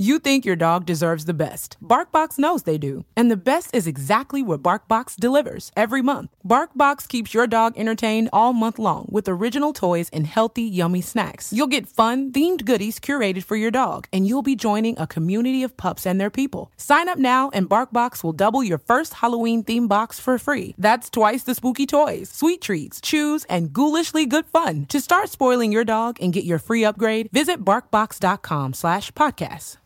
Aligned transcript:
You 0.00 0.18
think 0.18 0.46
your 0.46 0.56
dog 0.56 0.86
deserves 0.86 1.26
the 1.26 1.34
best. 1.34 1.76
BarkBox 1.84 2.38
knows 2.38 2.62
they 2.62 2.78
do. 2.78 3.04
And 3.14 3.30
the 3.30 3.36
best 3.36 3.74
is 3.74 3.86
exactly 3.86 4.42
what 4.42 4.62
BarkBox 4.62 5.16
delivers 5.16 5.70
every 5.76 6.00
month. 6.00 6.34
BarkBox 6.42 7.06
keeps 7.06 7.34
your 7.34 7.46
dog 7.46 7.74
entertained 7.76 8.30
all 8.32 8.54
month 8.54 8.78
long 8.78 9.08
with 9.12 9.28
original 9.28 9.74
toys 9.74 10.08
and 10.10 10.26
healthy, 10.26 10.62
yummy 10.62 11.02
snacks. 11.02 11.52
You'll 11.52 11.66
get 11.66 11.86
fun, 11.86 12.32
themed 12.32 12.64
goodies 12.64 12.98
curated 12.98 13.44
for 13.44 13.56
your 13.56 13.70
dog, 13.70 14.08
and 14.10 14.26
you'll 14.26 14.40
be 14.40 14.56
joining 14.56 14.98
a 14.98 15.06
community 15.06 15.62
of 15.62 15.76
pups 15.76 16.06
and 16.06 16.18
their 16.18 16.30
people. 16.30 16.72
Sign 16.78 17.06
up 17.06 17.18
now, 17.18 17.50
and 17.52 17.68
BarkBox 17.68 18.24
will 18.24 18.32
double 18.32 18.64
your 18.64 18.78
first 18.78 19.12
Halloween 19.12 19.62
theme 19.62 19.86
box 19.86 20.18
for 20.18 20.38
free. 20.38 20.74
That's 20.78 21.10
twice 21.10 21.42
the 21.42 21.54
spooky 21.54 21.84
toys, 21.84 22.30
sweet 22.30 22.62
treats, 22.62 23.02
chews, 23.02 23.44
and 23.50 23.70
ghoulishly 23.70 24.24
good 24.24 24.46
fun. 24.46 24.86
To 24.86 24.98
start 24.98 25.28
spoiling 25.28 25.72
your 25.72 25.84
dog 25.84 26.16
and 26.22 26.32
get 26.32 26.46
your 26.46 26.58
free 26.58 26.86
upgrade, 26.86 27.30
visit 27.32 27.62
BarkBox.com 27.62 28.72
slash 28.72 29.10
podcast. 29.10 29.76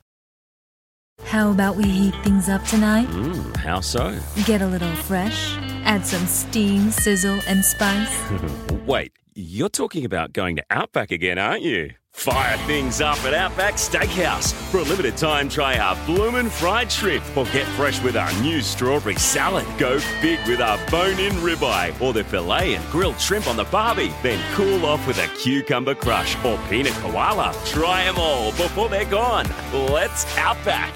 How 1.22 1.50
about 1.50 1.76
we 1.76 1.84
heat 1.84 2.14
things 2.22 2.48
up 2.48 2.64
tonight? 2.64 3.08
Mmm, 3.08 3.56
how 3.56 3.80
so? 3.80 4.18
Get 4.46 4.62
a 4.62 4.66
little 4.66 4.94
fresh, 4.94 5.56
add 5.84 6.06
some 6.06 6.26
steam, 6.26 6.90
sizzle, 6.90 7.40
and 7.48 7.64
spice. 7.64 8.22
Wait, 8.86 9.12
you're 9.34 9.68
talking 9.68 10.04
about 10.04 10.32
going 10.32 10.56
to 10.56 10.64
Outback 10.70 11.10
again, 11.10 11.38
aren't 11.38 11.62
you? 11.62 11.90
Fire 12.12 12.56
things 12.68 13.00
up 13.00 13.18
at 13.24 13.34
Outback 13.34 13.74
Steakhouse. 13.74 14.52
For 14.70 14.78
a 14.78 14.82
limited 14.84 15.16
time, 15.16 15.48
try 15.48 15.76
our 15.76 15.96
bloomin' 16.06 16.48
fried 16.48 16.92
shrimp 16.92 17.24
or 17.36 17.44
get 17.46 17.66
fresh 17.74 18.00
with 18.04 18.16
our 18.16 18.32
new 18.40 18.60
strawberry 18.60 19.16
salad. 19.16 19.66
Go 19.78 19.98
big 20.22 20.38
with 20.46 20.60
our 20.60 20.78
bone-in 20.88 21.32
ribeye 21.42 22.00
or 22.00 22.12
the 22.12 22.22
filet 22.22 22.74
and 22.74 22.84
grilled 22.92 23.20
shrimp 23.20 23.48
on 23.48 23.56
the 23.56 23.64
barbie. 23.64 24.12
Then 24.22 24.38
cool 24.54 24.86
off 24.86 25.04
with 25.08 25.18
a 25.18 25.26
cucumber 25.36 25.96
crush 25.96 26.36
or 26.44 26.56
peanut 26.70 26.92
koala. 26.94 27.52
Try 27.66 28.04
them 28.04 28.18
all 28.18 28.52
before 28.52 28.88
they're 28.88 29.04
gone. 29.04 29.46
Let's 29.72 30.24
Outback. 30.38 30.94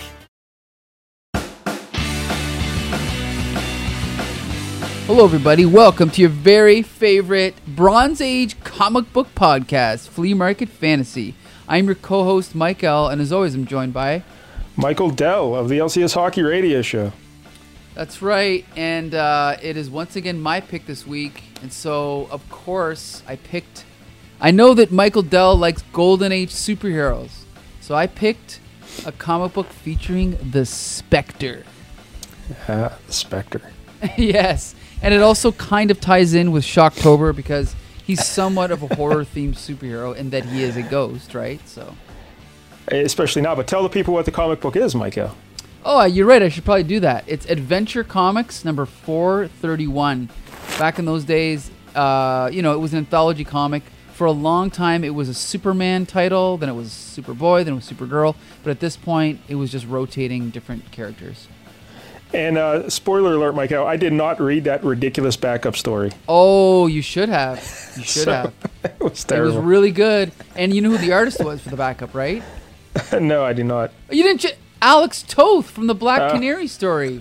Hello, 5.09 5.25
everybody. 5.25 5.65
Welcome 5.65 6.11
to 6.11 6.21
your 6.21 6.29
very 6.29 6.83
favorite 6.83 7.55
Bronze 7.67 8.21
Age 8.21 8.61
comic 8.61 9.11
book 9.15 9.35
podcast, 9.35 10.07
Flea 10.09 10.35
Market 10.35 10.69
Fantasy. 10.69 11.35
I'm 11.67 11.87
your 11.87 11.95
co 11.95 12.25
host, 12.25 12.55
Mike 12.55 12.85
L., 12.85 13.09
and 13.09 13.19
as 13.19 13.33
always, 13.33 13.55
I'm 13.55 13.65
joined 13.65 13.95
by. 13.95 14.23
Michael 14.77 15.09
Dell 15.09 15.55
of 15.55 15.71
the 15.71 15.79
LCS 15.79 16.13
Hockey 16.13 16.43
Radio 16.43 16.83
Show. 16.83 17.15
That's 17.95 18.21
right, 18.21 18.67
and 18.77 19.15
uh, 19.15 19.57
it 19.63 19.79
is 19.79 19.89
once 19.89 20.15
again 20.15 20.43
my 20.43 20.61
pick 20.61 20.85
this 20.85 21.07
week. 21.07 21.43
And 21.63 21.73
so, 21.73 22.29
of 22.31 22.47
course, 22.51 23.23
I 23.27 23.37
picked. 23.37 23.87
I 24.43 24.51
know 24.51 24.75
that 24.75 24.93
Michael 24.93 25.23
Dell 25.23 25.57
likes 25.57 25.81
Golden 25.95 26.33
Age 26.33 26.51
superheroes, 26.51 27.45
so 27.81 27.95
I 27.95 28.09
picked 28.09 28.61
a 29.07 29.13
comic 29.13 29.55
book 29.55 29.71
featuring 29.71 30.37
the 30.51 30.67
Spectre. 30.67 31.65
Uh, 32.69 32.91
Spectre. 33.09 33.73
yes, 34.19 34.75
and 35.03 35.15
it 35.15 35.23
also 35.23 35.53
kind 35.53 35.91
of 35.91 36.01
ties 36.01 36.35
in 36.35 36.53
with 36.53 36.65
Shocktober 36.65 37.35
because 37.35 37.75
he's 38.05 38.25
somewhat 38.25 38.71
of 38.71 38.83
a 38.83 38.95
horror 38.95 39.25
themed 39.25 39.55
superhero 39.55 40.17
and 40.17 40.31
that 40.33 40.45
he 40.45 40.63
is 40.63 40.77
a 40.77 40.83
ghost, 40.83 41.35
right? 41.35 41.67
So. 41.69 41.95
Especially 42.89 43.43
now, 43.43 43.55
but 43.55 43.67
tell 43.67 43.83
the 43.83 43.89
people 43.89 44.15
what 44.15 44.25
the 44.25 44.31
comic 44.31 44.61
book 44.61 44.77
is, 44.77 44.95
Michael. 44.95 45.35
Oh, 45.85 46.05
you're 46.05 46.27
right. 46.27 46.43
I 46.43 46.49
should 46.49 46.65
probably 46.65 46.85
do 46.85 47.01
that. 47.01 47.25
It's 47.27 47.47
Adventure 47.47 48.03
Comics 48.03 48.65
number 48.65 48.87
431. 48.87 50.29
Back 50.79 50.99
in 50.99 51.05
those 51.05 51.25
days, 51.25 51.71
uh, 51.95 52.51
you 52.53 52.63
know, 52.63 52.73
it 52.75 52.79
was 52.79 52.93
an 52.93 52.99
anthology 52.99 53.45
comic. 53.45 53.83
For 54.15 54.27
a 54.27 54.33
long 54.33 54.71
time, 54.71 55.05
it 55.05 55.15
was 55.15 55.29
a 55.29 55.35
Superman 55.35 56.05
title, 56.05 56.57
then 56.57 56.69
it 56.69 56.75
was 56.75 56.89
Superboy, 56.89 57.65
then 57.65 57.75
it 57.75 57.77
was 57.77 57.91
Supergirl. 57.91 58.35
But 58.65 58.71
at 58.71 58.81
this 58.81 58.97
point, 58.97 59.41
it 59.49 59.55
was 59.55 59.71
just 59.71 59.87
rotating 59.87 60.51
different 60.51 60.91
characters. 60.91 61.47
And 62.35 62.59
uh, 62.59 62.91
spoiler 62.91 63.35
alert, 63.35 63.55
Michael, 63.55 63.87
I 63.87 63.97
did 63.97 64.13
not 64.13 64.39
read 64.41 64.65
that 64.65 64.85
ridiculous 64.85 65.37
backup 65.37 65.77
story. 65.77 66.13
Oh, 66.29 66.87
you 66.87 67.01
should 67.03 67.29
have. 67.31 67.59
You 67.97 68.03
should 68.05 68.25
So, 68.25 68.33
have. 68.33 68.55
It 68.85 69.01
was 69.01 69.25
terrible. 69.25 69.53
It 69.53 69.57
was 69.57 69.65
really 69.65 69.91
good. 69.91 70.33
And 70.57 70.75
you 70.75 70.81
knew 70.81 70.91
who 70.91 70.99
the 70.99 71.13
artist 71.13 71.43
was 71.43 71.61
for 71.61 71.69
the 71.71 71.77
backup, 71.77 72.15
right? 72.15 72.43
no, 73.21 73.45
I 73.45 73.53
did 73.53 73.67
not. 73.67 73.93
You 74.11 74.23
didn't. 74.23 74.41
Ch- 74.43 74.57
Alex 74.81 75.25
Toth 75.27 75.69
from 75.71 75.89
the 75.89 75.95
Black 75.95 76.21
Uh. 76.21 76.31
Canary 76.33 76.67
story. 76.69 77.19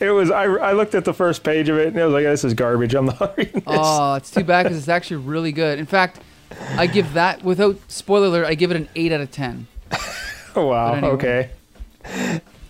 It 0.00 0.10
was. 0.10 0.30
I, 0.30 0.44
I 0.44 0.72
looked 0.72 0.94
at 0.94 1.04
the 1.06 1.14
first 1.14 1.42
page 1.44 1.68
of 1.70 1.78
it 1.78 1.88
and 1.88 1.98
I 1.98 2.04
was 2.04 2.12
like, 2.12 2.24
"This 2.24 2.44
is 2.44 2.52
garbage. 2.52 2.94
I'm 2.94 3.06
not 3.06 3.34
reading 3.38 3.54
this." 3.54 3.62
Oh, 3.66 4.14
it's 4.14 4.30
too 4.30 4.44
bad 4.44 4.64
because 4.64 4.76
it's 4.76 4.88
actually 4.88 5.16
really 5.24 5.52
good. 5.52 5.78
In 5.78 5.86
fact, 5.86 6.20
I 6.76 6.86
give 6.86 7.14
that 7.14 7.42
without 7.42 7.78
spoiler 7.88 8.26
alert. 8.26 8.46
I 8.46 8.54
give 8.54 8.70
it 8.70 8.76
an 8.76 8.88
eight 8.94 9.10
out 9.12 9.22
of 9.22 9.30
ten. 9.30 9.66
Oh, 10.54 10.66
wow. 10.66 10.92
Anyway. 10.94 11.12
Okay. 11.14 11.50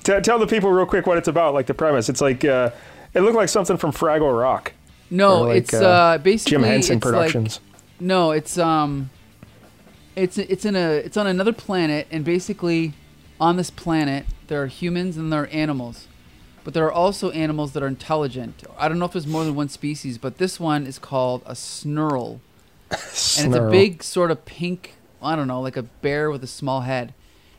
T- 0.02 0.20
tell 0.20 0.38
the 0.38 0.46
people 0.46 0.70
real 0.70 0.86
quick 0.86 1.06
what 1.06 1.18
it's 1.18 1.28
about. 1.28 1.54
Like 1.54 1.66
the 1.66 1.74
premise. 1.74 2.08
It's 2.08 2.20
like 2.20 2.44
uh, 2.44 2.70
it 3.14 3.20
looked 3.20 3.36
like 3.36 3.48
something 3.48 3.76
from 3.76 3.92
Fraggle 3.92 4.38
Rock. 4.38 4.72
No, 5.10 5.42
like, 5.42 5.58
it's 5.58 5.74
uh, 5.74 5.88
uh, 5.88 6.18
basically 6.18 6.50
Jim 6.50 6.62
Henson 6.62 7.00
Productions. 7.00 7.60
Like, 7.60 8.00
no, 8.00 8.30
it's 8.30 8.58
um, 8.58 9.10
it's 10.16 10.38
it's 10.38 10.64
in 10.64 10.76
a 10.76 10.96
it's 10.96 11.16
on 11.16 11.26
another 11.26 11.52
planet, 11.52 12.06
and 12.10 12.24
basically, 12.24 12.94
on 13.40 13.56
this 13.56 13.70
planet 13.70 14.26
there 14.48 14.62
are 14.62 14.66
humans 14.66 15.16
and 15.16 15.32
there 15.32 15.44
are 15.44 15.46
animals, 15.46 16.08
but 16.64 16.74
there 16.74 16.84
are 16.84 16.92
also 16.92 17.30
animals 17.30 17.72
that 17.72 17.82
are 17.82 17.86
intelligent. 17.86 18.64
I 18.78 18.88
don't 18.88 18.98
know 18.98 19.06
if 19.06 19.12
there's 19.12 19.26
more 19.26 19.44
than 19.44 19.54
one 19.54 19.68
species, 19.68 20.18
but 20.18 20.38
this 20.38 20.58
one 20.60 20.86
is 20.86 20.98
called 20.98 21.42
a 21.46 21.54
snurl. 21.54 22.40
and 23.38 23.54
it's 23.54 23.56
a 23.56 23.68
big 23.70 24.02
sort 24.02 24.30
of 24.30 24.44
pink 24.44 24.94
i 25.22 25.34
don't 25.34 25.48
know 25.48 25.60
like 25.62 25.78
a 25.78 25.82
bear 25.82 26.30
with 26.30 26.44
a 26.44 26.46
small 26.46 26.82
head 26.82 27.14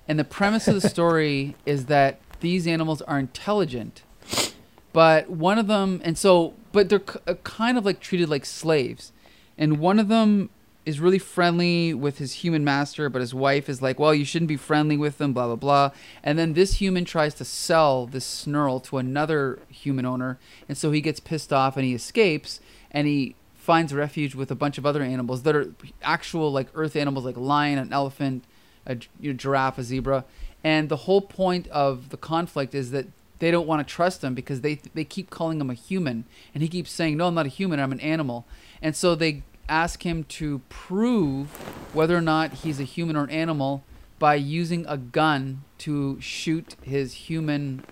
and 0.08 0.20
the 0.20 0.24
premise 0.24 0.68
of 0.68 0.80
the 0.80 0.88
story 0.88 1.56
is 1.66 1.88
that 1.88 2.20
these 2.44 2.68
animals 2.68 3.02
are 3.02 3.18
intelligent 3.18 4.04
but 4.94 5.28
one 5.28 5.58
of 5.58 5.66
them 5.68 6.00
and 6.04 6.18
so 6.18 6.54
but 6.72 6.88
they're 6.88 7.04
uh, 7.28 7.34
kind 7.44 7.78
of 7.78 7.86
like 7.86 8.00
treated 8.00 8.30
like 8.30 8.46
slaves. 8.46 9.12
And 9.58 9.80
one 9.80 10.00
of 10.00 10.08
them 10.08 10.50
is 10.86 11.00
really 11.00 11.20
friendly 11.20 11.94
with 11.94 12.18
his 12.20 12.34
human 12.34 12.64
master 12.64 13.10
but 13.10 13.22
his 13.22 13.34
wife 13.34 13.70
is 13.70 13.82
like 13.82 14.00
well 14.00 14.14
you 14.14 14.26
shouldn't 14.26 14.50
be 14.50 14.58
friendly 14.58 14.96
with 14.96 15.18
them 15.18 15.34
blah 15.34 15.48
blah 15.48 15.56
blah. 15.56 15.92
And 16.24 16.38
then 16.38 16.54
this 16.54 16.76
human 16.76 17.06
tries 17.06 17.34
to 17.36 17.46
sell 17.46 18.06
this 18.06 18.26
snarl 18.26 18.80
to 18.82 18.98
another 18.98 19.60
human 19.68 20.06
owner 20.06 20.38
and 20.70 20.78
so 20.78 20.92
he 20.92 21.02
gets 21.02 21.20
pissed 21.20 21.52
off 21.52 21.76
and 21.76 21.86
he 21.86 21.94
escapes 21.94 22.60
and 22.92 23.08
he 23.08 23.36
finds 23.56 23.94
refuge 23.94 24.36
with 24.36 24.52
a 24.52 24.56
bunch 24.56 24.78
of 24.78 24.86
other 24.86 25.02
animals 25.02 25.44
that 25.44 25.56
are 25.56 25.74
actual 26.04 26.52
like 26.52 26.68
earth 26.76 26.96
animals 26.96 27.26
like 27.26 27.38
a 27.38 27.42
lion 27.42 27.80
an 27.80 27.92
elephant 27.92 28.44
a 28.86 28.96
know, 29.20 29.34
giraffe 29.34 29.78
a 29.78 29.84
zebra 29.84 30.26
and 30.64 30.90
the 30.90 30.96
whole 30.98 31.22
point 31.22 31.68
of 31.68 32.10
the 32.10 32.18
conflict 32.18 32.74
is 32.74 32.92
that 32.92 33.08
they 33.40 33.52
don't 33.52 33.68
want 33.68 33.86
to 33.86 33.94
trust 33.94 34.24
him 34.24 34.34
because 34.34 34.62
they 34.62 34.76
they 34.94 35.04
keep 35.04 35.30
calling 35.30 35.60
him 35.60 35.70
a 35.70 35.74
human. 35.74 36.24
And 36.54 36.64
he 36.64 36.70
keeps 36.70 36.92
saying 36.92 37.18
no 37.18 37.28
i'm 37.28 37.36
not 37.36 37.46
a 37.46 37.50
human 37.50 37.80
i'm 37.80 37.92
an 37.92 38.00
animal. 38.00 38.46
And 38.82 38.96
so 38.96 39.16
they 39.16 39.44
ask 39.68 40.04
him 40.04 40.24
to 40.26 40.60
prove 40.70 41.48
whether 41.94 42.16
or 42.16 42.22
not 42.22 42.54
he's 42.54 42.80
a 42.80 42.84
human 42.84 43.16
or 43.16 43.24
an 43.24 43.30
animal 43.30 43.84
by 44.20 44.36
using 44.36 44.86
a 44.88 44.98
gun 44.98 45.64
to 45.80 46.20
shoot 46.22 46.76
his 46.82 47.14
human 47.14 47.84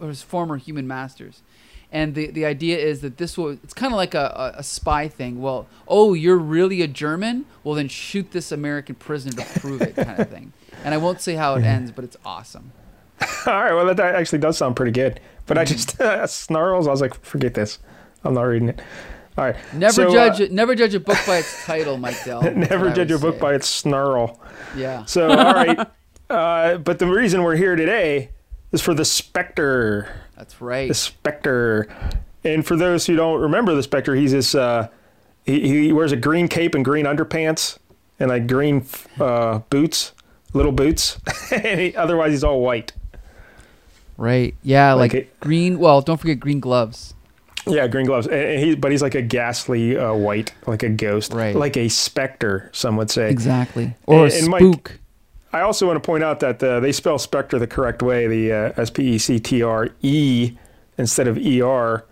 or 0.00 0.08
his 0.08 0.22
former 0.22 0.56
human 0.56 0.86
masters 0.86 1.42
and 1.94 2.14
the, 2.14 2.26
the 2.32 2.44
idea 2.44 2.76
is 2.76 3.00
that 3.00 3.16
this 3.16 3.38
will 3.38 3.50
it's 3.62 3.72
kind 3.72 3.92
of 3.92 3.96
like 3.96 4.12
a, 4.14 4.52
a, 4.56 4.58
a 4.58 4.62
spy 4.62 5.08
thing 5.08 5.40
well 5.40 5.66
oh 5.88 6.12
you're 6.12 6.36
really 6.36 6.82
a 6.82 6.86
german 6.88 7.46
well 7.62 7.74
then 7.74 7.88
shoot 7.88 8.30
this 8.32 8.52
american 8.52 8.94
prisoner 8.96 9.32
to 9.32 9.60
prove 9.60 9.80
it 9.80 9.94
kind 9.96 10.18
of 10.20 10.28
thing 10.36 10.52
and 10.84 10.92
i 10.92 10.96
won't 10.98 11.20
say 11.20 11.34
how 11.34 11.54
it 11.54 11.64
ends 11.64 11.90
but 11.92 12.04
it's 12.04 12.16
awesome 12.24 12.72
All 13.46 13.54
right. 13.54 13.72
Well, 13.72 13.94
that- 13.94 14.14
actually 14.16 14.40
does 14.40 14.58
sound 14.58 14.74
pretty 14.74 14.90
good. 14.90 15.20
But 15.46 15.56
Mm-hmm. 15.56 16.02
I 16.02 16.16
just 16.26 16.34
snarls. 16.42 16.88
I 16.88 16.90
was 16.90 17.00
like, 17.00 17.14
forget 17.24 17.54
this. 17.54 17.78
I'm 18.24 18.34
not 18.34 18.42
reading 18.42 18.70
it. 18.70 18.80
All 19.38 19.44
right. 19.44 19.56
never 19.72 19.92
So, 19.92 20.08
uh, 20.08 20.12
judge 20.12 20.40
it 20.40 20.50
never 20.52 20.74
judge 20.74 20.94
a 20.94 21.00
book 21.00 21.18
by 21.26 21.36
its 21.38 21.64
title 21.64 21.96
mike 21.96 22.22
dell 22.24 22.42
Never 22.42 22.90
judge 22.90 23.12
a 23.12 23.18
book 23.18 23.36
say. 23.36 23.40
by 23.40 23.54
its 23.54 23.68
snarl. 23.68 24.40
yeah 24.76 25.04
So, 25.04 25.28
all 25.30 25.54
right. 25.54 25.78
Uh, 26.28 26.78
but 26.78 26.98
the 26.98 27.06
reason 27.06 27.42
we're 27.44 27.56
here 27.56 27.76
today 27.76 28.30
is 28.72 28.80
for 28.80 28.94
the 28.94 29.04
Spectre. 29.04 30.08
That's 30.36 30.60
right 30.60 30.88
The 30.88 30.94
Spectre. 30.94 31.88
And 32.44 32.64
for 32.66 32.76
those 32.76 33.06
who 33.06 33.16
don't 33.16 33.40
remember 33.40 33.74
the 33.74 33.82
Spectre, 33.82 34.14
he's 34.14 34.32
this. 34.32 34.54
Uh, 34.54 34.88
he, 35.44 35.60
he 35.86 35.92
wears 35.92 36.12
a 36.12 36.16
green 36.16 36.48
cape 36.48 36.74
and 36.74 36.84
green 36.84 37.06
underpants 37.06 37.78
and 38.18 38.28
like 38.30 38.46
green 38.46 38.86
uh, 39.20 39.58
boots, 39.70 40.12
little 40.52 40.72
boots. 40.72 41.18
and 41.52 41.80
he, 41.80 41.96
otherwise, 41.96 42.32
he's 42.32 42.44
all 42.44 42.60
white. 42.60 42.92
right 44.16 44.54
yeah 44.62 44.92
like, 44.92 45.12
Like 45.12 45.22
it- 45.24 45.40
green 45.40 45.78
well 45.78 46.00
don't 46.00 46.18
forget 46.20 46.38
green 46.38 46.60
gloves 46.60 47.14
Yeah, 47.66 47.86
green 47.88 48.04
gloves. 48.06 48.26
And 48.26 48.58
he, 48.60 48.74
but 48.74 48.90
he's 48.90 49.00
like 49.02 49.14
a 49.14 49.22
ghastly 49.22 49.96
uh, 49.96 50.12
white, 50.12 50.52
like 50.66 50.82
a 50.82 50.88
ghost, 50.90 51.32
Right. 51.32 51.56
like 51.56 51.78
a 51.78 51.88
specter. 51.88 52.68
Some 52.74 52.96
would 52.98 53.10
say. 53.10 53.30
exactly 53.30 53.94
or 54.06 54.26
a 54.26 54.30
And- 54.32 54.48
Mike- 54.48 54.60
spook 54.62 54.98
I 55.54 55.60
also 55.60 55.86
want 55.86 56.02
to 56.02 56.04
point 56.06 56.24
out 56.24 56.40
that 56.40 56.60
uh, 56.62 56.80
they 56.80 56.90
spell 56.90 57.16
Spectre 57.18 57.58
the 57.60 57.66
correct 57.68 58.02
way, 58.02 58.26
the 58.26 58.52
uh, 58.52 58.72
S 58.82 58.90
P 58.90 59.14
E 59.14 59.18
C 59.18 59.38
T 59.38 59.62
R 59.62 59.88
E 60.02 60.52
instead 60.98 61.28
of 61.28 61.38
E 61.38 61.60
R, 61.62 62.04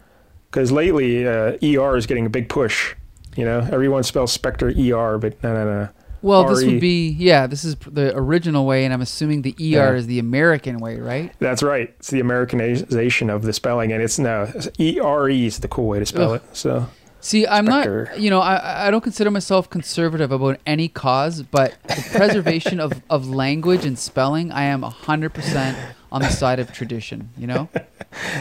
because 0.50 0.70
lately 0.70 1.26
uh, 1.26 1.56
E 1.60 1.76
R 1.76 1.96
is 1.96 2.06
getting 2.06 2.24
a 2.26 2.30
big 2.30 2.48
push. 2.48 2.94
You 3.36 3.44
know, 3.44 3.66
everyone 3.72 4.04
spells 4.04 4.30
Spectre 4.32 4.70
E 4.70 4.92
R, 4.92 5.18
but 5.18 5.42
no, 5.42 5.52
no, 5.54 5.64
no. 5.64 5.88
Well, 6.22 6.46
this 6.46 6.62
would 6.64 6.80
be 6.80 7.08
yeah. 7.08 7.48
This 7.48 7.64
is 7.64 7.74
the 7.74 8.16
original 8.16 8.64
way, 8.64 8.84
and 8.84 8.94
I'm 8.94 9.00
assuming 9.00 9.42
the 9.42 9.54
ER 9.58 9.60
Yeah. 9.60 9.92
is 9.94 10.06
the 10.06 10.20
American 10.20 10.78
way, 10.78 11.00
right? 11.00 11.32
That's 11.40 11.64
right. 11.64 11.92
It's 11.98 12.10
the 12.10 12.20
Americanization 12.20 13.28
of 13.28 13.42
the 13.42 13.52
spelling, 13.52 13.90
and 13.90 14.00
it's 14.00 14.20
no 14.20 14.48
E 14.78 15.00
R 15.00 15.28
E 15.28 15.46
is 15.46 15.58
the 15.58 15.66
cool 15.68 15.88
way 15.88 15.98
to 15.98 16.06
spell 16.06 16.34
Ugh. 16.34 16.42
it. 16.44 16.56
So 16.56 16.88
See, 17.24 17.46
I'm 17.46 17.66
Spectre. 17.66 18.08
not. 18.10 18.20
You 18.20 18.30
know, 18.30 18.40
I 18.40 18.88
I 18.88 18.90
don't 18.90 19.00
consider 19.00 19.30
myself 19.30 19.70
conservative 19.70 20.32
about 20.32 20.58
any 20.66 20.88
cause, 20.88 21.42
but 21.42 21.76
the 21.84 22.04
preservation 22.12 22.80
of 22.80 23.00
of 23.10 23.28
language 23.28 23.84
and 23.86 23.96
spelling, 23.98 24.50
I 24.50 24.64
am 24.64 24.82
hundred 24.82 25.32
percent 25.32 25.78
on 26.10 26.20
the 26.22 26.28
side 26.30 26.58
of 26.58 26.72
tradition. 26.72 27.30
You 27.38 27.46
know, 27.46 27.68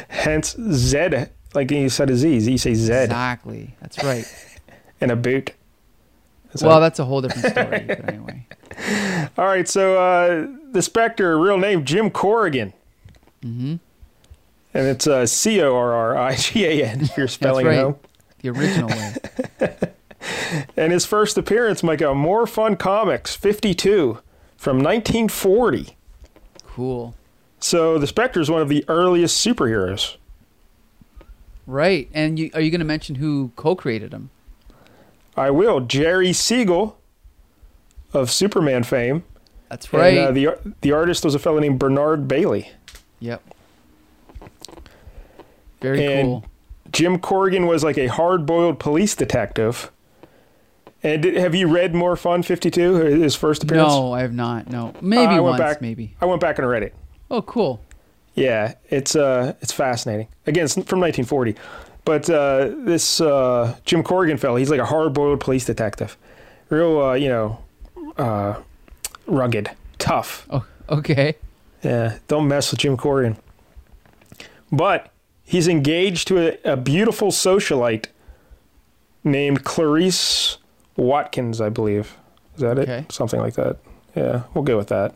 hence 0.10 0.56
Z, 0.72 1.10
like 1.54 1.70
you 1.70 1.90
said 1.90 2.10
a 2.10 2.16
Z, 2.16 2.28
you 2.34 2.58
say 2.58 2.74
Z 2.74 2.92
exactly. 2.92 3.76
That's 3.82 4.04
right. 4.04 4.26
in 5.00 5.12
a 5.12 5.16
boot. 5.16 5.54
That's 6.48 6.64
well, 6.64 6.82
that's 6.82 6.98
a 7.00 7.06
whole 7.06 7.22
different 7.22 7.48
story. 7.50 7.80
but 7.88 8.10
anyway, 8.10 8.46
all 9.38 9.46
right. 9.46 9.68
So 9.70 9.98
uh, 10.04 10.48
the 10.72 10.82
Spectre, 10.82 11.38
real 11.40 11.58
name 11.60 11.86
Jim 11.86 12.10
Corrigan, 12.10 12.74
Mm-hmm. 13.44 13.76
and 14.74 14.88
it's 14.88 15.06
uh, 15.08 15.26
C 15.28 15.62
O 15.62 15.76
R 15.76 15.94
R 15.94 16.18
I 16.18 16.36
G 16.36 16.66
A 16.66 16.84
N. 16.86 17.02
If 17.02 17.16
you're 17.16 17.28
spelling 17.28 17.68
right. 17.68 17.78
home. 17.78 17.96
The 18.42 18.50
original 18.50 18.90
way. 18.90 19.16
And 20.78 20.92
his 20.92 21.06
first 21.06 21.38
appearance, 21.38 21.82
Mike, 21.82 22.02
on 22.02 22.18
More 22.18 22.46
Fun 22.46 22.76
Comics, 22.76 23.36
52, 23.36 24.20
from 24.58 24.78
1940. 24.78 25.96
Cool. 26.68 27.16
So 27.60 27.98
the 27.98 28.06
Spectre 28.06 28.40
is 28.42 28.50
one 28.50 28.62
of 28.62 28.70
the 28.70 28.84
earliest 28.88 29.44
superheroes. 29.46 30.18
Right. 31.66 32.10
And 32.14 32.38
you, 32.38 32.52
are 32.54 32.62
you 32.62 32.70
going 32.70 32.80
to 32.80 32.86
mention 32.86 33.16
who 33.16 33.52
co-created 33.56 34.14
him? 34.14 34.30
I 35.38 35.50
will. 35.52 35.80
Jerry 35.80 36.34
Siegel 36.34 37.00
of 38.14 38.30
Superman 38.30 38.84
fame. 38.84 39.24
That's 39.70 39.92
right. 39.94 40.18
And 40.18 40.28
uh, 40.28 40.32
the 40.32 40.74
the 40.82 40.92
artist 40.92 41.24
was 41.24 41.34
a 41.34 41.40
fellow 41.40 41.60
named 41.60 41.80
Bernard 41.80 42.28
Bailey. 42.28 42.70
yep. 43.20 43.42
Very 45.80 46.06
And 46.06 46.28
cool. 46.28 46.46
Jim 46.92 47.20
Corrigan 47.20 47.68
was 47.68 47.84
like 47.84 47.98
a 47.98 48.08
hard-boiled 48.08 48.80
police 48.80 49.16
detective. 49.16 49.92
And 51.04 51.22
did, 51.24 51.36
have 51.36 51.56
you 51.56 51.68
read 51.68 51.96
More 51.96 52.16
Fun 52.16 52.44
52, 52.44 52.94
his 52.96 53.36
first 53.36 53.64
appearance? 53.64 53.90
No, 53.90 54.14
I 54.14 54.22
have 54.22 54.34
not. 54.34 54.70
No, 54.70 54.94
maybe 55.02 55.24
I 55.34 55.40
went 55.40 55.44
once. 55.44 55.60
back- 55.60 55.82
Maybe. 55.82 56.16
I 56.22 56.26
went 56.26 56.42
back 56.42 56.58
and 56.60 56.68
read 56.68 56.84
it. 56.84 56.94
Oh, 57.30 57.42
cool. 57.42 57.82
Yeah, 58.36 58.76
it's 58.90 59.16
uh, 59.16 59.56
it's 59.62 59.72
fascinating. 59.74 60.28
Again, 60.48 60.64
it's 60.66 60.74
from 60.74 61.00
1940, 61.02 61.56
but 62.06 62.30
uh, 62.30 62.70
this 62.78 63.20
uh, 63.20 63.76
Jim 63.84 64.04
Corrigan 64.04 64.38
fellow, 64.38 64.56
he's 64.56 64.70
like 64.70 64.80
a 64.80 64.86
hard-boiled 64.86 65.40
police 65.42 65.66
detective, 65.66 66.18
real, 66.70 67.02
uh, 67.02 67.14
you 67.14 67.28
know, 67.28 67.60
uh, 68.18 68.56
rugged, 69.28 69.72
tough. 69.98 70.48
Oh, 70.50 70.66
okay. 70.90 71.36
Yeah, 71.84 72.20
don't 72.30 72.48
mess 72.48 72.72
with 72.72 72.80
Jim 72.80 72.96
Corrigan. 72.96 73.38
But 74.72 75.11
he's 75.52 75.68
engaged 75.68 76.30
to 76.30 76.40
a, 76.40 76.74
a 76.74 76.78
beautiful 76.78 77.28
socialite 77.28 78.06
named 79.22 79.66
Clarice 79.66 80.58
Watkins, 80.96 81.60
I 81.60 81.68
believe. 81.68 82.16
Is 82.56 82.62
that 82.62 82.80
it? 82.80 83.12
Something 83.12 83.42
like 83.42 83.56
that. 83.56 83.78
Yeah, 84.16 84.44
we'll 84.54 84.64
go 84.64 84.78
with 84.78 84.88
that. 84.88 85.14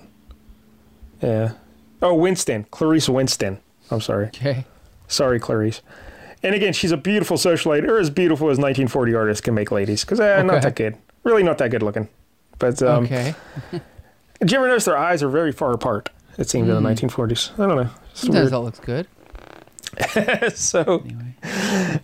Yeah. 1.21 1.53
Oh, 2.01 2.13
Winston. 2.13 2.65
Clarice 2.69 3.07
Winston. 3.07 3.59
I'm 3.89 4.01
sorry. 4.01 4.27
Okay. 4.27 4.65
Sorry, 5.07 5.39
Clarice. 5.39 5.81
And 6.43 6.53
again, 6.53 6.73
she's 6.73 6.91
a 6.91 6.97
beautiful 6.97 7.37
socialite, 7.37 7.87
or 7.87 7.97
as 7.97 8.09
beautiful 8.09 8.47
as 8.47 8.57
1940 8.57 9.15
artists 9.15 9.41
can 9.41 9.53
make 9.53 9.71
ladies, 9.71 10.03
because 10.03 10.19
eh, 10.19 10.41
not 10.43 10.61
that 10.63 10.75
good. 10.75 10.97
Really 11.23 11.43
not 11.43 11.57
that 11.59 11.71
good 11.71 11.81
looking. 11.81 12.09
But 12.59 12.81
um, 12.83 13.05
okay. 13.05 13.35
did 14.41 14.51
you 14.51 14.57
ever 14.57 14.67
notice 14.67 14.83
their 14.83 14.97
eyes 14.97 15.23
are 15.23 15.29
very 15.29 15.53
far 15.53 15.71
apart? 15.71 16.09
It 16.37 16.49
seemed 16.49 16.67
in 16.67 16.83
the 16.83 16.89
1940s. 16.89 17.53
I 17.53 17.67
don't 17.67 17.77
know. 17.77 17.89
It's 18.11 18.21
Sometimes 18.21 18.35
weird. 18.35 18.51
that 18.51 18.59
looks 18.59 18.79
good. 18.79 19.07
so 20.55 21.03
Anyway. 21.05 21.35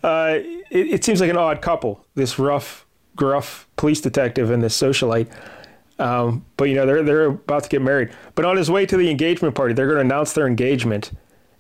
uh, 0.04 0.40
it, 0.70 0.88
it 0.88 1.04
seems 1.04 1.22
like 1.22 1.30
an 1.30 1.38
odd 1.38 1.62
couple. 1.62 2.06
This 2.16 2.38
rough, 2.40 2.86
gruff 3.16 3.68
police 3.76 4.02
detective 4.02 4.52
and 4.52 4.62
this 4.64 4.80
socialite. 4.80 5.32
Um, 6.00 6.46
but 6.58 6.66
you 6.66 6.76
know 6.76 6.86
they're 6.86 7.04
they're 7.04 7.26
about 7.26 7.64
to 7.64 7.70
get 7.70 7.82
married. 7.82 8.10
But 8.34 8.46
on 8.46 8.58
his 8.58 8.72
way 8.72 8.86
to 8.88 8.98
the 8.98 9.10
engagement 9.12 9.54
party, 9.54 9.74
they're 9.74 9.86
going 9.86 9.98
to 9.98 10.02
announce 10.02 10.34
their 10.34 10.48
engagement, 10.48 11.12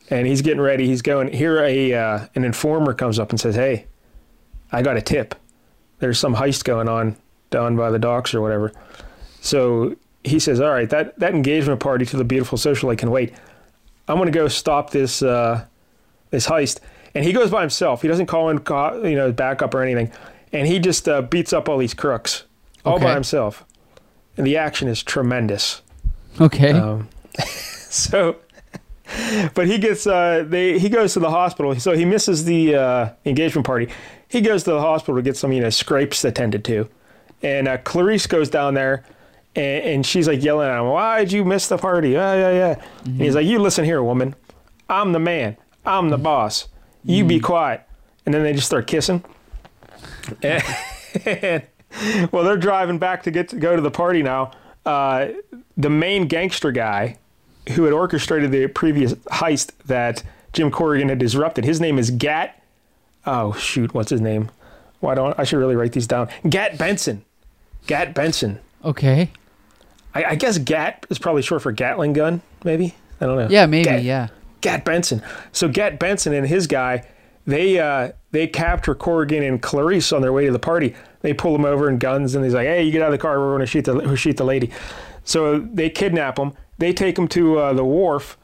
and 0.09 0.25
he's 0.25 0.41
getting 0.41 0.61
ready. 0.61 0.87
He's 0.87 1.03
going. 1.03 1.31
Here, 1.31 1.59
a 1.63 1.93
uh, 1.93 2.27
an 2.33 2.43
informer 2.43 2.93
comes 2.95 3.19
up 3.19 3.29
and 3.29 3.39
says, 3.39 3.53
"Hey, 3.55 3.85
I 4.71 4.81
got 4.81 4.97
a 4.97 5.01
tip. 5.01 5.35
There's 5.99 6.17
some 6.17 6.35
heist 6.35 6.63
going 6.63 6.89
on 6.89 7.17
down 7.51 7.75
by 7.75 7.91
the 7.91 7.99
docks 7.99 8.33
or 8.33 8.41
whatever." 8.41 8.71
So 9.41 9.95
he 10.23 10.39
says, 10.39 10.59
"All 10.59 10.71
right, 10.71 10.89
that 10.89 11.19
that 11.19 11.35
engagement 11.35 11.79
party 11.79 12.05
to 12.07 12.17
the 12.17 12.23
beautiful 12.23 12.57
socialite 12.57 12.97
can 12.97 13.11
wait. 13.11 13.33
I'm 14.07 14.15
going 14.17 14.25
to 14.25 14.31
go 14.31 14.47
stop 14.47 14.89
this." 14.89 15.21
Uh, 15.21 15.65
this 16.31 16.47
heist, 16.47 16.79
and 17.13 17.23
he 17.23 17.33
goes 17.33 17.51
by 17.51 17.61
himself. 17.61 18.01
He 18.01 18.07
doesn't 18.07 18.25
call 18.25 18.49
in, 18.49 18.57
you 19.09 19.15
know, 19.15 19.31
backup 19.31 19.73
or 19.75 19.83
anything, 19.83 20.11
and 20.51 20.67
he 20.67 20.79
just 20.79 21.07
uh, 21.07 21.21
beats 21.21 21.53
up 21.53 21.69
all 21.69 21.77
these 21.77 21.93
crooks 21.93 22.45
all 22.85 22.99
by 22.99 23.13
himself. 23.13 23.65
And 24.37 24.47
the 24.47 24.57
action 24.57 24.87
is 24.87 25.03
tremendous. 25.03 25.81
Okay. 26.39 26.71
Um, 26.71 27.09
so, 27.45 28.37
but 29.53 29.67
he 29.67 29.77
gets 29.77 30.07
uh, 30.07 30.45
they 30.47 30.79
he 30.79 30.89
goes 30.89 31.13
to 31.13 31.19
the 31.19 31.29
hospital. 31.29 31.75
So 31.75 31.93
he 31.93 32.05
misses 32.05 32.45
the 32.45 32.75
uh, 32.75 33.09
engagement 33.25 33.65
party. 33.65 33.89
He 34.27 34.41
goes 34.41 34.63
to 34.63 34.71
the 34.71 34.81
hospital 34.81 35.15
to 35.17 35.21
get 35.21 35.35
some 35.35 35.51
you 35.51 35.61
know 35.61 35.69
scrapes 35.69 36.23
attended 36.23 36.63
to, 36.65 36.89
and 37.43 37.67
uh, 37.67 37.77
Clarice 37.79 38.27
goes 38.27 38.49
down 38.49 38.73
there. 38.73 39.03
And, 39.53 39.83
and 39.83 40.05
she's 40.05 40.29
like 40.29 40.41
yelling 40.41 40.69
at 40.69 40.79
him, 40.79 40.87
"Why'd 40.87 41.33
you 41.33 41.43
miss 41.43 41.67
the 41.67 41.77
party?" 41.77 42.11
Yeah, 42.11 42.35
yeah, 42.35 42.51
yeah. 42.51 42.85
And 43.03 43.21
he's 43.21 43.35
like, 43.35 43.45
"You 43.45 43.59
listen 43.59 43.83
here, 43.83 44.01
woman. 44.01 44.33
I'm 44.87 45.11
the 45.11 45.19
man. 45.19 45.57
I'm 45.85 46.09
the 46.09 46.17
boss. 46.17 46.67
You 47.03 47.23
be 47.25 47.39
quiet." 47.39 47.81
And 48.25 48.33
then 48.35 48.43
they 48.43 48.53
just 48.53 48.67
start 48.67 48.85
kissing. 48.87 49.23
And, 50.43 50.63
and- 51.25 51.63
well, 52.31 52.43
they're 52.45 52.55
driving 52.57 52.99
back 52.99 53.23
to 53.23 53.31
get 53.31 53.49
to 53.49 53.57
go 53.57 53.75
to 53.75 53.81
the 53.81 53.91
party 53.91 54.23
now. 54.23 54.51
Uh, 54.85 55.27
the 55.75 55.89
main 55.89 56.27
gangster 56.27 56.71
guy 56.71 57.17
who 57.73 57.83
had 57.83 57.93
orchestrated 57.93 58.51
the 58.51 58.67
previous 58.67 59.13
heist 59.31 59.71
that 59.85 60.23
Jim 60.53 60.71
Corrigan 60.71 61.09
had 61.09 61.19
disrupted. 61.19 61.65
His 61.65 61.81
name 61.81 61.99
is 61.99 62.09
Gat. 62.11 62.61
Oh 63.25 63.53
shoot, 63.53 63.93
what's 63.93 64.09
his 64.09 64.21
name? 64.21 64.49
Why 65.01 65.15
don't 65.15 65.37
I 65.37 65.43
should 65.43 65.57
really 65.59 65.75
write 65.75 65.91
these 65.91 66.07
down? 66.07 66.29
Gat 66.49 66.77
Benson. 66.77 67.23
Gat 67.87 68.13
Benson. 68.13 68.59
okay. 68.85 69.31
I, 70.13 70.23
I 70.25 70.35
guess 70.35 70.57
Gat 70.57 71.05
is 71.09 71.17
probably 71.19 71.41
short 71.41 71.61
for 71.61 71.71
Gatling 71.71 72.13
gun. 72.13 72.41
Maybe 72.63 72.95
I 73.19 73.25
don't 73.25 73.37
know. 73.37 73.47
Yeah, 73.49 73.65
maybe. 73.65 73.85
Gat- 73.85 74.03
Yeah. 74.03 74.27
Gat 74.61 74.85
Benson. 74.85 75.21
So 75.51 75.67
Gat 75.67 75.99
Benson 75.99 76.33
and 76.33 76.47
his 76.47 76.67
guy, 76.67 77.05
they 77.45 77.79
uh, 77.79 78.11
they 78.31 78.47
capture 78.47 78.95
Corrigan 78.95 79.43
and 79.43 79.61
Clarice 79.61 80.11
on 80.13 80.21
their 80.21 80.33
way 80.33 80.45
to 80.45 80.51
the 80.51 80.59
party. 80.59 80.95
They 81.21 81.33
pull 81.33 81.53
them 81.53 81.65
over 81.65 81.89
in 81.89 81.97
guns, 81.97 82.35
and 82.35 82.43
he's 82.43 82.53
like, 82.53 82.67
"Hey, 82.67 82.83
you 82.83 82.91
get 82.91 83.01
out 83.01 83.07
of 83.07 83.13
the 83.13 83.17
car. 83.17 83.39
We're 83.39 83.49
going 83.49 83.61
to 83.61 83.65
shoot 83.65 83.85
the 83.85 84.15
shoot 84.15 84.37
the 84.37 84.45
lady." 84.45 84.71
So 85.23 85.59
they 85.59 85.89
kidnap 85.89 86.39
him. 86.39 86.53
They 86.77 86.93
take 86.93 87.17
him 87.17 87.27
to 87.29 87.59
uh, 87.59 87.73
the 87.73 87.85
wharf, 87.85 88.37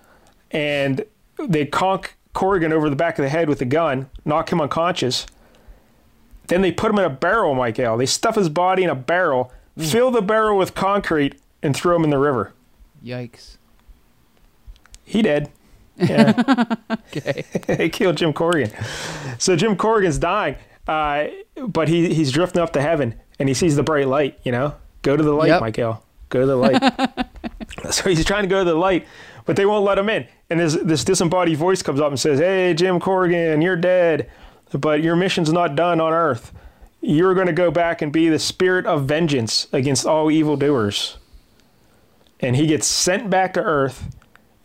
and 0.52 1.04
they 1.48 1.66
conk 1.66 2.16
Corrigan 2.34 2.72
over 2.72 2.90
the 2.90 2.96
back 2.96 3.18
of 3.18 3.24
the 3.24 3.30
head 3.30 3.50
with 3.50 3.62
a 3.62 3.66
gun, 3.66 4.10
knock 4.26 4.52
him 4.52 4.62
unconscious. 4.62 5.26
Then 6.48 6.62
they 6.62 6.72
put 6.72 6.92
him 6.92 7.00
in 7.00 7.06
a 7.06 7.10
barrel, 7.10 7.56
Michael. 7.56 7.98
They 7.98 8.06
stuff 8.06 8.36
his 8.36 8.48
body 8.50 8.84
in 8.84 8.90
a 8.90 8.96
barrel, 8.96 9.52
fill 9.78 10.12
the 10.12 10.22
barrel 10.22 10.58
with 10.58 10.76
concrete, 10.76 11.40
and 11.62 11.76
throw 11.76 11.96
him 11.96 12.04
in 12.04 12.10
the 12.10 12.18
river. 12.18 12.54
Yikes. 13.04 13.58
He 15.04 15.22
dead. 15.22 15.50
Yeah. 15.98 16.76
Okay. 17.16 17.46
they 17.68 17.90
killed 17.90 18.18
Jim 18.18 18.34
Corrigan. 18.34 18.70
So 19.38 19.56
Jim 19.56 19.78
Corrigan's 19.78 20.18
dying, 20.18 20.56
uh, 20.88 21.28
but 21.68 21.88
he 21.88 22.14
he's 22.14 22.32
drifting 22.34 22.62
up 22.62 22.74
to 22.74 22.82
heaven 22.82 23.16
and 23.40 23.48
he 23.48 23.56
sees 23.56 23.78
the 23.78 23.84
bright 23.84 24.08
light. 24.10 24.38
You 24.44 24.52
know, 24.52 24.76
go 25.04 25.16
to 25.16 25.24
the 25.24 25.32
light, 25.32 25.48
Yep. 25.48 25.62
Michael. 25.62 26.04
Go 26.30 26.42
to 26.42 26.46
the 26.46 26.56
light. 26.58 27.24
so 27.92 28.10
he's 28.10 28.26
trying 28.26 28.44
to 28.44 28.50
go 28.50 28.60
to 28.60 28.70
the 28.70 28.76
light, 28.76 29.08
but 29.46 29.56
they 29.56 29.66
won't 29.66 29.86
let 29.86 29.98
him 29.98 30.10
in. 30.10 30.28
And 30.50 30.60
this 30.60 30.76
this 30.84 31.06
disembodied 31.06 31.58
voice 31.58 31.82
comes 31.82 32.02
up 32.02 32.10
and 32.10 32.20
says, 32.20 32.40
"Hey, 32.40 32.74
Jim 32.74 33.00
Corrigan, 33.00 33.62
you're 33.62 33.78
dead, 33.78 34.30
but 34.78 35.02
your 35.02 35.16
mission's 35.16 35.52
not 35.54 35.76
done 35.76 36.02
on 36.02 36.12
Earth. 36.12 36.52
You're 37.00 37.36
going 37.36 37.48
to 37.48 37.54
go 37.54 37.72
back 37.72 38.02
and 38.02 38.12
be 38.12 38.28
the 38.28 38.40
spirit 38.40 38.86
of 38.86 39.06
vengeance 39.06 39.68
against 39.72 40.06
all 40.06 40.30
evildoers." 40.30 41.18
And 42.42 42.56
he 42.58 42.68
gets 42.68 42.86
sent 42.86 43.30
back 43.30 43.54
to 43.54 43.62
Earth, 43.64 44.16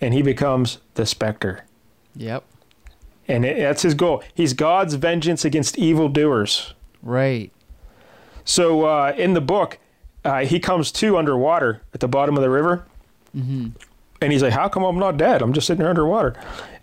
and 0.03 0.13
he 0.13 0.21
becomes 0.21 0.79
the 0.95 1.07
Spectre 1.07 1.65
Yep. 2.17 2.45
and 3.27 3.47
it, 3.47 3.57
that's 3.57 3.81
his 3.83 3.95
goal. 3.95 4.23
He's 4.35 4.53
God's 4.53 4.95
vengeance 4.95 5.45
against 5.47 5.79
evildoers. 5.79 6.75
Right. 7.03 7.51
So 8.45 8.85
uh, 8.85 9.15
in 9.17 9.33
the 9.35 9.41
book, 9.41 9.79
uh, 10.25 10.41
he 10.45 10.61
comes 10.61 10.93
to 10.93 11.17
underwater 11.17 11.83
at 11.95 12.01
the 12.01 12.09
bottom 12.09 12.37
of 12.37 12.43
the 12.43 12.51
river, 12.51 12.85
Mm-hmm. 13.35 13.69
and 14.21 14.31
he's 14.33 14.43
like, 14.43 14.53
"How 14.53 14.69
come 14.69 14.83
I'm 14.83 14.99
not 14.99 15.17
dead? 15.17 15.41
I'm 15.41 15.55
just 15.55 15.67
sitting 15.67 15.81
here 15.81 15.89
underwater." 15.89 16.35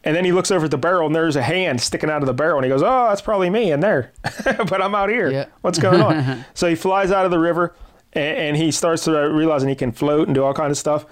And 0.04 0.16
then 0.16 0.26
he 0.26 0.32
looks 0.32 0.50
over 0.50 0.66
at 0.66 0.72
the 0.72 0.78
barrel, 0.80 1.06
and 1.06 1.14
there's 1.16 1.36
a 1.36 1.44
hand 1.44 1.80
sticking 1.80 2.10
out 2.10 2.24
of 2.24 2.26
the 2.26 2.34
barrel, 2.34 2.58
and 2.58 2.66
he 2.66 2.70
goes, 2.70 2.82
"Oh, 2.82 3.08
that's 3.10 3.22
probably 3.22 3.52
me 3.52 3.72
in 3.72 3.82
there, 3.82 4.14
but 4.44 4.82
I'm 4.82 4.96
out 4.96 5.10
here. 5.10 5.30
Yeah. 5.30 5.46
What's 5.62 5.78
going 5.78 6.02
on?" 6.02 6.44
so 6.56 6.68
he 6.68 6.74
flies 6.76 7.12
out 7.12 7.26
of 7.26 7.32
the 7.32 7.38
river, 7.38 7.76
and, 8.14 8.38
and 8.38 8.58
he 8.58 8.72
starts 8.72 9.04
to 9.04 9.12
realizing 9.12 9.70
he 9.70 9.76
can 9.76 9.92
float 9.92 10.28
and 10.28 10.34
do 10.34 10.44
all 10.44 10.54
kind 10.56 10.72
of 10.72 10.78
stuff, 10.78 11.06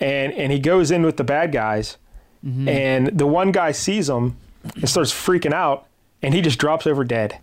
and 0.00 0.32
and 0.32 0.52
he 0.52 0.58
goes 0.58 0.90
in 0.90 1.02
with 1.02 1.16
the 1.16 1.24
bad 1.24 1.52
guys, 1.52 1.96
and 2.44 3.08
the 3.08 3.26
one 3.26 3.52
guy 3.52 3.72
sees 3.72 4.08
him 4.08 4.36
and 4.74 4.88
starts 4.88 5.12
freaking 5.12 5.52
out, 5.52 5.86
and 6.22 6.34
he 6.34 6.40
just 6.40 6.58
drops 6.58 6.86
over 6.86 7.04
dead. 7.04 7.38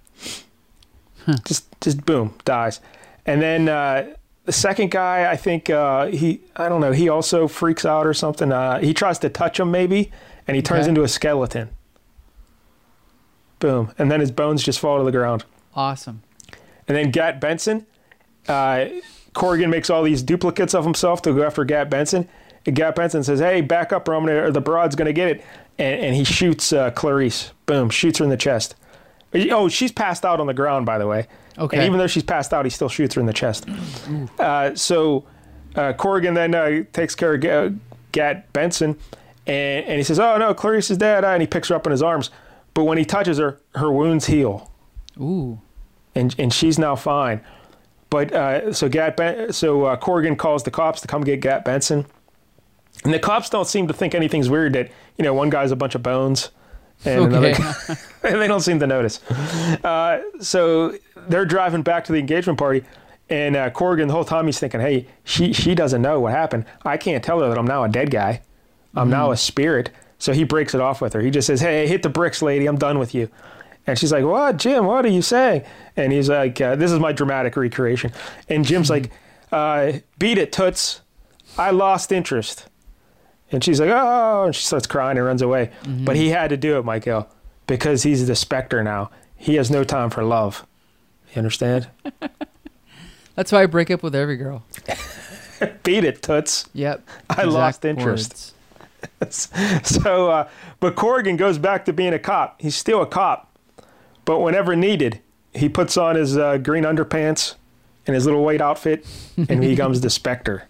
Just 1.45 1.65
just 1.81 2.05
boom 2.05 2.33
dies, 2.45 2.79
and 3.25 3.41
then. 3.41 3.69
Uh, 3.69 4.13
the 4.45 4.51
second 4.51 4.91
guy, 4.91 5.27
I 5.31 5.35
think 5.37 5.71
uh, 5.71 6.05
he, 6.05 6.39
I 6.55 6.69
don't 6.69 6.79
know, 6.79 6.91
he 6.91 7.09
also 7.09 7.47
freaks 7.47 7.83
out 7.83 8.05
or 8.05 8.13
something. 8.13 8.51
Uh, 8.51 8.77
he 8.77 8.93
tries 8.93 9.17
to 9.17 9.29
touch 9.29 9.59
him 9.59 9.71
maybe, 9.71 10.11
and 10.47 10.53
he 10.55 10.61
turns 10.61 10.81
Okay. 10.81 10.89
into 10.89 11.01
a 11.01 11.07
skeleton. 11.07 11.69
Boom, 13.59 13.91
and 13.97 14.11
then 14.11 14.19
his 14.19 14.29
bones 14.31 14.61
just 14.63 14.79
fall 14.79 14.99
to 14.99 15.03
the 15.03 15.11
ground. 15.11 15.45
Awesome. 15.75 16.21
And 16.87 16.95
then 16.95 17.09
Gat 17.09 17.41
Benson, 17.41 17.87
uh, 18.47 18.85
Corrigan 19.33 19.71
makes 19.71 19.89
all 19.89 20.03
these 20.03 20.21
duplicates 20.21 20.75
of 20.75 20.83
himself 20.83 21.23
to 21.23 21.33
go 21.33 21.43
after 21.43 21.63
Gat 21.65 21.89
Benson. 21.89 22.29
Gat 22.71 22.95
Benson 22.95 23.23
says, 23.23 23.39
"Hey, 23.39 23.61
back 23.61 23.93
up, 23.93 24.07
or 24.07 24.15
or 24.45 24.51
the 24.51 24.61
broad's 24.61 24.95
gonna 24.95 25.13
get 25.13 25.29
it." 25.29 25.43
And, 25.77 26.05
and 26.05 26.15
he 26.15 26.23
shoots 26.23 26.71
uh, 26.73 26.91
Clarice. 26.91 27.51
Boom, 27.65 27.89
shoots 27.89 28.19
her 28.19 28.23
in 28.25 28.29
the 28.29 28.37
chest. 28.37 28.75
Oh, 29.51 29.67
she's 29.67 29.91
passed 29.91 30.23
out 30.23 30.39
on 30.39 30.47
the 30.47 30.53
ground, 30.53 30.85
by 30.85 30.97
the 30.97 31.07
way. 31.07 31.27
Okay. 31.57 31.77
And 31.77 31.85
even 31.85 31.99
though 31.99 32.07
she's 32.07 32.23
passed 32.23 32.53
out, 32.53 32.65
he 32.65 32.69
still 32.71 32.89
shoots 32.89 33.15
her 33.15 33.21
in 33.21 33.27
the 33.27 33.33
chest. 33.33 33.65
Uh, 34.39 34.73
so 34.75 35.25
uh, 35.75 35.93
Corrigan 35.93 36.33
then 36.33 36.55
uh, 36.55 36.83
takes 36.93 37.15
care 37.15 37.33
of 37.33 37.41
Ga- 37.41 37.73
Gat 38.11 38.51
Benson, 38.53 38.97
and, 39.45 39.85
and 39.85 39.97
he 39.97 40.03
says, 40.03 40.19
"Oh 40.19 40.37
no, 40.37 40.53
Clarice 40.53 40.89
is 40.89 40.97
dead," 40.97 41.23
uh, 41.23 41.29
and 41.29 41.41
he 41.41 41.47
picks 41.47 41.69
her 41.69 41.75
up 41.75 41.85
in 41.85 41.91
his 41.91 42.01
arms. 42.01 42.29
But 42.73 42.83
when 42.85 42.97
he 42.97 43.05
touches 43.05 43.37
her, 43.37 43.59
her 43.75 43.91
wounds 43.91 44.25
heal 44.27 44.69
Ooh. 45.19 45.59
and 46.13 46.33
and 46.37 46.53
she's 46.53 46.77
now 46.79 46.95
fine. 46.95 47.41
But 48.09 48.31
uh, 48.33 48.73
so 48.73 48.87
Gat 48.87 49.17
ben- 49.17 49.51
so 49.53 49.83
uh, 49.85 49.95
Corrigan 49.97 50.35
calls 50.37 50.63
the 50.63 50.71
cops 50.71 51.01
to 51.01 51.07
come 51.07 51.23
get 51.23 51.41
Gat 51.41 51.65
Benson, 51.65 52.05
and 53.05 53.13
the 53.13 53.19
cops 53.19 53.49
don't 53.49 53.65
seem 53.67 53.87
to 53.87 53.93
think 53.93 54.13
anything's 54.13 54.49
weird. 54.49 54.73
That 54.73 54.91
you 55.17 55.23
know 55.23 55.33
one 55.33 55.49
guy's 55.49 55.71
a 55.71 55.75
bunch 55.77 55.95
of 55.95 56.03
bones, 56.03 56.49
and 57.05 57.23
another 57.25 57.47
Okay. 57.51 57.63
guy, 57.63 57.95
they 58.37 58.47
don't 58.47 58.59
seem 58.61 58.79
to 58.81 58.87
notice. 58.87 59.21
Uh, 59.31 60.21
so 60.41 60.93
they're 61.29 61.45
driving 61.45 61.81
back 61.83 62.03
to 62.05 62.11
the 62.11 62.19
engagement 62.19 62.59
party, 62.59 62.83
and 63.29 63.55
uh, 63.55 63.69
Corrigan 63.69 64.07
the 64.09 64.13
whole 64.13 64.25
time 64.25 64.45
he's 64.47 64.59
thinking, 64.59 64.81
"Hey, 64.81 65.07
she 65.23 65.53
she 65.53 65.73
doesn't 65.75 66.01
know 66.01 66.19
what 66.19 66.31
happened. 66.33 66.65
I 66.83 66.97
can't 66.97 67.23
tell 67.23 67.39
her 67.39 67.47
that 67.47 67.57
I'm 67.57 67.67
now 67.67 67.83
a 67.85 67.89
dead 67.89 68.11
guy. 68.11 68.41
I'm 68.95 69.09
now 69.09 69.31
a 69.31 69.37
spirit." 69.37 69.91
So 70.17 70.31
he 70.33 70.43
breaks 70.45 70.73
it 70.73 70.79
off 70.81 71.01
with 71.01 71.13
her. 71.13 71.21
He 71.21 71.29
just 71.29 71.45
says, 71.47 71.61
"Hey, 71.61 71.87
hit 71.87 72.01
the 72.03 72.09
bricks, 72.09 72.41
lady. 72.41 72.65
I'm 72.67 72.77
done 72.77 72.99
with 72.99 73.13
you." 73.13 73.29
And 73.87 73.99
she's 73.99 74.11
like, 74.11 74.23
"What, 74.25 74.57
Jim? 74.57 74.85
What 74.85 75.05
are 75.05 75.09
you 75.09 75.21
saying?" 75.21 75.63
And 75.95 76.11
he's 76.11 76.29
like, 76.29 76.59
uh, 76.61 76.75
"This 76.75 76.91
is 76.91 76.99
my 76.99 77.11
dramatic 77.11 77.55
recreation." 77.55 78.11
And 78.49 78.65
Jim's 78.65 78.89
like, 78.89 79.11
uh, 79.51 79.91
"Beat 80.17 80.37
it, 80.37 80.51
toots. 80.51 81.01
I 81.57 81.69
lost 81.71 82.11
interest." 82.11 82.67
And 83.51 83.63
she's 83.63 83.79
like, 83.79 83.89
"Oh!" 83.91 84.45
And 84.45 84.55
she 84.55 84.63
starts 84.63 84.87
crying 84.87 85.17
and 85.17 85.25
runs 85.25 85.41
away. 85.41 85.71
But 85.87 86.15
he 86.15 86.29
had 86.29 86.49
to 86.49 86.57
do 86.57 86.77
it, 86.77 86.85
Michael, 86.85 87.29
because 87.67 88.03
he's 88.03 88.25
the 88.27 88.35
Spectre 88.35 88.83
now. 88.83 89.11
He 89.35 89.55
has 89.55 89.69
no 89.69 89.83
time 89.83 90.09
for 90.09 90.23
love. 90.23 90.65
You 91.33 91.39
understand? 91.39 91.87
That's 93.35 93.51
why 93.51 93.63
I 93.63 93.65
break 93.65 93.91
up 93.91 94.01
with 94.01 94.15
every 94.15 94.37
girl. 94.37 94.63
Beat 95.83 96.03
it, 96.03 96.21
toots. 96.21 96.67
Yep. 96.73 97.07
I 97.29 97.43
lost 97.43 97.85
interest. 97.85 98.53
So, 99.29 100.31
uh, 100.31 100.49
but 100.79 100.95
Corrigan 100.95 101.37
goes 101.37 101.59
back 101.59 101.85
to 101.85 101.93
being 101.93 102.13
a 102.13 102.19
cop. 102.19 102.59
He's 102.59 102.75
still 102.75 103.03
a 103.03 103.05
cop, 103.05 103.55
but 104.25 104.39
whenever 104.39 104.75
needed, 104.75 105.19
he 105.53 105.69
puts 105.69 105.95
on 105.95 106.15
his 106.15 106.35
uh, 106.37 106.57
green 106.57 106.83
underpants 106.83 107.53
and 108.07 108.15
his 108.15 108.25
little 108.25 108.43
white 108.43 108.61
outfit, 108.61 109.05
and 109.37 109.63
he 109.63 109.69
becomes 109.69 110.01
the 110.01 110.09
Spectre. 110.09 110.67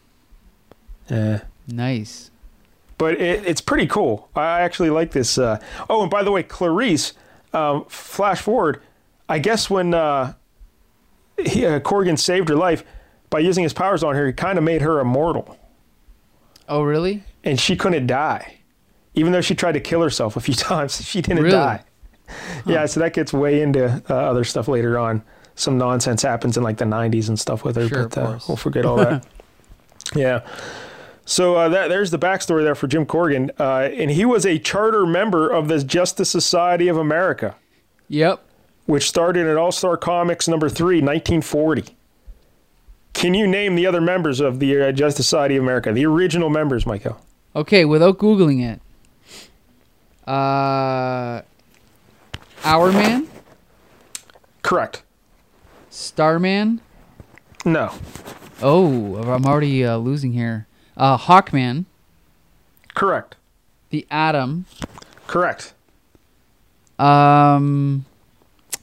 Yeah. 1.09 1.41
Nice. 1.67 2.29
But 2.97 3.15
it, 3.15 3.45
it's 3.45 3.61
pretty 3.61 3.87
cool. 3.87 4.29
I 4.35 4.61
actually 4.61 4.89
like 4.89 5.11
this. 5.11 5.37
Uh, 5.37 5.59
oh, 5.89 6.01
and 6.03 6.11
by 6.11 6.23
the 6.23 6.31
way, 6.31 6.43
Clarice, 6.43 7.13
um, 7.53 7.85
flash 7.85 8.41
forward, 8.41 8.81
I 9.27 9.39
guess 9.39 9.69
when 9.69 9.93
uh, 9.93 10.33
he, 11.43 11.65
uh, 11.65 11.79
Corrigan 11.79 12.17
saved 12.17 12.49
her 12.49 12.55
life 12.55 12.83
by 13.29 13.39
using 13.39 13.63
his 13.63 13.73
powers 13.73 14.03
on 14.03 14.15
her, 14.15 14.27
he 14.27 14.33
kind 14.33 14.57
of 14.57 14.63
made 14.63 14.81
her 14.81 14.99
immortal, 14.99 15.57
Oh, 16.69 16.83
really? 16.83 17.23
and 17.43 17.59
she 17.59 17.75
couldn't 17.75 18.07
die, 18.07 18.57
even 19.13 19.31
though 19.31 19.41
she 19.41 19.55
tried 19.55 19.73
to 19.73 19.79
kill 19.79 20.01
herself 20.01 20.35
a 20.35 20.39
few 20.39 20.53
times. 20.55 21.03
She 21.05 21.21
didn't 21.21 21.43
Really? 21.43 21.51
die. 21.55 21.83
Yeah, 22.65 22.87
so 22.87 22.99
that 23.01 23.13
gets 23.13 23.31
way 23.33 23.61
into 23.61 24.01
uh, 24.09 24.13
other 24.13 24.43
stuff 24.43 24.67
later 24.67 24.97
on. 24.97 25.21
Some 25.53 25.77
nonsense 25.77 26.23
happens 26.23 26.57
in 26.57 26.63
like 26.63 26.77
the 26.77 26.85
'90s 26.85 27.27
and 27.29 27.39
stuff 27.39 27.63
with 27.63 27.75
her, 27.75 27.87
Sure, 27.87 28.07
but 28.09 28.17
uh, 28.17 28.39
we'll 28.47 28.57
forget 28.57 28.83
all 28.83 28.97
that. 28.97 29.25
yeah. 30.15 30.41
So 31.25 31.55
uh, 31.55 31.69
that 31.69 31.87
there's 31.87 32.11
the 32.11 32.19
backstory 32.19 32.63
there 32.63 32.75
for 32.75 32.87
Jim 32.87 33.05
Corrigan, 33.05 33.51
uh, 33.59 33.89
and 33.91 34.11
he 34.11 34.25
was 34.25 34.45
a 34.45 34.59
charter 34.59 35.05
member 35.07 35.49
of 35.49 35.67
the 35.67 35.83
Justice 35.83 36.29
Society 36.29 36.87
of 36.87 36.97
America, 36.97 37.55
Yep. 38.09 38.43
which 38.85 39.09
started 39.09 39.47
at 39.47 39.57
All 39.57 39.71
Star 39.71 39.97
Comics 39.97 40.47
number 40.47 40.69
three, 40.69 40.97
1940. 40.97 41.85
Can 43.13 43.33
you 43.33 43.47
name 43.47 43.75
the 43.75 43.87
other 43.87 44.01
members 44.01 44.39
of 44.39 44.59
the 44.59 44.79
uh, 44.89 44.91
Justice 44.91 45.25
Society 45.27 45.55
of 45.55 45.63
America, 45.63 45.91
the 45.91 46.05
original 46.05 46.49
members, 46.49 46.85
Michael? 46.85 47.19
Okay, 47.55 47.85
without 47.85 48.17
googling 48.19 48.61
it. 48.61 48.81
Uh, 50.29 51.41
Hourman, 52.63 53.27
Correct. 54.61 55.03
Starman. 55.89 56.81
No. 57.63 57.93
Oh, 58.61 59.15
I'm 59.23 59.45
already 59.45 59.85
uh, 59.85 59.97
losing 59.97 60.33
here. 60.33 60.67
Uh, 60.97 61.17
Hawkman, 61.17 61.85
Correct. 62.93 63.35
the 63.89 64.05
Atom, 64.09 64.65
Correct. 65.27 65.73
um, 66.97 68.05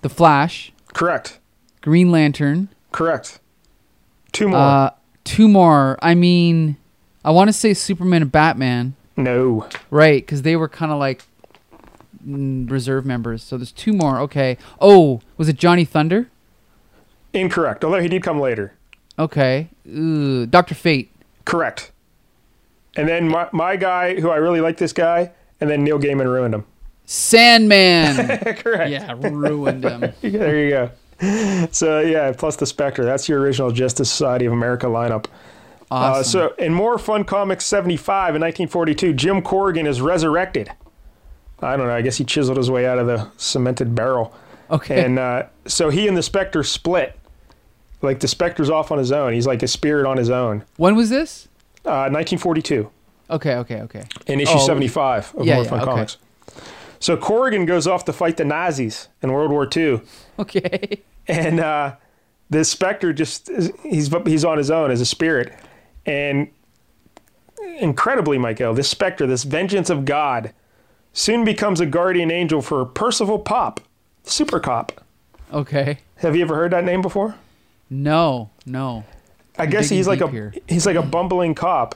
the 0.02 0.09
Flash, 0.09 0.73
Correct. 0.92 1.38
Green 1.81 2.11
Lantern. 2.11 2.69
Correct. 2.92 3.40
Two 4.33 4.49
more. 4.49 4.59
Uh, 4.59 4.90
two 5.25 5.49
more. 5.49 5.99
I 6.02 6.14
mean, 6.14 6.76
I 7.25 7.31
want 7.31 7.49
to 7.49 7.52
say 7.52 7.73
Superman 7.75 8.23
and 8.23 8.33
Batman, 8.33 8.95
no. 9.16 9.66
right? 9.90 10.23
Because 10.23 10.42
they 10.42 10.57
were 10.57 10.69
kind 10.69 10.92
of 10.92 10.99
like 10.99 11.23
mm, 12.26 12.71
reserve 12.71 13.07
members. 13.07 13.42
So 13.42 13.57
there's 13.57 13.73
two 13.73 13.92
more. 13.92 14.19
Okay. 14.21 14.59
Oh, 14.81 15.21
was 15.38 15.49
it 15.49 15.57
Johnny 15.57 15.85
Thunder? 15.87 16.28
Incorrect. 17.33 17.85
Although 17.85 18.00
he 18.00 18.09
did 18.09 18.23
come 18.23 18.38
later. 18.40 18.75
Okay. 19.19 19.69
Ooh, 19.88 20.45
Doctor 20.47 20.75
Fate. 20.75 21.11
Correct. 21.45 21.91
And 22.96 23.08
then 23.08 23.28
my, 23.28 23.49
my 23.52 23.76
guy, 23.76 24.20
who 24.20 24.30
I 24.30 24.37
really 24.37 24.61
like 24.61 24.76
this 24.76 24.92
guy, 24.92 25.32
and 25.61 25.70
then 25.70 25.82
Neil 25.84 25.99
Gaiman 25.99 26.26
ruined 26.26 26.54
him. 26.54 26.64
Sandman. 27.06 28.38
Correct. 28.56 28.90
yeah, 28.90 29.12
ruined 29.18 29.84
him. 29.84 30.12
there 30.22 30.64
you 30.64 30.70
go. 30.70 31.68
So 31.70 32.00
yeah, 32.00 32.32
plus 32.37 32.56
the 32.56 32.66
Spectre. 32.66 33.04
That's 33.04 33.28
your 33.28 33.40
original 33.40 33.70
Justice 33.70 34.11
Society 34.11 34.44
of 34.46 34.52
America 34.52 34.87
lineup. 34.87 35.26
Awesome. 35.90 36.20
Uh, 36.20 36.22
so 36.22 36.54
in 36.58 36.72
more 36.75 36.99
Fun 36.99 37.25
Comics 37.25 37.64
75 37.66 38.34
in 38.37 38.40
1942, 38.40 39.12
Jim 39.12 39.42
Corrigan 39.42 39.87
is 39.87 40.00
resurrected. 40.00 40.70
I 41.61 41.76
don't 41.76 41.87
know. 41.87 41.92
I 41.94 42.02
guess 42.02 42.16
he 42.16 42.25
chiseled 42.25 42.56
his 42.56 42.70
way 42.70 42.87
out 42.87 42.99
of 42.99 43.06
the 43.06 43.28
cemented 43.37 43.94
barrel. 43.94 44.34
okay. 44.70 45.04
And 45.04 45.18
uh, 45.18 45.44
so 45.66 45.90
he 45.90 46.08
and 46.08 46.16
the 46.16 46.22
Spectre 46.22 46.62
split. 46.64 47.18
Like 48.00 48.18
the 48.18 48.26
Spectre's 48.26 48.68
off 48.68 48.90
on 48.90 48.99
his 48.99 49.12
own. 49.12 49.32
He's 49.32 49.46
like 49.46 49.62
a 49.62 49.68
spirit 49.68 50.06
on 50.06 50.16
his 50.16 50.28
own. 50.28 50.64
when 50.76 50.96
was 50.96 51.08
this? 51.08 51.46
Uh, 51.84 52.08
1942 52.10 52.90
Okay. 53.30 53.56
Okay. 53.56 53.80
Okay. 53.80 54.04
in 54.26 54.40
issue 54.40 54.52
Oh, 54.54 54.66
75 54.66 55.34
of 55.36 55.46
yeah, 55.46 55.54
More 55.54 55.64
yeah, 55.64 55.70
Fun 55.70 55.80
okay. 55.80 55.90
Comics. 55.90 56.16
So 57.00 57.16
Corrigan 57.16 57.64
goes 57.64 57.86
off 57.86 58.04
to 58.04 58.12
fight 58.12 58.36
the 58.36 58.44
Nazis 58.44 59.08
in 59.22 59.32
World 59.32 59.50
War 59.50 59.68
II. 59.74 60.02
Okay. 60.38 61.00
and 61.26 61.58
uh, 61.58 61.96
the 62.50 62.64
Spectre 62.64 63.12
just 63.12 63.50
he's 63.82 64.14
he's 64.24 64.44
on 64.44 64.58
his 64.58 64.70
own 64.70 64.90
as 64.90 65.00
a 65.00 65.06
spirit, 65.06 65.52
and 66.06 66.48
incredibly, 67.78 68.38
Michael, 68.38 68.74
this 68.74 68.88
Spectre, 68.88 69.26
this 69.26 69.44
vengeance 69.44 69.90
of 69.90 70.04
God, 70.04 70.52
soon 71.12 71.44
becomes 71.44 71.80
a 71.80 71.86
guardian 71.86 72.30
angel 72.30 72.60
for 72.62 72.84
Percival 72.84 73.38
Pop, 73.38 73.80
Super 74.24 74.60
Cop. 74.60 75.04
Okay. 75.52 75.98
Have 76.16 76.36
you 76.36 76.42
ever 76.42 76.54
heard 76.54 76.72
that 76.72 76.84
name 76.84 77.02
before? 77.02 77.34
No. 77.90 78.50
No. 78.64 79.04
I 79.62 79.66
guess 79.66 79.88
he's 79.88 80.07
like 80.09 80.21
a 80.21 80.28
here. 80.28 80.54
he's 80.69 80.87
like 80.87 80.97
a 80.97 81.02
bumbling 81.02 81.54
cop, 81.54 81.95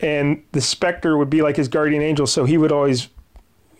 and 0.00 0.42
the 0.52 0.60
Spectre 0.60 1.16
would 1.16 1.30
be 1.30 1.42
like 1.42 1.56
his 1.56 1.68
guardian 1.68 2.02
angel, 2.02 2.26
so 2.26 2.44
he 2.44 2.56
would 2.58 2.72
always, 2.72 3.08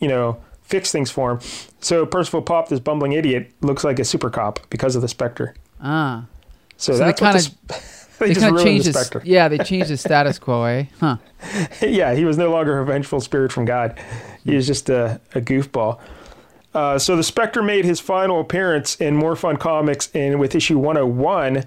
you 0.01 0.09
know, 0.09 0.39
fix 0.63 0.91
things 0.93 1.11
for 1.11 1.33
him. 1.33 1.41
So 1.81 2.05
Percival 2.07 2.43
Pop, 2.43 2.69
this 2.69 2.81
bumbling 2.81 3.13
idiot, 3.13 3.53
looks 3.61 3.85
like 3.85 3.99
a 3.99 4.05
super 4.05 4.31
cop 4.31 4.61
because 4.71 4.97
of 4.97 5.03
the 5.03 5.09
Spectre. 5.09 5.55
Ah. 5.81 6.27
So, 6.77 6.93
So 6.93 6.99
that's 6.99 7.21
what 7.21 7.33
kind 7.33 7.47
of 7.47 8.19
they, 8.19 8.29
they 8.29 8.35
just 8.35 8.47
ruined 8.47 8.65
changed 8.67 8.85
the 8.87 8.89
his 8.89 8.97
Spectre. 9.07 9.23
yeah 9.25 9.49
they 9.49 9.59
changed 9.59 9.89
the 9.91 9.97
status 9.97 10.39
quo 10.39 10.65
eh 10.65 10.85
huh 11.01 11.17
yeah, 11.83 12.15
he 12.15 12.25
was 12.25 12.37
no 12.39 12.51
longer 12.51 12.79
a 12.81 12.85
vengeful 12.85 13.21
spirit 13.21 13.53
from 13.53 13.65
God. 13.67 13.99
He 14.45 14.55
was 14.55 14.67
just 14.67 14.89
a, 14.89 15.21
a 15.35 15.41
goofball. 15.41 15.99
Uh, 16.75 16.99
so 16.99 17.15
the 17.17 17.23
Spectre 17.23 17.63
made 17.63 17.85
his 17.85 18.01
final 18.01 18.41
appearance 18.41 18.97
in 18.97 19.17
More 19.17 19.37
Fun 19.37 19.57
Comics 19.57 20.11
in 20.15 20.39
with 20.39 20.55
issue 20.55 20.79
101, 20.79 21.65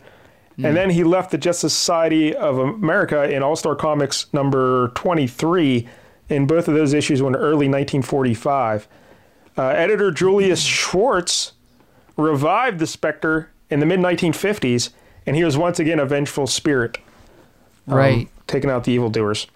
And 0.61 0.75
then 0.75 0.89
he 0.89 1.03
left 1.05 1.31
the 1.31 1.37
Justice 1.37 1.73
Society 1.73 2.35
of 2.35 2.57
America 2.57 3.23
in 3.29 3.41
All 3.43 3.55
Star 3.55 3.75
Comics 3.75 4.27
number 4.33 4.89
23, 4.95 5.87
and 6.29 6.47
both 6.47 6.67
of 6.67 6.73
those 6.73 6.93
issues 6.93 7.21
were 7.21 7.29
in 7.29 7.35
early 7.35 7.67
1945. 7.69 8.87
Uh, 9.57 9.67
editor 9.69 10.11
Julius 10.11 10.61
Schwartz 10.61 11.53
revived 12.17 12.79
the 12.79 12.87
Spectre 12.87 13.49
in 13.69 13.79
the 13.79 13.85
mid 13.85 13.99
1950s, 13.99 14.89
and 15.25 15.35
he 15.35 15.43
was 15.43 15.57
once 15.57 15.79
again 15.79 15.99
a 15.99 16.05
vengeful 16.05 16.47
spirit, 16.47 16.97
um, 17.87 17.95
Right. 17.95 18.27
taking 18.47 18.69
out 18.69 18.83
the 18.83 18.91
evildoers. 18.91 19.47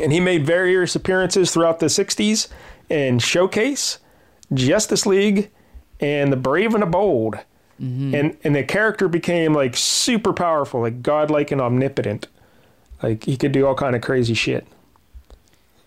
And 0.00 0.12
he 0.12 0.18
made 0.20 0.44
various 0.46 0.96
appearances 0.96 1.52
throughout 1.52 1.78
the 1.78 1.86
60s 1.86 2.48
in 2.88 3.18
Showcase, 3.20 3.98
Justice 4.52 5.06
League, 5.06 5.50
and 6.00 6.32
The 6.32 6.36
Brave 6.36 6.74
and 6.74 6.82
the 6.82 6.86
Bold. 6.86 7.38
And 8.14 8.36
and 8.44 8.54
the 8.54 8.62
character 8.62 9.08
became 9.08 9.54
like 9.54 9.76
super 9.76 10.32
powerful, 10.32 10.80
like 10.80 11.02
godlike 11.02 11.50
and 11.50 11.60
omnipotent. 11.60 12.28
Like 13.02 13.24
he 13.24 13.36
could 13.36 13.52
do 13.52 13.66
all 13.66 13.74
kind 13.74 13.96
of 13.96 14.02
crazy 14.02 14.34
shit. 14.34 14.66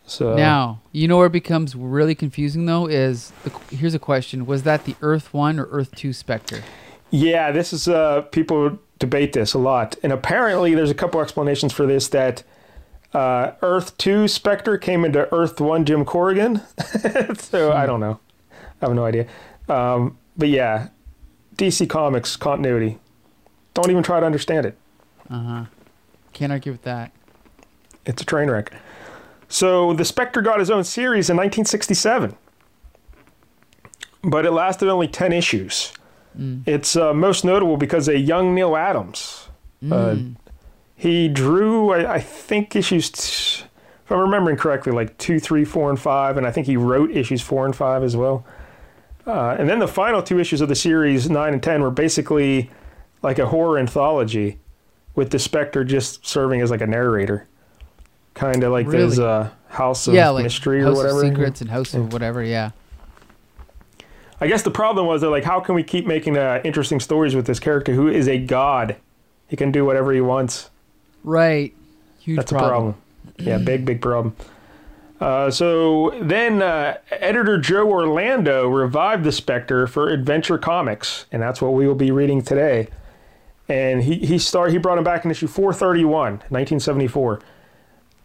So 0.06 0.36
Now, 0.36 0.82
you 0.92 1.08
know 1.08 1.18
where 1.18 1.28
it 1.28 1.32
becomes 1.32 1.76
really 1.76 2.16
confusing 2.16 2.66
though 2.66 2.88
is 2.88 3.32
the, 3.44 3.76
here's 3.76 3.94
a 3.94 4.00
question: 4.00 4.46
Was 4.46 4.64
that 4.64 4.86
the 4.86 4.96
Earth 5.02 5.34
One 5.34 5.60
or 5.60 5.66
Earth 5.66 5.96
Two 5.96 6.14
Spectre? 6.14 6.64
Yeah, 7.12 7.52
this 7.52 7.72
is 7.72 7.88
uh 7.88 8.22
people 8.32 8.80
debate 9.04 9.34
this 9.34 9.54
a 9.54 9.60
lot. 9.60 9.96
And 10.02 10.14
apparently 10.14 10.76
there's 10.76 10.90
a 10.90 10.96
couple 10.96 11.20
explanations 11.22 11.74
for 11.74 11.86
this 11.86 12.08
that 12.10 12.44
uh, 13.14 13.52
Earth 13.62 13.98
2 13.98 14.28
Spectre 14.28 14.78
came 14.78 15.04
into 15.06 15.32
Earth 15.34 15.60
1 15.60 15.86
Jim 15.86 16.06
Corrigan. 16.06 16.62
so 17.38 17.74
I 17.74 17.86
don't 17.86 18.00
know. 18.00 18.20
I 18.82 18.86
have 18.86 18.96
no 18.96 19.06
idea. 19.06 19.28
Um, 19.68 20.18
but 20.38 20.48
yeah, 20.50 20.88
DC 21.56 21.90
Comics 21.90 22.36
continuity. 22.36 23.00
Don't 23.74 23.90
even 23.90 24.04
try 24.04 24.20
to 24.20 24.26
understand 24.26 24.66
it. 24.66 24.78
Uh 25.30 25.40
huh. 25.44 25.66
Can't 26.34 26.52
argue 26.52 26.72
with 26.72 26.84
that. 26.84 27.12
It's 28.06 28.22
a 28.22 28.26
train 28.26 28.50
wreck. 28.50 28.74
So 29.48 29.94
the 29.94 30.04
Spectre 30.06 30.42
got 30.42 30.60
his 30.60 30.72
own 30.72 30.84
series 30.84 31.30
in 31.30 31.38
1967, 31.38 32.36
but 34.24 34.46
it 34.46 34.52
lasted 34.52 34.90
only 34.90 35.08
10 35.08 35.32
issues. 35.32 35.94
It's 36.66 36.96
uh, 36.96 37.14
most 37.14 37.46
notable 37.46 37.78
because 37.78 38.08
a 38.08 38.18
young 38.18 38.56
Neal 38.56 38.76
Adams. 38.76 39.50
Uh, 39.92 40.16
he 40.96 41.28
drew, 41.28 41.92
I, 41.92 42.16
I 42.16 42.20
think, 42.20 42.76
issues, 42.76 43.12
t- 43.12 43.66
if 44.06 44.12
I'm 44.12 44.18
remembering 44.20 44.58
correctly, 44.58 44.92
like 44.92 45.16
two, 45.20 45.40
three, 45.40 45.64
four, 45.66 45.92
and 45.92 46.00
five, 46.00 46.36
and 46.38 46.48
I 46.48 46.52
think 46.52 46.66
he 46.66 46.76
wrote 46.76 47.12
issues 47.12 47.42
four 47.44 47.66
and 47.66 47.76
five 47.76 48.02
as 48.02 48.16
well. 48.18 48.46
Uh, 49.26 49.56
and 49.58 49.70
then 49.70 49.80
the 49.80 49.88
final 49.88 50.22
two 50.22 50.40
issues 50.40 50.60
of 50.62 50.68
the 50.70 50.76
series, 50.76 51.30
nine 51.30 51.54
and 51.54 51.64
ten, 51.64 51.82
were 51.82 51.92
basically 51.92 52.70
like 53.22 53.40
a 53.40 53.46
horror 53.48 53.80
anthology, 53.80 54.60
with 55.16 55.30
the 55.30 55.40
Spectre 55.40 55.84
just 55.84 56.26
serving 56.26 56.62
as 56.62 56.72
like 56.72 56.82
a 56.82 56.88
narrator, 56.88 57.48
kind 58.34 58.64
of 58.64 58.72
like 58.72 58.88
Really? 58.88 59.24
uh, 59.24 59.50
House 59.70 60.08
of 60.08 60.14
yeah, 60.14 60.30
like 60.30 60.44
Mystery 60.44 60.82
House 60.82 60.94
or 60.94 60.98
whatever. 60.98 61.24
of 61.24 61.30
Secrets 61.30 61.62
and 61.62 61.70
House 61.70 61.94
of 61.94 62.12
whatever. 62.14 62.44
Yeah. 62.44 62.72
I 64.42 64.48
guess 64.48 64.64
the 64.64 64.72
problem 64.72 65.08
was 65.08 65.22
that 65.22 65.30
like, 65.30 65.44
how 65.46 65.60
can 65.62 65.74
we 65.76 65.84
keep 65.84 66.06
making 66.06 66.38
uh, 66.38 66.60
interesting 66.66 67.00
stories 67.00 67.34
with 67.36 67.46
this 67.46 67.60
character 67.60 67.94
who 67.94 68.08
is 68.10 68.28
a 68.28 68.38
god? 68.38 68.98
He 69.48 69.56
can 69.56 69.72
do 69.72 69.86
whatever 69.86 70.12
he 70.12 70.20
wants. 70.20 70.70
Right. 71.24 71.74
Huge 72.20 72.38
That's 72.38 72.52
a 72.52 72.56
problem. 72.56 72.96
Yeah, 73.38 73.58
big, 73.58 73.86
big 73.86 74.02
problem. 74.02 74.36
Uh, 75.20 75.50
so 75.50 76.14
then 76.22 76.62
uh, 76.62 76.98
editor 77.12 77.58
Joe 77.58 77.88
Orlando 77.90 78.68
revived 78.68 79.24
the 79.24 79.32
Spectre 79.32 79.88
for 79.88 80.10
Adventure 80.10 80.58
Comics, 80.58 81.26
and 81.32 81.42
that's 81.42 81.62
what 81.62 81.74
we 81.74 81.88
will 81.88 81.96
be 81.96 82.12
reading 82.12 82.42
today. 82.42 82.88
And 83.70 84.04
he 84.04 84.18
he 84.18 84.38
start 84.38 84.72
he 84.72 84.78
brought 84.78 84.98
him 84.98 85.04
back 85.06 85.24
in 85.24 85.32
issue 85.32 85.48
431, 85.48 86.32
1974. 86.50 87.40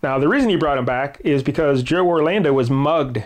Now 0.02 0.18
the 0.18 0.28
reason 0.28 0.50
he 0.50 0.56
brought 0.56 0.78
him 0.78 0.84
back 0.84 1.20
is 1.24 1.42
because 1.44 1.82
Joe 1.84 2.06
Orlando 2.06 2.52
was 2.52 2.68
mugged. 2.70 3.22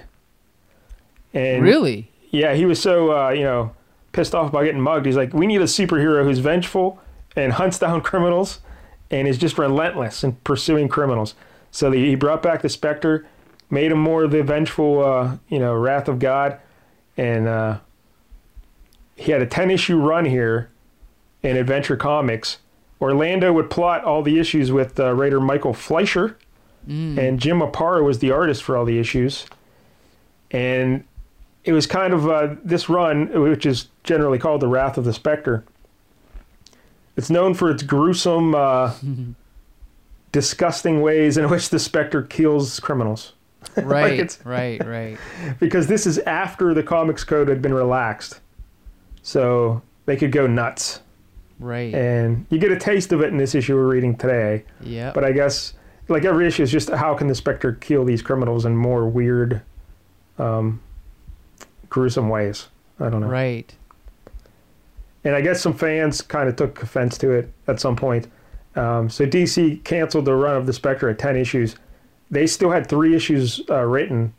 And 1.32 1.62
Really? 1.62 2.10
yeah, 2.30 2.54
he 2.54 2.66
was 2.66 2.80
so 2.80 3.16
uh, 3.16 3.30
you 3.30 3.44
know 3.44 3.72
pissed 4.12 4.34
off 4.34 4.50
about 4.50 4.64
getting 4.64 4.80
mugged. 4.82 5.06
He's 5.06 5.16
like, 5.16 5.32
we 5.32 5.46
need 5.46 5.62
a 5.62 5.66
superhero 5.66 6.22
who's 6.24 6.40
vengeful 6.40 7.00
and 7.34 7.54
hunts 7.54 7.78
down 7.78 8.00
criminals, 8.02 8.60
and 9.10 9.26
is 9.26 9.38
just 9.38 9.56
relentless 9.56 10.22
in 10.22 10.32
pursuing 10.44 10.88
criminals. 10.88 11.34
So 11.70 11.88
the, 11.90 11.96
he 11.96 12.14
brought 12.14 12.42
back 12.42 12.60
the 12.60 12.68
Spectre, 12.68 13.26
made 13.72 13.90
him 13.90 13.98
more 13.98 14.22
of 14.22 14.30
the 14.30 14.42
vengeful, 14.42 15.02
uh, 15.02 15.38
you 15.48 15.58
know, 15.58 15.74
wrath 15.74 16.06
of 16.06 16.18
God, 16.18 16.60
and 17.16 17.48
uh, 17.48 17.78
he 19.16 19.32
had 19.32 19.40
a 19.40 19.46
ten 19.46 19.70
issue 19.70 19.98
run 19.98 20.26
here 20.26 20.70
in 21.42 21.56
Adventure 21.56 21.96
Comics. 21.96 22.58
Orlando 23.00 23.52
would 23.52 23.70
plot 23.70 24.04
all 24.04 24.22
the 24.22 24.38
issues 24.38 24.70
with 24.70 25.00
uh, 25.00 25.12
writer 25.14 25.40
Michael 25.40 25.72
Fleischer, 25.72 26.38
and 27.18 27.40
Jim 27.40 27.60
Aparo 27.60 28.04
was 28.04 28.18
the 28.18 28.30
artist 28.30 28.62
for 28.62 28.76
all 28.76 28.84
the 28.84 28.98
issues. 28.98 29.46
And 30.50 31.04
it 31.64 31.72
was 31.72 31.86
kind 31.86 32.12
of 32.12 32.28
uh, 32.28 32.56
this 32.62 32.88
run, 32.88 33.28
which 33.40 33.64
is 33.64 33.88
generally 34.04 34.38
called 34.38 34.60
the 34.60 34.68
Wrath 34.68 34.98
of 34.98 35.04
the 35.04 35.12
Spectre. 35.12 35.64
It's 37.16 37.30
known 37.30 37.54
for 37.54 37.70
its 37.70 37.82
gruesome, 37.82 38.54
uh, 38.54 38.94
disgusting 40.32 41.00
ways 41.00 41.36
in 41.36 41.48
which 41.48 41.70
the 41.70 41.78
Spectre 41.78 42.22
kills 42.22 42.80
criminals. 42.80 43.32
Right. 43.82 44.12
it's- 44.14 44.38
right. 44.44 44.84
Right. 44.86 45.18
Because 45.60 45.86
this 45.86 46.06
is 46.06 46.18
after 46.20 46.74
the 46.74 46.82
Comics 46.82 47.24
Code 47.24 47.48
had 47.48 47.62
been 47.62 47.74
relaxed. 47.74 48.40
So 49.22 49.82
they 50.06 50.16
could 50.16 50.32
go 50.32 50.46
nuts. 50.46 51.00
Right. 51.60 51.94
And 51.94 52.44
you 52.50 52.58
get 52.58 52.72
a 52.72 52.78
taste 52.78 53.12
of 53.12 53.20
it 53.20 53.28
in 53.28 53.36
this 53.36 53.54
issue 53.54 53.74
we're 53.76 53.86
reading 53.86 54.16
today. 54.16 54.64
yeah. 54.80 55.12
But 55.14 55.24
I 55.24 55.30
guess, 55.32 55.74
like 56.08 56.24
every 56.24 56.46
issue, 56.48 56.64
is 56.64 56.72
just 56.72 56.90
how 56.90 57.14
can 57.14 57.28
the 57.28 57.34
Spectre 57.34 57.72
kill 57.74 58.04
these 58.04 58.20
criminals 58.20 58.64
in 58.64 58.76
more 58.76 59.08
weird, 59.08 59.62
um, 60.38 60.80
gruesome 61.88 62.28
ways? 62.28 62.66
I 62.98 63.08
don't 63.10 63.20
know. 63.20 63.28
Right. 63.28 63.72
And 65.24 65.36
I 65.36 65.40
guess 65.40 65.60
some 65.60 65.72
fans 65.74 66.20
kind 66.20 66.48
of 66.48 66.56
took 66.56 66.82
offense 66.82 67.16
to 67.18 67.30
it 67.30 67.52
at 67.68 67.78
some 67.78 67.94
point. 67.94 68.26
Um, 68.74 69.08
so 69.08 69.24
DC 69.24 69.84
canceled 69.84 70.24
the 70.24 70.34
run 70.34 70.56
of 70.56 70.66
the 70.66 70.72
Spectre 70.72 71.08
at 71.08 71.18
10 71.18 71.36
issues. 71.36 71.76
They 72.32 72.46
still 72.48 72.70
had 72.70 72.88
three 72.88 73.14
issues 73.14 73.60
uh, 73.70 73.82
written. 73.82 74.34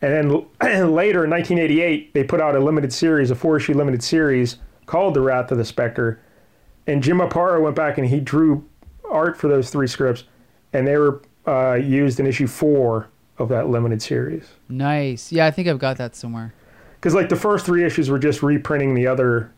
And 0.00 0.12
then 0.12 0.30
later 0.92 1.24
in 1.24 1.30
1988, 1.30 2.14
they 2.14 2.24
put 2.24 2.40
out 2.40 2.56
a 2.56 2.58
limited 2.58 2.92
series, 2.92 3.30
a 3.30 3.36
four 3.36 3.58
issue 3.58 3.74
limited 3.74 4.02
series 4.02 4.56
called 4.86 5.14
The 5.14 5.20
Wrath 5.20 5.52
of 5.52 5.58
the 5.58 5.64
Spectre. 5.64 6.20
And 6.86 7.02
Jim 7.02 7.18
Aparo 7.18 7.62
went 7.62 7.76
back 7.76 7.98
and 7.98 8.08
he 8.08 8.18
drew 8.18 8.66
art 9.08 9.36
for 9.36 9.46
those 9.46 9.70
three 9.70 9.86
scripts. 9.86 10.24
And 10.72 10.88
they 10.88 10.96
were 10.96 11.22
uh, 11.46 11.74
used 11.74 12.18
in 12.18 12.26
issue 12.26 12.46
four 12.46 13.08
of 13.38 13.48
that 13.50 13.68
limited 13.68 14.00
series. 14.02 14.48
Nice. 14.68 15.30
Yeah, 15.30 15.46
I 15.46 15.50
think 15.50 15.68
I've 15.68 15.78
got 15.78 15.98
that 15.98 16.16
somewhere. 16.16 16.54
Because 16.94 17.14
like 17.14 17.28
the 17.28 17.36
first 17.36 17.66
three 17.66 17.84
issues 17.84 18.08
were 18.08 18.18
just 18.18 18.42
reprinting 18.42 18.94
the 18.94 19.06
other 19.06 19.52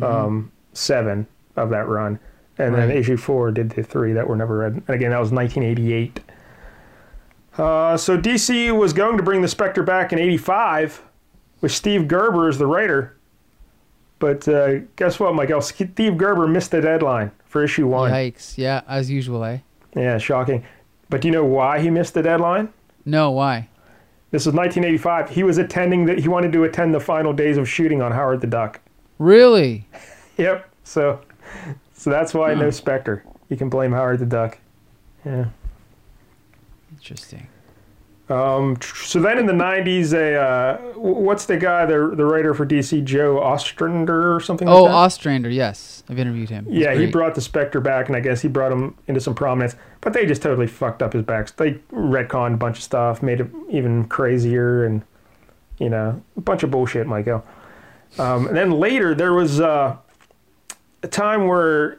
um, 0.00 0.50
seven 0.72 1.26
of 1.56 1.70
that 1.70 1.88
run, 1.88 2.18
and 2.58 2.74
then 2.74 2.90
issue 2.90 3.16
four 3.16 3.50
did 3.50 3.70
the 3.70 3.82
three 3.82 4.12
that 4.12 4.28
were 4.28 4.36
never 4.36 4.58
read. 4.58 4.74
And 4.74 4.90
again, 4.90 5.10
that 5.10 5.20
was 5.20 5.32
1988. 5.32 6.20
Uh, 7.56 7.96
so 7.96 8.18
DC 8.18 8.76
was 8.76 8.92
going 8.92 9.16
to 9.16 9.22
bring 9.22 9.42
the 9.42 9.48
Spectre 9.48 9.82
back 9.82 10.12
in 10.12 10.18
'85, 10.18 11.02
with 11.60 11.72
Steve 11.72 12.08
Gerber 12.08 12.48
as 12.48 12.58
the 12.58 12.66
writer. 12.66 13.16
But 14.18 14.46
uh, 14.48 14.80
guess 14.96 15.20
what, 15.20 15.34
Michael? 15.34 15.60
Steve 15.60 16.16
Gerber 16.16 16.46
missed 16.46 16.70
the 16.70 16.80
deadline 16.80 17.30
for 17.46 17.62
issue 17.62 17.86
one. 17.86 18.10
Yikes. 18.10 18.56
Yeah, 18.56 18.82
as 18.88 19.10
usual, 19.10 19.44
eh? 19.44 19.58
Yeah, 19.94 20.18
shocking. 20.18 20.64
But 21.10 21.20
do 21.20 21.28
you 21.28 21.32
know 21.32 21.44
why 21.44 21.80
he 21.80 21.90
missed 21.90 22.14
the 22.14 22.22
deadline? 22.22 22.72
No, 23.04 23.30
why? 23.30 23.68
This 24.30 24.46
was 24.46 24.54
1985. 24.54 25.30
He 25.30 25.42
was 25.44 25.58
attending 25.58 26.06
that. 26.06 26.18
He 26.18 26.26
wanted 26.28 26.52
to 26.54 26.64
attend 26.64 26.94
the 26.94 27.00
final 27.00 27.32
days 27.32 27.56
of 27.56 27.68
shooting 27.68 28.02
on 28.02 28.10
Howard 28.12 28.40
the 28.40 28.46
Duck. 28.46 28.80
Really? 29.18 29.86
Yep. 30.36 30.68
So, 30.82 31.20
so 31.92 32.10
that's 32.10 32.34
why 32.34 32.54
no 32.54 32.68
Spectre. 32.70 33.24
You 33.48 33.56
can 33.56 33.68
blame 33.68 33.92
Howard 33.92 34.18
the 34.18 34.26
Duck. 34.26 34.58
Yeah. 35.24 35.44
Interesting. 37.04 37.48
Um. 38.30 38.78
So 38.80 39.20
then 39.20 39.38
in 39.38 39.44
the 39.44 39.52
'90s, 39.52 40.14
a 40.14 40.40
uh, 40.40 40.76
what's 40.96 41.44
the 41.44 41.58
guy, 41.58 41.84
the 41.84 42.14
the 42.16 42.24
writer 42.24 42.54
for 42.54 42.64
DC, 42.64 43.04
Joe 43.04 43.38
Ostrander 43.38 44.34
or 44.34 44.40
something? 44.40 44.66
Oh, 44.66 44.84
like 44.84 44.92
that? 44.92 44.96
Ostrander. 44.96 45.50
Yes, 45.50 46.02
I've 46.08 46.18
interviewed 46.18 46.48
him. 46.48 46.64
He's 46.64 46.78
Yeah, 46.78 46.94
he 46.94 47.04
brought 47.04 47.34
the 47.34 47.42
Spectre 47.42 47.80
back, 47.80 48.08
and 48.08 48.16
I 48.16 48.20
guess 48.20 48.40
he 48.40 48.48
brought 48.48 48.72
him 48.72 48.96
into 49.08 49.20
some 49.20 49.34
prominence. 49.34 49.76
But 50.00 50.14
they 50.14 50.24
just 50.24 50.40
totally 50.40 50.66
fucked 50.66 51.02
up 51.02 51.12
his 51.12 51.22
backs. 51.22 51.50
They 51.50 51.74
retconned 51.92 52.54
a 52.54 52.56
bunch 52.56 52.78
of 52.78 52.82
stuff, 52.82 53.22
made 53.22 53.42
it 53.42 53.50
even 53.68 54.06
crazier, 54.06 54.86
and 54.86 55.02
you 55.78 55.90
know, 55.90 56.22
a 56.38 56.40
bunch 56.40 56.62
of 56.62 56.70
bullshit, 56.70 57.06
Michael. 57.06 57.44
Um, 58.18 58.46
and 58.46 58.56
then 58.56 58.70
later 58.70 59.14
there 59.14 59.34
was 59.34 59.60
uh, 59.60 59.96
a 61.02 61.08
time 61.08 61.46
where 61.46 61.98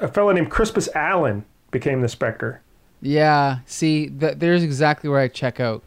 a 0.00 0.08
fellow 0.08 0.32
named 0.32 0.50
Crispus 0.50 0.88
Allen 0.94 1.46
became 1.70 2.02
the 2.02 2.08
Spectre, 2.08 2.60
Yeah. 3.06 3.58
See, 3.66 4.08
th- 4.08 4.38
there's 4.38 4.62
exactly 4.62 5.08
where 5.08 5.20
I 5.20 5.28
check 5.28 5.60
out. 5.60 5.82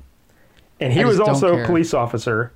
and 0.79 0.93
he 0.93 1.03
was 1.05 1.19
also 1.19 1.57
a 1.61 1.65
police 1.65 1.93
officer. 1.93 2.51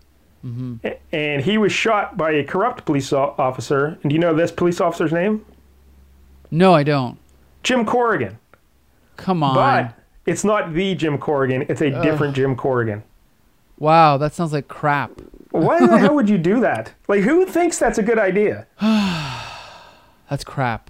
Mm-hmm. 0.45 0.85
A- 0.85 0.99
And 1.15 1.41
he 1.43 1.57
was 1.57 1.71
shot 1.71 2.17
by 2.17 2.31
a 2.31 2.43
corrupt 2.43 2.85
police 2.85 3.11
officer. 3.13 3.97
And 4.01 4.09
do 4.09 4.13
you 4.13 4.19
know 4.19 4.33
this 4.33 4.51
police 4.51 4.79
officer's 4.81 5.11
name? 5.13 5.45
No, 6.51 6.73
I 6.73 6.83
don't. 6.83 7.17
Jim 7.63 7.85
Corrigan. 7.85 8.37
Come 9.17 9.41
on. 9.43 9.55
But 9.55 9.93
it's 10.25 10.43
not 10.43 10.73
the 10.73 10.95
Jim 10.95 11.17
Corrigan. 11.17 11.65
It's 11.69 11.81
a 11.81 11.89
different 12.01 12.35
Jim 12.35 12.55
Corrigan. 12.55 13.03
wow, 13.79 14.17
that 14.17 14.33
sounds 14.33 14.53
like 14.53 14.67
crap. 14.67 15.11
Why 15.51 15.85
the 15.85 15.97
hell 16.03 16.15
would 16.15 16.29
you 16.29 16.37
do 16.37 16.59
that? 16.61 16.93
Like, 17.07 17.21
who 17.21 17.45
thinks 17.45 17.77
that's 17.79 17.97
a 17.97 18.03
good 18.03 18.19
idea? 18.19 18.65
That's 20.29 20.43
crap. 20.43 20.89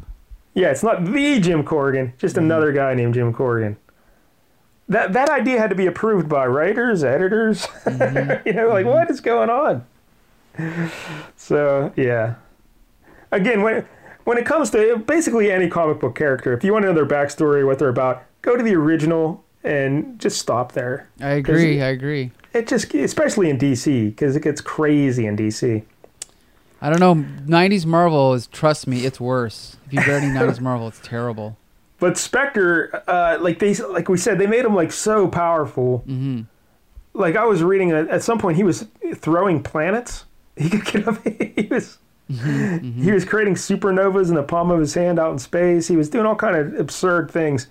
Yeah, 0.54 0.70
it's 0.70 0.84
not 0.84 1.06
the 1.06 1.40
Jim 1.40 1.64
Corrigan, 1.64 2.14
just 2.18 2.36
mm-hmm. 2.36 2.46
another 2.46 2.72
guy 2.72 2.94
named 2.94 3.14
Jim 3.16 3.34
Corrigan. 3.34 3.78
That 4.90 5.14
that 5.14 5.30
idea 5.30 5.60
had 5.60 5.70
to 5.70 5.76
be 5.76 5.88
approved 5.88 6.30
by 6.30 6.46
writers, 6.46 7.04
editors. 7.04 7.68
Mm-hmm. 7.86 8.48
you 8.48 8.54
know, 8.54 8.68
like 8.70 8.86
mm-hmm. 8.86 8.96
what 8.96 9.10
is 9.10 9.22
going 9.22 9.50
on? 9.50 9.86
So 11.36 11.92
yeah. 11.96 12.36
Again, 13.32 13.62
when 13.62 13.88
when 14.26 14.38
it 14.38 14.46
comes 14.46 14.70
to 14.72 14.98
basically 14.98 15.52
any 15.52 15.70
comic 15.70 16.00
book 16.00 16.16
character, 16.16 16.54
if 16.54 16.64
you 16.64 16.74
want 16.74 16.84
to 16.84 16.90
know 16.90 16.94
their 16.94 17.06
backstory, 17.06 17.66
what 17.66 17.80
they're 17.80 17.90
about, 17.90 18.24
go 18.42 18.56
to 18.56 18.64
the 18.64 18.76
original 18.76 19.44
and 19.64 20.20
just 20.20 20.38
stop 20.38 20.74
there. 20.74 21.10
I 21.20 21.32
agree. 21.32 21.82
I 21.82 21.88
agree. 21.88 22.32
It 22.54 22.68
just, 22.68 22.94
especially 22.94 23.50
in 23.50 23.58
DC, 23.58 24.10
because 24.10 24.36
it 24.36 24.44
gets 24.44 24.62
crazy 24.62 25.26
in 25.26 25.36
DC. 25.36 25.84
I 26.84 26.90
don't 26.90 27.00
know. 27.00 27.16
90s 27.48 27.86
Marvel 27.86 28.34
is, 28.34 28.48
trust 28.48 28.88
me, 28.88 29.06
it's 29.06 29.18
worse. 29.18 29.78
If 29.86 29.94
you've 29.94 30.06
read 30.06 30.22
any 30.22 30.38
90s 30.38 30.60
Marvel, 30.60 30.90
it's 30.90 31.00
terrible. 31.00 31.58
But 31.98 32.18
Spectre, 32.18 33.02
uh, 33.08 33.38
like 33.40 33.60
they, 33.60 33.74
like 33.76 34.10
we 34.10 34.18
said, 34.18 34.38
they 34.38 34.48
made 34.48 34.66
him 34.66 34.76
like 34.76 34.92
so 34.92 35.30
powerful. 35.30 36.00
Mm-hmm. 36.06 36.42
Like 37.14 37.38
I 37.38 37.46
was 37.46 37.64
reading 37.64 37.92
at, 37.92 38.10
at 38.10 38.22
some 38.22 38.38
point, 38.38 38.58
he 38.58 38.64
was 38.64 38.86
throwing 39.16 39.64
planets. 39.64 40.26
He 40.58 40.70
could 40.70 40.84
get 40.84 41.08
up. 41.08 41.26
he 41.56 41.70
was, 41.72 42.00
he 42.28 43.12
was 43.14 43.24
creating 43.24 43.56
supernovas 43.56 44.28
in 44.28 44.36
the 44.36 44.44
palm 44.44 44.70
of 44.70 44.82
his 44.82 44.94
hand 44.94 45.20
out 45.20 45.32
in 45.32 45.40
space. 45.40 45.88
He 45.88 45.96
was 45.96 46.10
doing 46.10 46.26
all 46.26 46.36
kind 46.36 46.58
of 46.58 46.78
absurd 46.78 47.32
things. 47.32 47.68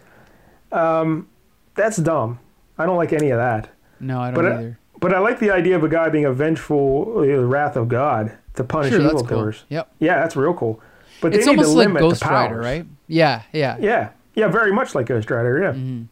Um, 0.72 1.29
that's 1.75 1.98
dumb. 1.98 2.38
I 2.79 2.87
don't 2.87 2.96
like 2.96 3.12
any 3.12 3.29
of 3.29 3.37
that. 3.37 3.68
No, 4.01 4.20
I 4.22 4.31
don't 4.31 4.35
But 4.42 4.46
I, 4.46 4.55
either. 4.57 4.79
but 5.01 5.14
I 5.14 5.18
like 5.18 5.38
the 5.38 5.51
idea 5.51 5.77
of 5.77 5.85
a 5.85 5.88
guy 5.88 6.09
being 6.09 6.25
a 6.25 6.33
vengeful, 6.33 7.18
uh, 7.18 7.27
the 7.27 7.44
wrath 7.44 7.77
of 7.77 7.88
God 7.88 8.38
to 8.55 8.65
punish 8.65 8.91
Sure, 8.91 9.01
that's 9.03 9.23
cool. 9.23 9.53
Yep. 9.69 9.91
Yeah, 9.99 10.21
that's 10.21 10.37
real 10.37 10.55
cool. 10.55 10.81
But 11.21 11.33
they 11.33 11.38
It's 11.38 11.47
need 11.47 11.55
to 11.55 11.61
almost 11.61 11.77
like 11.77 11.87
limit 11.87 12.01
the 12.03 12.09
Ghost 12.09 12.25
Rider, 12.25 12.59
right? 12.59 12.87
Yeah, 13.07 13.43
yeah. 13.53 13.77
Yeah, 13.79 14.11
yeah, 14.35 14.49
very 14.49 14.73
much 14.73 14.95
like 14.95 15.07
Ghost 15.07 15.31
Rider. 15.31 15.61
Yeah. 15.62 15.73
Mm-hmm. 15.73 16.03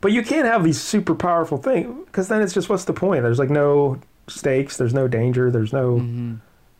But 0.00 0.12
you 0.12 0.22
can't 0.22 0.46
have 0.46 0.62
these 0.62 0.80
super 0.80 1.14
powerful 1.14 1.58
things 1.58 2.04
because 2.06 2.28
then 2.28 2.42
it's 2.42 2.52
just 2.52 2.68
what's 2.68 2.84
the 2.84 2.92
point? 2.92 3.22
There's 3.22 3.38
like 3.38 3.50
no 3.50 3.98
stakes. 4.28 4.76
There's 4.76 4.94
no 4.94 5.08
danger. 5.08 5.50
There's 5.50 5.72
no. 5.72 5.96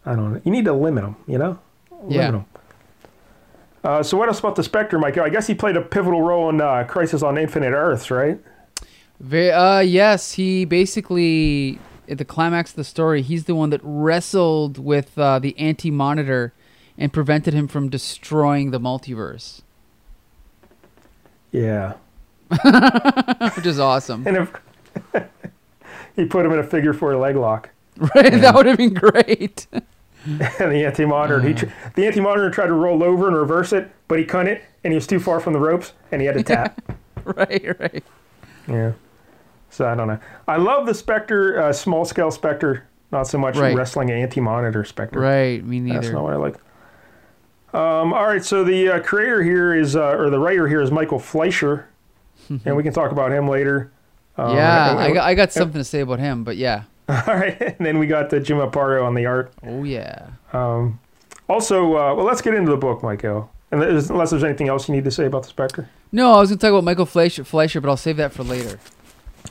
I 0.05 0.14
don't 0.14 0.35
know. 0.35 0.40
You 0.45 0.53
need 0.53 0.66
to 0.66 0.73
limit 0.73 1.03
them. 1.03 1.16
You 1.27 1.38
know. 1.38 1.59
Mm-hmm. 1.92 2.12
Yeah. 2.12 2.27
Limit 2.27 2.35
'em. 2.42 2.47
Uh, 3.85 4.03
so 4.03 4.16
what 4.16 4.29
else 4.29 4.40
about 4.40 4.57
the 4.57 4.62
Spectre, 4.64 4.99
Mike? 4.99 5.16
I 5.16 5.29
guess 5.29 5.47
he 5.47 5.55
played 5.55 5.77
a 5.77 5.81
pivotal 5.81 6.21
role 6.23 6.49
in 6.49 6.61
uh, 6.61 6.85
Crisis 6.88 7.23
on 7.23 7.38
Infinite 7.38 7.71
Earths, 7.71 8.11
right? 8.11 8.38
Ve- 9.21 9.53
uh, 9.53 9.79
yes, 9.79 10.33
he 10.33 10.64
basically 10.64 11.79
at 12.09 12.19
the 12.19 12.25
climax 12.25 12.71
of 12.71 12.77
the 12.77 12.85
story, 12.85 13.23
he's 13.23 13.45
the 13.45 13.55
one 13.55 13.71
that 13.71 13.81
wrestled 13.83 14.79
with 14.79 15.19
uh, 15.19 15.38
the 15.38 15.59
Anti-Monitor 15.59 16.53
and 16.99 17.12
prevented 17.12 17.53
him 17.55 17.69
from 17.69 17.88
destroying 17.88 18.71
the 18.71 18.81
multiverse, 18.81 19.62
Yeah. 21.53 21.95
which 23.55 23.66
is 23.66 23.79
awesome. 23.81 24.27
And 24.27 24.37
if 24.37 24.53
he 26.16 26.25
put 26.25 26.47
him 26.47 26.53
in 26.53 26.59
a 26.59 26.64
figure 26.64 26.92
four 26.95 27.16
leg 27.16 27.37
lock. 27.37 27.71
right? 28.14 28.33
That 28.40 28.55
would 28.55 28.66
have 28.66 28.77
been 28.79 28.95
great. 28.95 29.66
And 30.25 30.73
the 30.73 30.85
anti-monitor, 30.85 31.40
he 31.40 31.55
tr- 31.55 31.66
the 31.95 32.07
anti-monitor 32.07 32.51
tried 32.51 32.66
to 32.66 32.73
roll 32.73 33.03
over 33.03 33.29
and 33.29 33.37
reverse 33.37 33.73
it, 33.73 33.90
but 34.09 34.19
he 34.19 34.25
couldn't, 34.25 34.61
and 34.85 34.92
he 34.92 34.95
was 34.97 35.07
too 35.07 35.21
far 35.21 35.38
from 35.40 35.53
the 35.53 35.59
ropes, 35.61 35.92
and 36.12 36.21
he 36.21 36.27
had 36.27 36.37
to 36.37 36.42
tap. 36.42 36.81
right, 37.25 37.79
right. 37.81 38.05
Yeah. 38.69 38.92
So 39.77 39.87
I 39.87 39.95
don't 39.95 40.09
know. 40.09 40.19
I 40.49 40.57
love 40.57 40.87
the 40.87 40.95
Spectre, 40.95 41.61
uh, 41.61 41.71
small 41.71 42.07
scale 42.07 42.31
Spectre, 42.31 42.85
not 43.12 43.27
so 43.29 43.37
much 43.37 43.59
Right. 43.59 43.77
wrestling 43.77 44.11
anti 44.11 44.41
monitor 44.41 44.85
Spectre. 44.85 45.21
Right, 45.21 45.62
me 45.62 45.81
neither. 45.81 46.01
That's 46.01 46.12
not 46.15 46.23
what 46.23 46.33
I 46.33 46.37
like. 46.37 46.55
Um, 47.75 48.15
all 48.15 48.25
right, 48.27 48.43
so 48.43 48.65
the 48.65 48.89
uh, 48.89 49.01
creator 49.01 49.43
here 49.43 49.75
is, 49.75 49.95
uh, 49.95 50.12
or 50.17 50.31
the 50.31 50.39
writer 50.39 50.67
here 50.67 50.81
is 50.81 50.91
Michael 50.91 51.19
Fleischer, 51.19 51.87
and 52.65 52.75
we 52.75 52.83
can 52.83 52.95
talk 52.95 53.12
about 53.12 53.31
him 53.33 53.49
later. 53.49 53.91
Um, 54.39 54.57
yeah, 54.57 54.93
and- 54.93 55.01
I 55.01 55.12
got, 55.12 55.25
I 55.27 55.35
got 55.35 55.53
something 55.53 55.79
to 55.79 55.85
say 55.85 56.01
about 56.01 56.21
him, 56.21 56.43
but 56.43 56.57
yeah. 56.57 56.85
all 57.11 57.23
right, 57.27 57.61
and 57.61 57.87
then 57.87 57.99
we 57.99 58.07
got 58.07 58.31
the 58.31 58.41
Jim 58.41 58.57
Aparo 58.57 59.05
on 59.05 59.15
the 59.15 59.27
art. 59.27 59.53
Oh 59.62 59.85
yeah. 59.85 60.29
Also, 61.49 61.85
uh, 61.97 62.15
well, 62.15 62.25
let's 62.25 62.41
get 62.41 62.55
into 62.55 62.71
the 62.71 62.77
book, 62.79 63.03
Michael. 63.03 63.51
And 63.71 63.83
there's, 63.83 64.11
unless 64.11 64.31
there's 64.31 64.43
anything 64.43 64.69
else 64.69 64.89
you 64.89 64.95
need 64.95 65.05
to 65.05 65.11
say 65.11 65.27
about 65.27 65.43
the 65.43 65.49
Spectre. 65.49 65.89
No, 66.12 66.33
I 66.33 66.41
was 66.41 66.49
gonna 66.51 66.59
talk 66.61 66.71
about 66.71 66.85
Michael 66.85 67.05
Fleischer, 67.07 67.45
Fleischer, 67.45 67.81
but 67.81 67.89
I'll 67.91 67.97
save 67.97 68.17
that 68.17 68.33
for 68.33 68.43
later. 68.43 68.79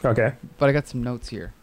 Okay. 0.03 0.34
But 0.58 0.69
I 0.69 0.71
got 0.71 0.88
some 0.88 1.03
notes 1.03 1.29
here. 1.29 1.53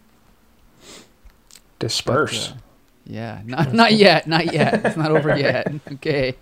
Disperse. 1.78 2.48
But, 2.48 2.56
uh, 2.56 2.60
yeah, 3.04 3.40
not 3.44 3.72
not 3.72 3.92
yet, 3.94 4.26
not 4.26 4.52
yet. 4.52 4.84
It's 4.84 4.96
not 4.96 5.10
over 5.10 5.36
yet. 5.36 5.72
Okay. 5.92 6.34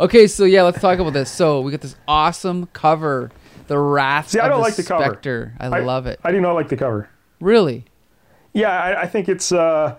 okay, 0.00 0.26
so 0.26 0.44
yeah, 0.44 0.62
let's 0.62 0.80
talk 0.80 0.98
about 0.98 1.12
this. 1.12 1.30
So 1.30 1.60
we 1.60 1.70
got 1.70 1.80
this 1.82 1.96
awesome 2.08 2.66
cover, 2.72 3.30
the 3.66 3.78
Wrath 3.78 4.30
See, 4.30 4.38
I 4.38 4.46
of 4.46 4.50
don't 4.50 4.58
the 4.60 4.62
like 4.62 4.76
the 4.76 4.82
cover. 4.84 5.04
Spectre. 5.04 5.54
I, 5.60 5.80
love 5.80 6.06
it. 6.06 6.18
I 6.24 6.32
do 6.32 6.40
not 6.40 6.52
like 6.52 6.68
the 6.68 6.76
cover. 6.76 7.08
Really? 7.40 7.84
Yeah, 8.52 8.70
I, 8.70 9.02
I 9.02 9.06
think 9.06 9.28
it's 9.28 9.52
uh, 9.52 9.96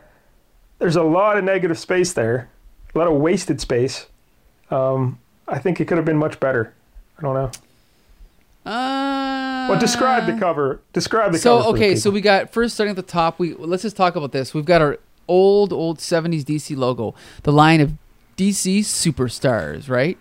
there's 0.80 0.96
a 0.96 1.04
lot 1.04 1.38
of 1.38 1.44
negative 1.44 1.78
space 1.78 2.14
there, 2.14 2.50
a 2.96 2.98
lot 2.98 3.08
of 3.08 3.14
wasted 3.14 3.62
space. 3.62 4.08
Um, 4.72 5.20
I 5.48 5.60
think 5.60 5.80
it 5.80 5.86
could 5.86 5.98
have 5.98 6.06
been 6.06 6.18
much 6.18 6.40
better. 6.40 6.74
I 7.18 7.22
don't 7.22 7.34
know. 7.36 7.52
Uh, 8.66 9.47
Well, 9.70 9.80
describe 9.80 10.26
the 10.26 10.34
uh, 10.34 10.40
cover. 10.40 10.82
Describe 10.94 11.32
the 11.32 11.38
So 11.40 11.58
cover. 11.62 11.78
the 11.78 11.84
okay, 11.86 11.96
so 11.96 12.10
we 12.10 12.22
got 12.22 12.52
first 12.52 12.74
starting 12.76 12.92
at 12.92 12.96
the 12.96 13.02
top. 13.02 13.40
We 13.40 13.54
let's 13.54 13.84
just 13.84 13.96
talk 13.98 14.16
about 14.16 14.32
this. 14.32 14.54
We've 14.54 14.66
got 14.66 14.82
our 14.82 14.98
old 15.28 15.74
old 15.74 16.00
'70s 16.00 16.44
DC 16.44 16.76
logo, 16.78 17.14
the 17.44 17.52
line 17.52 17.82
of 17.82 17.94
DC 18.38 18.80
superstars, 18.80 19.90
right? 19.90 20.18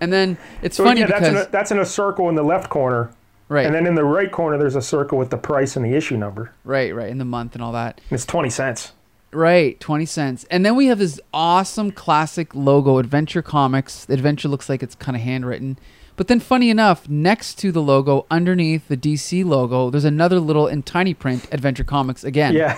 And 0.00 0.12
then 0.12 0.38
it's 0.62 0.76
So, 0.76 0.84
funny 0.84 1.00
yeah, 1.00 1.06
that's 1.06 1.20
because 1.20 1.42
in 1.42 1.48
a, 1.48 1.50
that's 1.50 1.70
in 1.70 1.78
a 1.78 1.84
circle 1.84 2.28
in 2.28 2.34
the 2.36 2.42
left 2.44 2.70
corner, 2.70 3.10
right, 3.48 3.66
and 3.66 3.74
then 3.74 3.86
in 3.86 3.94
the 3.96 4.04
right 4.04 4.30
corner 4.30 4.56
there's 4.56 4.76
a 4.76 4.82
circle 4.82 5.18
with 5.18 5.30
the 5.30 5.36
price 5.36 5.76
and 5.76 5.84
the 5.84 5.94
issue 5.94 6.16
number. 6.16 6.52
right, 6.64 6.94
right, 6.94 7.08
in 7.10 7.18
the 7.18 7.24
month 7.24 7.54
and 7.54 7.62
all 7.62 7.72
that. 7.72 8.00
And 8.10 8.16
it's 8.16 8.24
twenty 8.26 8.50
cents. 8.50 8.92
Right, 9.30 9.78
20 9.78 10.06
cents. 10.06 10.46
And 10.50 10.64
then 10.64 10.74
we 10.74 10.86
have 10.86 10.98
this 10.98 11.20
awesome 11.34 11.90
classic 11.92 12.54
logo, 12.54 12.96
Adventure 12.96 13.42
Comics. 13.42 14.06
The 14.06 14.14
adventure 14.14 14.48
looks 14.48 14.70
like 14.70 14.82
it's 14.82 14.94
kind 14.94 15.14
of 15.14 15.20
handwritten. 15.20 15.78
But 16.18 16.26
then, 16.26 16.40
funny 16.40 16.68
enough, 16.68 17.08
next 17.08 17.60
to 17.60 17.70
the 17.70 17.80
logo, 17.80 18.26
underneath 18.28 18.88
the 18.88 18.96
DC 18.96 19.44
logo, 19.44 19.88
there's 19.88 20.04
another 20.04 20.40
little 20.40 20.66
in 20.66 20.82
tiny 20.82 21.14
print 21.14 21.46
Adventure 21.52 21.84
Comics 21.84 22.24
again. 22.24 22.54
Yeah. 22.54 22.76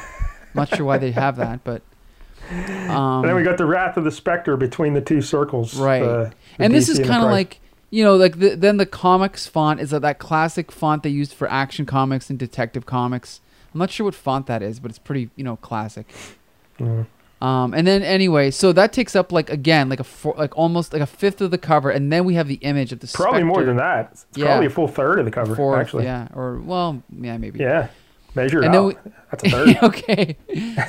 Not 0.55 0.69
sure 0.69 0.85
why 0.85 0.99
they 0.99 1.11
have 1.13 1.37
that, 1.37 1.65
but. 1.65 1.81
Um, 2.51 2.59
and 2.61 3.25
then 3.25 3.35
we 3.35 3.43
got 3.43 3.57
the 3.57 3.65
Wrath 3.65 3.97
of 3.97 4.05
the 4.05 4.11
Spectre 4.11 4.59
between 4.59 4.93
the 4.93 5.01
two 5.01 5.23
circles. 5.23 5.75
right. 5.81 6.03
uh, 6.03 6.25
the 6.25 6.33
and 6.59 6.75
this 6.75 6.91
is 6.91 6.99
kind 6.99 7.25
of 7.25 7.31
like, 7.31 7.61
you 7.89 8.05
know, 8.05 8.15
like 8.15 8.41
the, 8.41 8.57
then 8.57 8.77
the 8.77 8.85
comics 8.85 9.47
font 9.47 9.81
is 9.81 9.89
that, 9.89 10.03
that 10.03 10.19
classic 10.19 10.71
font 10.71 11.03
they 11.03 11.09
used 11.09 11.33
for 11.33 11.51
action 11.51 11.87
comics 11.87 12.29
and 12.29 12.39
detective 12.39 12.85
comics. 12.85 13.41
I'm 13.73 13.79
not 13.79 13.91
sure 13.91 14.05
what 14.05 14.15
font 14.15 14.49
that 14.49 14.63
is, 14.63 14.81
but 14.81 14.91
it's 14.91 14.99
pretty, 14.99 15.31
you 15.35 15.45
know, 15.45 15.57
classic. 15.57 16.13
Um, 17.41 17.73
and 17.73 17.87
then 17.87 18.03
anyway, 18.03 18.51
so 18.51 18.73
that 18.73 18.93
takes 18.93 19.17
up 19.17 19.33
like 19.33 19.49
again 19.49 19.89
like 19.89 20.01
a 20.01 20.05
four, 20.05 20.35
like 20.37 20.57
almost 20.59 20.93
like 20.93 21.01
a 21.01 21.07
fifth 21.07 21.41
of 21.41 21.51
the 21.51 21.57
cover, 21.59 21.91
and 21.91 22.13
then 22.13 22.25
we 22.27 22.35
have 22.35 22.49
the 22.49 22.57
image 22.57 22.93
of 22.93 23.01
the 23.01 23.11
probably 23.15 23.43
more 23.45 23.65
than 23.65 23.77
that. 23.77 24.11
It's 24.13 24.27
Yeah. 24.35 24.47
probably 24.47 24.67
a 24.67 24.71
full 24.71 24.89
third 24.89 25.19
of 25.19 25.25
the 25.25 25.31
cover. 25.31 25.55
fourth, 25.57 25.81
actually. 25.81 26.05
yeah, 26.05 26.29
or 26.35 26.59
well, 26.61 27.03
yeah, 27.19 27.39
maybe. 27.39 27.59
Yeah. 27.61 27.89
Measure 28.35 28.61
it 28.61 28.67
And 28.67 28.75
then 28.75 28.81
out. 28.83 28.87
we- 29.05 29.11
That's 29.31 29.45
a 29.45 29.51
third. 29.51 29.79
okay. 29.83 30.37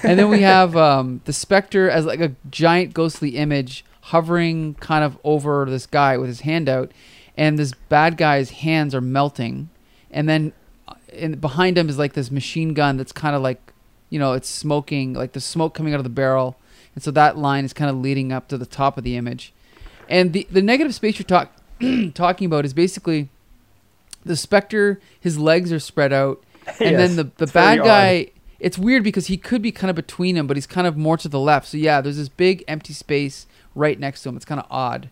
And 0.03 0.19
then 0.19 0.29
we 0.29 0.41
have 0.41 0.75
um, 0.75 1.21
the 1.25 1.33
Spectre 1.33 1.89
as 1.89 2.05
like 2.05 2.19
a 2.19 2.33
giant 2.51 2.93
ghostly 2.93 3.29
image 3.37 3.83
hovering 4.01 4.73
kind 4.75 5.03
of 5.03 5.17
over 5.23 5.65
this 5.69 5.85
guy 5.85 6.17
with 6.17 6.27
his 6.27 6.41
hand 6.41 6.67
out, 6.67 6.91
and 7.37 7.57
this 7.57 7.71
bad 7.87 8.17
guy's 8.17 8.49
hands 8.49 8.93
are 8.93 9.01
melting, 9.01 9.69
and 10.11 10.27
then 10.27 10.51
uh, 10.87 10.95
in, 11.13 11.35
behind 11.39 11.77
him 11.77 11.87
is 11.87 11.97
like 11.97 12.11
this 12.13 12.29
machine 12.29 12.73
gun 12.73 12.97
that's 12.97 13.11
kind 13.13 13.35
of 13.35 13.41
like, 13.41 13.70
you 14.11 14.19
know, 14.19 14.33
it's 14.33 14.47
smoking, 14.47 15.13
like 15.13 15.31
the 15.31 15.41
smoke 15.41 15.73
coming 15.73 15.93
out 15.95 15.99
of 15.99 16.03
the 16.03 16.09
barrel, 16.11 16.55
and 16.93 17.03
so 17.03 17.09
that 17.11 17.35
line 17.37 17.65
is 17.65 17.73
kind 17.73 17.89
of 17.89 17.95
leading 17.97 18.31
up 18.31 18.47
to 18.49 18.57
the 18.59 18.65
top 18.67 18.97
of 18.99 19.03
the 19.03 19.17
image, 19.17 19.51
and 20.07 20.33
the 20.33 20.45
the 20.51 20.61
negative 20.61 20.93
space 20.93 21.17
you're 21.17 21.25
talk, 21.25 21.51
talking 22.13 22.45
about 22.45 22.63
is 22.65 22.73
basically 22.75 23.29
the 24.23 24.35
Spectre, 24.35 24.99
his 25.19 25.39
legs 25.39 25.71
are 25.73 25.79
spread 25.79 26.13
out, 26.13 26.43
and 26.79 26.91
Yes, 26.91 26.97
then 26.97 27.15
the 27.15 27.45
the 27.45 27.51
bad 27.51 27.79
odd. 27.79 27.85
guy. 27.85 28.27
It's 28.59 28.77
weird 28.77 29.03
because 29.03 29.25
he 29.25 29.37
could 29.37 29.63
be 29.63 29.71
kind 29.71 29.89
of 29.89 29.95
between 29.95 30.37
him, 30.37 30.45
but 30.45 30.55
he's 30.55 30.67
kind 30.67 30.85
of 30.85 30.95
more 30.95 31.17
to 31.17 31.27
the 31.27 31.39
left. 31.39 31.67
So 31.69 31.77
yeah, 31.77 31.99
there's 31.99 32.17
this 32.17 32.29
big 32.29 32.63
empty 32.67 32.93
space 32.93 33.47
right 33.73 33.99
next 33.99 34.21
to 34.21 34.29
him. 34.29 34.35
It's 34.35 34.45
kind 34.45 34.59
of 34.61 34.67
odd. 34.69 35.09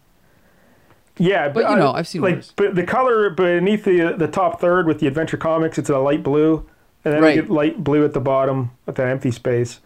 Yeah, 1.18 1.50
But, 1.50 1.70
you 1.70 1.76
know, 1.76 1.92
I've 1.92 2.08
seen 2.08 2.22
like 2.22 2.36
worse. 2.36 2.54
but 2.56 2.76
the 2.76 2.84
color 2.84 3.30
beneath 3.32 3.84
the 3.84 4.14
the 4.18 4.28
top 4.28 4.62
third 4.62 4.88
with 4.88 5.00
the 5.00 5.08
Adventure 5.08 5.36
Comics, 5.36 5.78
it's 5.78 5.90
a 5.90 5.98
light 5.98 6.24
blue, 6.24 6.66
and 7.06 7.14
then 7.14 7.22
Right. 7.22 7.36
we 7.36 7.42
get 7.42 7.50
light 7.50 7.84
blue 7.84 8.04
at 8.06 8.14
the 8.14 8.20
bottom 8.20 8.72
with 8.86 8.96
that 8.96 9.08
empty 9.08 9.32
space. 9.32 9.80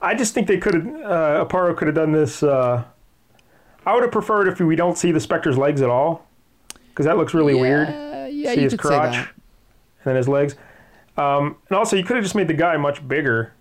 I 0.00 0.14
just 0.14 0.32
think 0.34 0.46
they 0.46 0.58
could 0.58 0.74
have 0.74 0.86
uh, 0.86 1.44
Aparo 1.46 1.76
could 1.76 1.88
have 1.88 1.94
done 1.96 2.12
this. 2.12 2.42
Uh, 2.42 2.84
I 3.86 3.94
would 3.94 4.02
have 4.02 4.12
preferred 4.12 4.48
if 4.48 4.60
we 4.60 4.76
don't 4.76 4.96
see 4.98 5.12
the 5.12 5.20
Spectre's 5.20 5.56
legs 5.58 5.80
at 5.82 5.88
all, 5.90 6.26
because 6.90 7.06
that 7.06 7.16
looks 7.16 7.34
really 7.34 7.54
weird. 7.54 7.88
Yeah, 7.88 8.26
yeah, 8.26 8.50
see 8.50 8.56
you 8.58 8.62
his 8.64 8.72
could 8.74 8.80
crotch 8.80 9.16
and 9.16 9.26
then 10.04 10.16
his 10.16 10.28
legs. 10.28 10.54
Um, 11.16 11.56
and 11.68 11.76
also, 11.76 11.96
you 11.96 12.04
could 12.04 12.16
have 12.16 12.24
just 12.24 12.34
made 12.36 12.46
the 12.48 12.54
guy 12.54 12.76
much 12.76 13.06
bigger, 13.08 13.52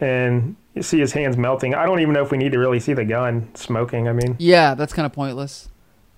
and 0.00 0.54
you 0.74 0.82
see 0.82 1.00
his 1.00 1.12
hands 1.12 1.36
melting. 1.36 1.74
I 1.74 1.86
don't 1.86 2.00
even 2.00 2.14
know 2.14 2.22
if 2.22 2.30
we 2.30 2.38
need 2.38 2.52
to 2.52 2.58
really 2.58 2.78
see 2.78 2.92
the 2.92 3.04
gun 3.04 3.48
smoking. 3.54 4.06
I 4.08 4.12
mean, 4.12 4.36
Yeah, 4.38 4.74
that's 4.74 4.92
kind 4.92 5.06
of 5.06 5.12
pointless. 5.12 5.68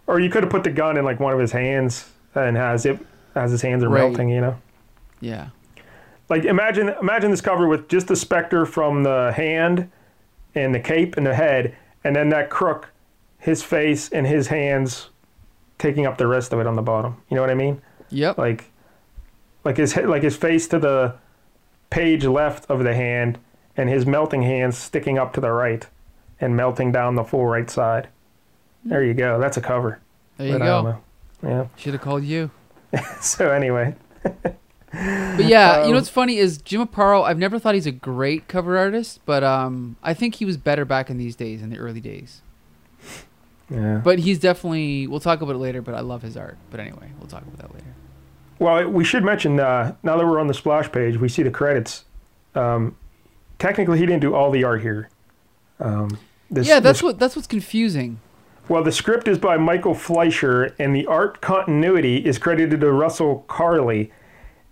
or 0.06 0.20
you 0.20 0.28
could 0.28 0.42
have 0.42 0.50
put 0.50 0.64
the 0.64 0.70
gun 0.70 0.96
in 0.98 1.04
like 1.04 1.18
one 1.20 1.32
of 1.32 1.38
his 1.38 1.52
hands 1.52 2.10
and 2.34 2.56
has 2.56 2.84
it 2.84 2.98
as 3.34 3.52
his 3.52 3.62
hands 3.62 3.82
are 3.82 3.88
Right. 3.88 4.00
melting. 4.08 4.28
You 4.28 4.40
know. 4.42 4.56
Yeah. 5.20 5.48
Like 6.30 6.44
imagine 6.44 6.88
imagine 7.00 7.30
this 7.32 7.40
cover 7.40 7.66
with 7.68 7.88
just 7.88 8.06
the 8.06 8.16
Spectre 8.16 8.64
from 8.64 9.02
the 9.02 9.32
hand 9.36 9.90
and 10.54 10.74
the 10.74 10.80
cape 10.80 11.16
and 11.16 11.26
the 11.26 11.34
head 11.34 11.76
and 12.04 12.14
then 12.16 12.28
that 12.30 12.48
crook 12.50 12.90
his 13.38 13.62
face 13.62 14.08
and 14.10 14.26
his 14.26 14.46
hands 14.46 15.10
taking 15.78 16.06
up 16.06 16.18
the 16.18 16.26
rest 16.26 16.52
of 16.52 16.60
it 16.60 16.66
on 16.66 16.76
the 16.76 16.82
bottom. 16.82 17.20
You 17.28 17.34
know 17.34 17.40
what 17.42 17.50
i 17.50 17.54
mean? 17.54 17.82
Yep. 18.10 18.38
like 18.38 18.70
like 19.64 19.76
his 19.76 19.96
like 19.96 20.22
his 20.22 20.36
face 20.36 20.66
to 20.68 20.78
the 20.78 21.14
page 21.90 22.24
left 22.24 22.70
of 22.70 22.82
the 22.84 22.94
hand 22.94 23.38
and 23.76 23.88
his 23.88 24.06
melting 24.06 24.42
hands 24.42 24.78
sticking 24.78 25.18
up 25.18 25.32
to 25.34 25.40
the 25.40 25.50
right 25.50 25.86
and 26.40 26.56
melting 26.56 26.92
down 26.92 27.16
the 27.16 27.24
full 27.24 27.46
right 27.46 27.68
side. 27.68 28.08
There 28.84 29.04
you 29.04 29.14
go. 29.14 29.38
That's 29.40 29.56
a 29.56 29.60
cover. 29.60 30.00
There 30.36 30.46
you 30.46 30.58
But 30.58 30.64
go. 30.64 30.98
yeah. 31.42 31.66
Should 31.76 31.92
have 31.94 32.02
called 32.02 32.24
you. 32.24 32.50
so 33.20 33.50
anyway 33.50 33.94
But 34.92 35.44
yeah, 35.44 35.76
you 35.78 35.82
know 35.82 35.88
Um, 35.88 35.94
what's 35.94 36.08
funny 36.08 36.36
is 36.38 36.58
Jim 36.58 36.84
Aparo. 36.86 37.22
I've 37.24 37.38
never 37.38 37.58
thought 37.58 37.74
he's 37.74 37.86
a 37.86 37.92
great 37.92 38.48
cover 38.48 38.76
artist, 38.76 39.20
but 39.24 39.44
um, 39.44 39.96
I 40.02 40.14
think 40.14 40.36
he 40.36 40.44
was 40.44 40.56
better 40.56 40.84
back 40.84 41.10
in 41.10 41.16
these 41.16 41.36
days, 41.36 41.62
in 41.62 41.70
the 41.70 41.78
early 41.78 42.00
days. 42.00 42.42
yeah 43.70 44.00
But 44.02 44.18
he's 44.20 44.38
definitely. 44.38 45.06
We'll 45.06 45.20
talk 45.20 45.40
about 45.42 45.54
it 45.54 45.58
later. 45.58 45.80
But 45.82 45.94
I 45.94 46.00
love 46.00 46.22
his 46.22 46.36
art. 46.36 46.58
But 46.70 46.80
anyway, 46.80 47.10
we'll 47.18 47.28
talk 47.28 47.42
about 47.42 47.58
that 47.58 47.72
later. 47.72 47.86
Well, 48.58 48.88
we 48.88 49.04
should 49.04 49.24
mention 49.24 49.58
uh, 49.60 49.94
now 50.02 50.16
that 50.16 50.26
we're 50.26 50.40
on 50.40 50.46
the 50.48 50.54
splash 50.54 50.90
page, 50.90 51.16
we 51.16 51.28
see 51.28 51.42
the 51.42 51.50
credits. 51.50 52.04
Um, 52.54 52.96
technically, 53.58 53.98
he 53.98 54.06
didn't 54.06 54.20
do 54.20 54.34
all 54.34 54.50
the 54.50 54.64
art 54.64 54.82
here. 54.82 55.08
Um, 55.78 56.18
this, 56.50 56.66
yeah, 56.68 56.80
that's 56.80 56.98
this- 56.98 57.02
what 57.04 57.18
that's 57.18 57.36
what's 57.36 57.48
confusing. 57.48 58.20
Well, 58.68 58.84
the 58.84 58.92
script 58.92 59.26
is 59.26 59.36
by 59.38 59.56
Michael 59.56 59.94
Fleischer, 59.94 60.76
and 60.78 60.94
the 60.94 61.04
art 61.06 61.40
continuity 61.40 62.18
is 62.18 62.38
credited 62.38 62.80
to 62.80 62.92
Russell 62.92 63.44
Carley. 63.48 64.12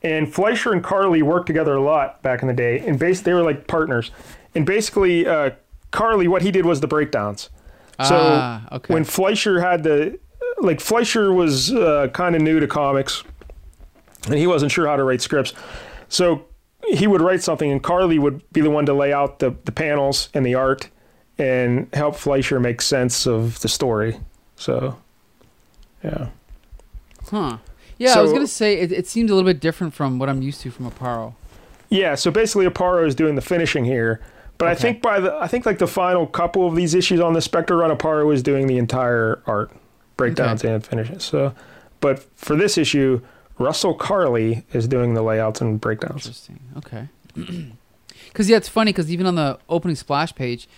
And 0.03 0.33
Fleischer 0.33 0.73
and 0.73 0.83
Carley 0.83 1.23
worked 1.23 1.47
together 1.47 1.75
a 1.75 1.83
lot 1.83 2.23
back 2.23 2.43
in 2.43 2.49
the 2.49 2.55
day, 2.55 2.79
and 2.81 2.99
bas 2.99 3.23
they 3.23 3.33
were 3.33 3.43
like 3.43 3.67
partners. 3.67 4.11
And 4.55 4.65
basically, 4.65 5.27
uh, 5.27 5.51
Carley, 5.91 6.29
what 6.29 6.43
he 6.43 6.51
did 6.51 6.65
was 6.65 6.81
the 6.81 6.87
breakdowns. 6.87 7.51
So 8.07 8.17
ah, 8.17 8.65
okay. 8.77 8.95
when 8.95 9.03
Fleischer 9.05 9.61
had 9.61 9.83
the 9.83 10.21
like 10.61 10.81
Fleischer 10.81 11.33
was 11.33 11.73
uh, 11.73 12.09
kind 12.13 12.37
of 12.37 12.43
new 12.43 12.61
to 12.61 12.69
comics, 12.69 13.25
and 14.27 14.35
he 14.35 14.47
wasn't 14.47 14.71
sure 14.71 14.87
how 14.87 14.95
to 14.95 15.03
write 15.03 15.21
scripts, 15.21 15.53
so 16.09 16.45
he 16.87 17.09
would 17.09 17.21
write 17.21 17.43
something, 17.43 17.71
and 17.71 17.83
Carley 17.83 18.19
would 18.19 18.41
be 18.53 18.61
the 18.61 18.71
one 18.71 18.87
to 18.87 18.95
lay 18.95 19.13
out 19.13 19.41
the 19.41 19.55
the 19.65 19.73
panels 19.73 20.29
and 20.33 20.47
the 20.47 20.55
art, 20.55 20.89
and 21.39 21.89
help 21.93 22.15
Fleischer 22.15 22.61
make 22.61 22.81
sense 22.83 23.27
of 23.27 23.59
the 23.61 23.69
story. 23.69 24.21
So, 24.55 24.97
yeah, 26.05 26.29
huh? 27.31 27.59
Yeah, 27.99 28.15
I 28.19 28.23
was 28.23 28.33
gonna 28.33 28.47
say 28.47 28.79
it, 28.79 28.93
it 28.93 29.07
seemed 29.07 29.29
a 29.31 29.35
little 29.35 29.49
bit 29.49 29.61
different 29.61 29.93
from 29.95 30.19
what 30.19 30.29
I'm 30.29 30.41
used 30.43 30.61
to 30.63 30.71
from 30.71 30.91
Aparo. 30.91 31.35
yeah. 31.91 32.15
So 32.15 32.31
basically, 32.31 32.67
Aparo 32.67 33.07
is 33.07 33.15
doing 33.15 33.35
the 33.35 33.41
finishing 33.43 33.85
here. 33.85 34.21
But 34.57 34.69
I 34.69 34.75
think 34.75 35.03
by 35.03 35.21
the 35.21 35.37
I 35.37 35.47
think 35.47 35.67
like 35.67 35.79
the 35.79 35.87
final 35.87 36.27
couple 36.27 36.67
of 36.67 36.75
these 36.75 36.95
issues 36.95 37.21
on 37.21 37.33
the 37.33 37.41
Spectre 37.41 37.77
run, 37.77 37.97
Aparo 37.97 38.33
is 38.35 38.43
doing 38.43 38.67
the 38.67 38.77
entire 38.79 39.41
art 39.47 39.71
breakdowns 40.17 40.65
and 40.65 40.85
finishes. 40.85 41.23
So, 41.23 41.55
but 42.01 42.25
for 42.37 42.57
this 42.57 42.77
issue, 42.77 43.21
Russell 43.59 43.95
Carley 43.95 44.65
is 44.73 44.89
doing 44.89 45.15
the 45.15 45.23
layouts 45.23 45.61
and 45.61 45.81
breakdowns. 45.81 46.27
Interesting. 46.27 46.61
Okay. 46.79 47.09
Because 48.29 48.51
yeah, 48.51 48.59
it's 48.59 48.69
funny 48.69 48.93
because 48.93 49.11
even 49.11 49.27
on 49.27 49.37
the 49.37 49.59
opening 49.69 49.97
splash 49.97 50.35
page, 50.35 50.69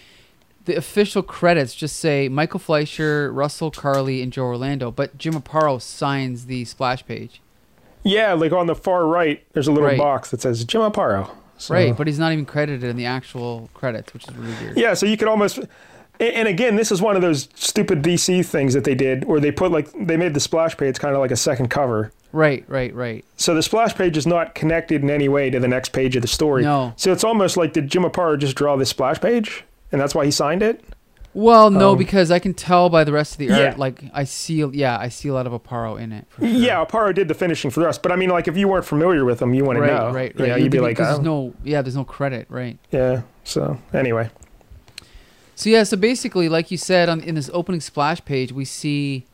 the 0.64 0.76
official 0.76 1.22
credits 1.22 1.74
just 1.74 1.96
say 1.96 2.28
Michael 2.28 2.60
Fleischer, 2.60 3.32
Russell 3.32 3.70
Carley, 3.70 4.22
and 4.22 4.32
Joe 4.32 4.44
Orlando, 4.44 4.90
but 4.90 5.16
Jim 5.18 5.34
Aparo 5.34 5.80
signs 5.80 6.46
the 6.46 6.64
splash 6.64 7.04
page. 7.06 7.40
Yeah, 8.02 8.32
like 8.34 8.52
on 8.52 8.66
the 8.66 8.74
far 8.74 9.06
right, 9.06 9.42
there's 9.52 9.68
a 9.68 9.72
little 9.72 9.88
Right. 9.88 9.98
box 9.98 10.30
that 10.30 10.40
says 10.40 10.64
Jim 10.64 10.80
Aparo. 10.82 11.30
So- 11.58 11.74
Right, 11.74 11.94
but 11.94 12.06
he's 12.06 12.18
not 12.18 12.32
even 12.32 12.46
credited 12.46 12.88
in 12.88 12.96
the 12.96 13.04
actual 13.06 13.68
credits, 13.74 14.14
which 14.14 14.26
is 14.28 14.34
really 14.36 14.54
weird. 14.62 14.78
Yeah, 14.78 14.94
so 14.94 15.04
you 15.06 15.16
could 15.16 15.28
almost. 15.28 15.58
and- 16.18 16.48
again, 16.48 16.76
this 16.76 16.90
is 16.92 17.00
one 17.02 17.16
of 17.16 17.22
those 17.22 17.48
stupid 17.54 18.02
DC 18.02 18.42
things 18.42 18.72
that 18.74 18.84
they 18.84 18.94
did, 18.94 19.24
where 19.24 19.40
they 19.40 19.50
put 19.50 19.70
like 19.72 19.88
they 19.98 20.16
made 20.16 20.32
the 20.34 20.40
splash 20.40 20.76
page 20.76 20.98
kind 20.98 21.14
of 21.14 21.20
like 21.20 21.30
a 21.30 21.36
second 21.36 21.68
cover. 21.68 22.12
Right, 22.32 22.64
right, 22.68 22.94
right. 22.94 23.24
So 23.36 23.54
the 23.54 23.62
splash 23.62 23.94
page 23.94 24.16
is 24.16 24.26
not 24.26 24.54
connected 24.54 25.02
in 25.02 25.10
any 25.10 25.28
way 25.28 25.50
to 25.50 25.58
the 25.58 25.66
next 25.68 25.90
page 25.90 26.14
of 26.16 26.22
the 26.22 26.28
story. 26.28 26.62
No. 26.62 26.92
So 26.96 27.10
it's 27.12 27.24
almost 27.24 27.56
like 27.56 27.72
did 27.72 27.88
Jim 27.88 28.04
Aparo 28.04 28.38
just 28.38 28.54
draw 28.54 28.76
this 28.76 28.88
splash 28.90 29.20
page, 29.20 29.64
and 29.92 30.00
that's 30.00 30.14
why 30.14 30.24
he 30.24 30.30
signed 30.30 30.62
it? 30.62 30.84
Well, 31.32 31.70
no, 31.70 31.92
Um, 31.92 31.98
because 31.98 32.32
I 32.32 32.40
can 32.40 32.54
tell 32.54 32.88
by 32.90 33.04
the 33.04 33.12
rest 33.12 33.32
of 33.34 33.38
the 33.38 33.52
art. 33.52 33.60
Yeah. 33.60 33.74
Like 33.76 34.02
I 34.12 34.24
see, 34.24 34.64
yeah, 34.72 34.98
I 34.98 35.08
see 35.08 35.28
a 35.28 35.32
lot 35.32 35.46
of 35.46 35.52
Aparo 35.52 36.00
in 36.00 36.10
it. 36.10 36.26
Sure. 36.36 36.48
Yeah, 36.48 36.84
Aparo 36.84 37.14
did 37.14 37.28
the 37.28 37.34
finishing 37.34 37.70
for 37.70 37.78
the 37.78 37.86
rest, 37.86 38.02
but 38.02 38.10
I 38.10 38.16
mean, 38.16 38.30
like 38.30 38.48
if 38.48 38.56
you 38.56 38.66
weren't 38.66 38.84
familiar 38.84 39.24
with 39.24 39.40
him, 39.40 39.54
you 39.54 39.64
wouldn't 39.64 39.84
right, 39.84 39.92
know. 39.92 40.10
right, 40.12 40.38
right. 40.38 40.56
You 40.58 40.64
you'd 40.64 40.72
be 40.72 40.80
like, 40.80 40.96
there's 40.96 41.18
oh. 41.18 41.22
no, 41.22 41.54
yeah, 41.62 41.82
there's 41.82 41.94
no 41.94 42.04
credit, 42.04 42.46
right? 42.48 42.78
yeah. 42.90 43.22
So 43.44 43.78
anyway, 43.92 44.28
So 45.54 45.70
yeah, 45.70 45.84
so 45.84 45.96
basically, 45.96 46.48
like 46.48 46.70
you 46.70 46.76
said, 46.76 47.08
on 47.08 47.20
in 47.20 47.36
this 47.36 47.50
opening 47.52 47.80
splash 47.80 48.24
page, 48.24 48.50
we 48.52 48.64
see 48.64 49.24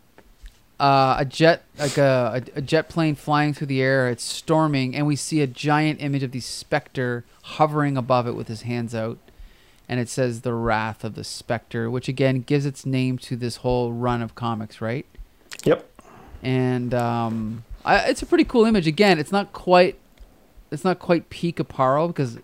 uh, 0.78 1.16
a 1.18 1.24
jet, 1.24 1.64
like 1.78 1.96
a, 1.96 2.42
a, 2.54 2.58
a 2.58 2.62
jet 2.62 2.88
plane 2.90 3.14
flying 3.14 3.54
through 3.54 3.68
the 3.68 3.80
air. 3.80 4.08
It's 4.10 4.22
storming, 4.24 4.94
and 4.94 5.06
we 5.06 5.16
see 5.16 5.40
a 5.40 5.46
giant 5.46 6.02
image 6.02 6.22
of 6.22 6.32
the 6.32 6.40
Spectre 6.40 7.24
hovering 7.42 7.96
above 7.96 8.26
it 8.26 8.34
with 8.34 8.48
his 8.48 8.62
hands 8.62 8.94
out, 8.94 9.18
and 9.88 10.00
it 10.00 10.08
says 10.08 10.40
"the 10.42 10.52
Wrath 10.54 11.04
of 11.04 11.14
the 11.14 11.24
Spectre 11.24 11.90
which 11.90 12.08
again 12.08 12.40
gives 12.40 12.66
its 12.66 12.84
name 12.86 13.18
to 13.18 13.36
this 13.36 13.56
whole 13.56 13.92
run 13.92 14.22
of 14.22 14.34
comics, 14.34 14.80
right? 14.80 15.06
yep. 15.64 15.88
And 16.42 16.94
um, 16.94 17.64
I, 17.84 17.98
it's 18.08 18.22
a 18.22 18.26
pretty 18.26 18.44
cool 18.44 18.64
image. 18.66 18.86
Again, 18.86 19.18
it's 19.18 19.32
not 19.32 19.52
quite, 19.52 19.98
it's 20.70 20.84
not 20.84 20.98
quite 20.98 21.28
peak 21.30 21.56
Aparo 21.56 22.06
because, 22.08 22.38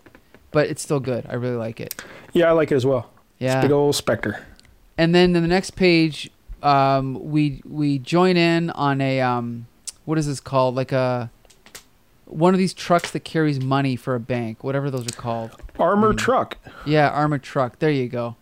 but 0.51 0.67
it's 0.67 0.81
still 0.81 0.99
good. 0.99 1.25
I 1.29 1.35
really 1.35 1.55
like 1.55 1.79
it. 1.79 2.03
Yeah, 2.33 2.49
I 2.49 2.51
like 2.51 2.71
it 2.71 2.75
as 2.75 2.85
well. 2.85 3.09
Yeah. 3.39 3.59
it's 3.59 3.65
Big 3.65 3.71
old 3.71 3.95
Spectre. 3.95 4.45
and 4.97 5.13
then 5.13 5.35
in 5.35 5.41
the 5.41 5.47
next 5.47 5.71
page 5.71 6.29
um, 6.63 7.19
we 7.31 7.61
we 7.65 7.99
join 7.99 8.35
in 8.37 8.69
on 8.71 8.99
a 9.01 9.21
um, 9.21 9.67
what 10.05 10.17
is 10.17 10.27
this 10.27 10.39
called 10.39 10.75
like 10.75 10.91
a 10.91 11.29
one 12.25 12.53
of 12.53 12.57
these 12.57 12.73
trucks 12.73 13.11
that 13.11 13.21
carries 13.21 13.61
money 13.61 13.95
for 13.95 14.15
a 14.15 14.19
bank 14.19 14.63
whatever 14.63 14.89
those 14.89 15.05
are 15.07 15.15
called 15.15 15.51
Armored 15.79 16.17
truck. 16.17 16.57
yeah 16.85 17.09
armored 17.09 17.43
truck. 17.43 17.79
There 17.79 17.89
you 17.89 18.07
go. 18.07 18.35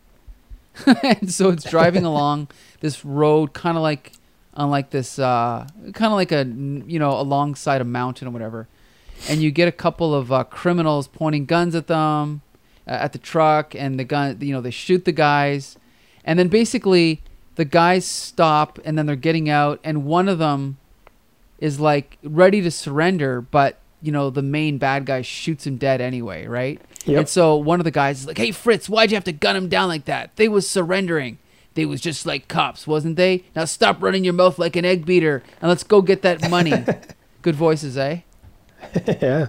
And 1.03 1.31
so 1.37 1.49
it's 1.49 1.69
driving 1.69 2.05
along 2.11 2.49
this 2.81 3.03
road 3.05 3.53
kind 3.53 3.77
of 3.77 3.83
like 3.83 4.13
on 4.53 4.69
like 4.69 4.89
this 4.89 5.17
uh, 5.17 5.67
kind 5.93 6.11
of 6.11 6.13
like 6.13 6.31
a 6.31 6.45
you 6.45 6.99
know 6.99 7.19
alongside 7.19 7.81
a 7.81 7.85
mountain 7.85 8.27
or 8.27 8.31
whatever. 8.31 8.67
And 9.29 9.41
you 9.41 9.51
get 9.51 9.67
a 9.67 9.71
couple 9.71 10.13
of 10.15 10.31
uh, 10.31 10.43
criminals 10.45 11.07
pointing 11.07 11.45
guns 11.45 11.75
at 11.75 11.87
them 11.87 12.41
uh, 12.87 12.91
at 12.91 13.13
the 13.13 13.19
truck 13.19 13.75
and 13.75 13.99
the 13.99 14.03
gun 14.03 14.37
you 14.41 14.53
know 14.53 14.61
they 14.61 14.71
shoot 14.71 15.05
the 15.05 15.11
guys. 15.11 15.77
And 16.23 16.37
then 16.37 16.49
basically 16.49 17.21
the 17.55 17.65
guys 17.65 18.05
stop 18.05 18.79
and 18.83 18.97
then 18.97 19.05
they're 19.05 19.15
getting 19.15 19.49
out 19.49 19.79
and 19.83 20.05
one 20.05 20.27
of 20.27 20.39
them 20.39 20.77
is 21.59 21.79
like 21.79 22.17
ready 22.23 22.61
to 22.61 22.71
surrender 22.71 23.41
but 23.41 23.77
you 24.01 24.11
know 24.11 24.29
the 24.29 24.41
main 24.41 24.77
bad 24.77 25.05
guy 25.05 25.21
shoots 25.21 25.67
him 25.67 25.77
dead 25.77 26.01
anyway 26.01 26.45
right 26.47 26.81
Yep. 27.05 27.17
and 27.17 27.29
so 27.29 27.55
one 27.55 27.79
of 27.79 27.83
the 27.83 27.91
guys 27.91 28.21
is 28.21 28.27
like 28.27 28.37
hey 28.37 28.51
fritz 28.51 28.87
why'd 28.87 29.09
you 29.11 29.15
have 29.15 29.23
to 29.23 29.31
gun 29.31 29.55
him 29.55 29.67
down 29.69 29.87
like 29.87 30.05
that? 30.05 30.35
They 30.35 30.47
was 30.47 30.69
surrendering. 30.69 31.39
They 31.73 31.85
was 31.85 32.01
just 32.01 32.25
like 32.25 32.47
cops 32.47 32.85
wasn't 32.85 33.15
they? 33.15 33.43
Now 33.55 33.65
stop 33.65 34.01
running 34.01 34.23
your 34.23 34.33
mouth 34.33 34.59
like 34.59 34.75
an 34.75 34.85
egg 34.85 35.05
beater 35.05 35.41
and 35.61 35.69
let's 35.69 35.83
go 35.83 36.01
get 36.01 36.21
that 36.21 36.49
money. 36.49 36.73
Good 37.41 37.55
voices 37.55 37.97
eh? 37.97 38.21
Yeah. 39.21 39.47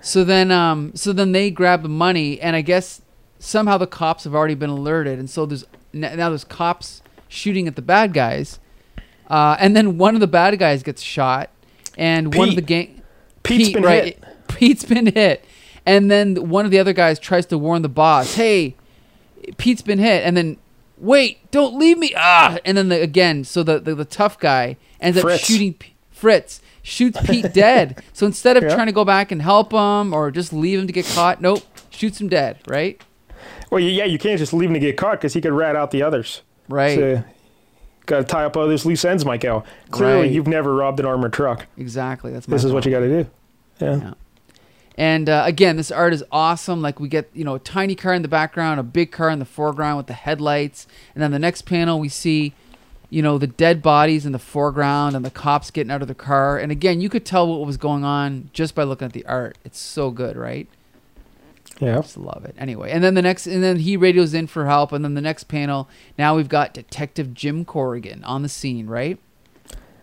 so 0.00 0.24
then, 0.24 0.50
um, 0.50 0.92
so 0.94 1.12
then 1.12 1.32
they 1.32 1.50
grab 1.50 1.82
the 1.82 1.88
money, 1.88 2.40
and 2.40 2.54
I 2.54 2.62
guess 2.62 3.02
somehow 3.38 3.78
the 3.78 3.86
cops 3.86 4.24
have 4.24 4.34
already 4.34 4.54
been 4.54 4.70
alerted, 4.70 5.18
and 5.18 5.28
so 5.28 5.46
there's 5.46 5.64
now 5.92 6.28
there's 6.28 6.44
cops 6.44 7.02
shooting 7.28 7.66
at 7.66 7.76
the 7.76 7.82
bad 7.82 8.12
guys, 8.12 8.58
uh, 9.28 9.56
and 9.58 9.76
then 9.76 9.98
one 9.98 10.14
of 10.14 10.20
the 10.20 10.26
bad 10.26 10.58
guys 10.58 10.82
gets 10.82 11.02
shot, 11.02 11.50
and 11.96 12.34
one 12.34 12.48
of 12.48 12.54
the 12.54 12.62
gang, 12.62 13.02
Pete's 13.42 13.66
Pete, 13.68 13.74
been 13.74 13.82
right, 13.82 14.04
hit. 14.04 14.24
Pete's 14.48 14.84
been 14.84 15.06
hit, 15.06 15.44
and 15.88 16.10
then 16.10 16.48
one 16.48 16.64
of 16.64 16.70
the 16.70 16.78
other 16.78 16.92
guys 16.92 17.18
tries 17.18 17.46
to 17.46 17.58
warn 17.58 17.82
the 17.82 17.88
boss, 17.88 18.34
"Hey, 18.34 18.74
Pete's 19.56 19.82
been 19.82 19.98
hit," 19.98 20.24
and 20.24 20.36
then. 20.36 20.56
Wait! 21.00 21.48
Don't 21.52 21.78
leave 21.78 21.96
me! 21.96 22.12
Ah! 22.16 22.58
And 22.64 22.76
then 22.76 22.88
the, 22.88 23.00
again, 23.00 23.44
so 23.44 23.62
the, 23.62 23.78
the 23.78 23.94
the 23.94 24.04
tough 24.04 24.36
guy 24.40 24.76
ends 25.00 25.16
up 25.16 25.30
shooting 25.38 25.74
P- 25.74 25.94
Fritz, 26.10 26.60
shoots 26.82 27.20
Pete 27.24 27.52
dead. 27.54 28.02
So 28.12 28.26
instead 28.26 28.56
of 28.56 28.64
Yeah. 28.64 28.74
trying 28.74 28.88
to 28.88 28.92
go 28.92 29.04
back 29.04 29.30
and 29.30 29.40
help 29.40 29.70
him 29.72 30.12
or 30.12 30.32
just 30.32 30.52
leave 30.52 30.80
him 30.80 30.88
to 30.88 30.92
get 30.92 31.06
caught, 31.06 31.40
nope, 31.40 31.62
shoots 31.90 32.20
him 32.20 32.26
dead. 32.28 32.58
Right? 32.66 33.00
Well, 33.70 33.78
yeah, 33.78 34.06
you 34.06 34.18
can't 34.18 34.40
just 34.40 34.52
leave 34.52 34.70
him 34.70 34.74
to 34.74 34.80
get 34.80 34.96
caught 34.96 35.20
because 35.20 35.34
he 35.34 35.40
could 35.40 35.52
rat 35.52 35.76
out 35.76 35.92
the 35.92 36.02
others. 36.02 36.42
Right. 36.68 36.96
So 36.98 37.24
Got 38.06 38.16
to 38.18 38.24
tie 38.24 38.44
up 38.44 38.56
all 38.56 38.66
those 38.66 38.84
loose 38.84 39.04
ends, 39.04 39.24
Michael. 39.24 39.64
Clearly, 39.92 40.22
Right. 40.22 40.30
you've 40.32 40.48
never 40.48 40.74
robbed 40.74 40.98
an 40.98 41.06
armored 41.06 41.32
truck. 41.32 41.66
Exactly. 41.76 42.32
That's 42.32 42.46
This 42.46 42.64
is 42.64 42.72
what 42.72 42.84
you 42.86 42.90
got 42.90 43.00
to 43.00 43.22
do. 43.22 43.30
Yeah. 43.80 43.96
Yeah. 43.98 44.14
And 44.98 45.28
uh, 45.28 45.44
again, 45.46 45.76
this 45.76 45.92
art 45.92 46.12
is 46.12 46.24
awesome. 46.32 46.82
Like 46.82 46.98
we 46.98 47.08
get, 47.08 47.30
you 47.32 47.44
know, 47.44 47.54
a 47.54 47.60
tiny 47.60 47.94
car 47.94 48.12
in 48.14 48.22
the 48.22 48.28
background, 48.28 48.80
a 48.80 48.82
big 48.82 49.12
car 49.12 49.30
in 49.30 49.38
the 49.38 49.44
foreground 49.44 49.96
with 49.96 50.08
the 50.08 50.12
headlights, 50.12 50.88
and 51.14 51.22
then 51.22 51.30
the 51.30 51.38
next 51.38 51.62
panel 51.62 52.00
we 52.00 52.08
see, 52.08 52.52
you 53.08 53.22
know, 53.22 53.38
the 53.38 53.46
dead 53.46 53.80
bodies 53.80 54.26
in 54.26 54.32
the 54.32 54.40
foreground 54.40 55.14
and 55.14 55.24
the 55.24 55.30
cops 55.30 55.70
getting 55.70 55.92
out 55.92 56.02
of 56.02 56.08
the 56.08 56.16
car. 56.16 56.58
And 56.58 56.72
again, 56.72 57.00
you 57.00 57.08
could 57.08 57.24
tell 57.24 57.46
what 57.46 57.64
was 57.64 57.76
going 57.76 58.02
on 58.02 58.50
just 58.52 58.74
by 58.74 58.82
looking 58.82 59.06
at 59.06 59.12
the 59.12 59.24
art. 59.26 59.56
It's 59.64 59.78
so 59.78 60.10
good, 60.10 60.36
right? 60.36 60.66
Yeah. 61.78 61.98
I 61.98 62.00
Just 62.00 62.18
love 62.18 62.44
it. 62.44 62.56
Anyway, 62.58 62.90
and 62.90 63.04
then 63.04 63.14
the 63.14 63.22
next, 63.22 63.46
and 63.46 63.62
then 63.62 63.76
he 63.78 63.96
radios 63.96 64.34
in 64.34 64.48
for 64.48 64.66
help, 64.66 64.90
and 64.90 65.04
then 65.04 65.14
the 65.14 65.20
next 65.20 65.44
panel. 65.44 65.88
Now 66.18 66.34
we've 66.34 66.48
got 66.48 66.74
Detective 66.74 67.34
Jim 67.34 67.64
Corrigan 67.64 68.24
on 68.24 68.42
the 68.42 68.48
scene, 68.48 68.88
right? 68.88 69.20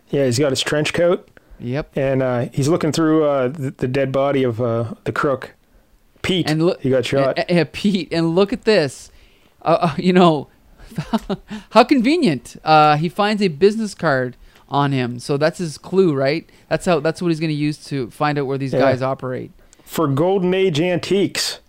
Yeah. 0.10 0.24
He's 0.24 0.40
got 0.40 0.52
his 0.52 0.62
trench 0.62 0.94
coat 0.94 1.30
Yep. 1.60 1.98
and 1.98 2.22
uh, 2.22 2.48
he's 2.54 2.68
looking 2.68 2.92
through 2.92 3.24
uh, 3.26 3.48
the, 3.48 3.72
the 3.72 3.88
dead 3.88 4.12
body 4.12 4.44
of 4.44 4.62
uh, 4.62 4.94
the 5.06 5.12
crook, 5.12 5.54
Pete. 6.22 6.50
And 6.50 6.66
look, 6.66 6.82
he 6.82 6.90
got 6.90 7.06
shot. 7.06 7.38
Yeah, 7.50 7.64
Pete, 7.72 8.10
and 8.12 8.36
look 8.36 8.52
at 8.54 8.64
this. 8.64 9.12
Uh, 9.62 9.78
uh, 9.82 9.96
you 9.98 10.14
know, 10.14 10.50
how 11.72 11.84
convenient. 11.84 12.56
Uh, 12.64 12.98
he 12.98 13.10
finds 13.10 13.42
a 13.42 13.48
business 13.48 13.94
card 13.94 14.38
on 14.70 14.92
him, 14.92 15.20
so 15.20 15.38
that's 15.38 15.60
his 15.60 15.78
clue, 15.78 16.14
right? 16.14 16.50
That's 16.70 16.86
how. 16.86 17.00
That's 17.00 17.22
what 17.22 17.30
he's 17.30 17.40
going 17.40 17.50
to 17.52 17.54
use 17.56 17.78
to 17.86 18.10
find 18.12 18.38
out 18.38 18.46
where 18.48 18.58
these 18.58 18.74
Yeah. 18.74 18.80
guys 18.80 19.02
operate, 19.02 19.52
for 19.84 20.08
Golden 20.08 20.54
Age 20.54 20.80
antiques. 20.80 21.60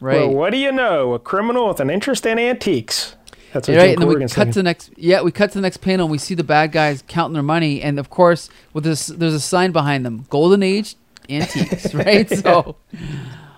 right? 0.00 0.16
Well, 0.20 0.30
what 0.34 0.50
do 0.50 0.58
you 0.58 0.72
know? 0.72 1.14
A 1.14 1.18
criminal 1.18 1.68
with 1.68 1.80
an 1.80 1.90
interest 1.90 2.26
in 2.26 2.38
antiques. 2.38 3.14
That's 3.52 3.68
right, 3.68 3.90
and 3.98 4.02
then 4.02 4.08
we 4.08 4.26
cut 4.28 4.48
to 4.48 4.52
the 4.54 4.62
next. 4.62 4.90
Yeah, 4.96 5.22
we 5.22 5.32
cut 5.32 5.50
to 5.52 5.58
the 5.58 5.62
next 5.62 5.78
panel, 5.78 6.06
and 6.06 6.12
we 6.12 6.18
see 6.18 6.34
the 6.34 6.44
bad 6.44 6.72
guys 6.72 7.02
counting 7.08 7.34
their 7.34 7.42
money, 7.42 7.82
and 7.82 7.98
of 7.98 8.08
course, 8.10 8.48
with 8.72 8.84
this, 8.84 9.06
there's 9.08 9.34
a 9.34 9.40
sign 9.40 9.72
behind 9.72 10.06
them: 10.06 10.26
"Golden 10.30 10.62
Age 10.62 10.94
Antiques." 11.28 11.94
right. 11.94 12.28
So, 12.36 12.76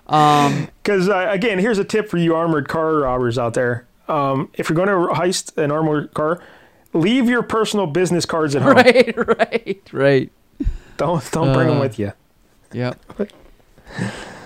um, 0.07 0.69
Because 0.83 1.09
uh, 1.09 1.29
again, 1.31 1.59
here's 1.59 1.79
a 1.79 1.85
tip 1.85 2.09
for 2.09 2.17
you 2.19 2.35
armored 2.35 2.69
car 2.69 2.95
robbers 2.97 3.39
out 3.39 3.55
there. 3.55 3.87
Um, 4.09 4.51
if 4.55 4.69
you're 4.69 4.77
going 4.77 4.89
to 4.89 5.15
heist 5.15 5.57
an 5.57 5.71
armored 5.71 6.13
car, 6.15 6.43
leave 6.93 7.29
your 7.29 7.43
personal 7.43 7.87
business 7.87 8.25
cards 8.27 8.55
at 8.57 8.63
home. 8.67 8.75
right, 8.75 9.15
right, 9.17 9.83
right. 9.93 10.33
Don't 10.97 11.31
don't 11.33 11.53
bring 11.53 11.69
them 11.69 11.79
Uh, 11.79 11.81
with 11.81 11.99
you. 11.99 12.13
Yep. 12.73 12.99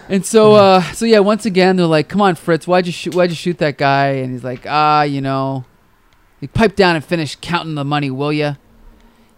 And 0.08 0.24
so, 0.24 0.54
uh, 0.54 0.82
so 0.92 1.04
yeah, 1.04 1.18
once 1.18 1.46
again, 1.46 1.76
they're 1.76 1.86
like, 1.86 2.08
"Come 2.08 2.20
on, 2.22 2.34
Fritz, 2.36 2.66
why'd 2.66 2.86
you 2.86 2.92
shoot? 2.92 3.14
Why'd 3.14 3.30
you 3.30 3.36
shoot 3.36 3.58
that 3.58 3.76
guy?" 3.78 4.08
And 4.12 4.32
he's 4.32 4.44
like, 4.44 4.64
"Ah, 4.68 5.02
you 5.02 5.20
know, 5.20 5.64
like, 6.40 6.52
pipe 6.54 6.76
down 6.76 6.94
and 6.96 7.04
finish 7.04 7.36
counting 7.40 7.74
the 7.74 7.84
money, 7.84 8.10
will 8.10 8.32
ya?" 8.32 8.54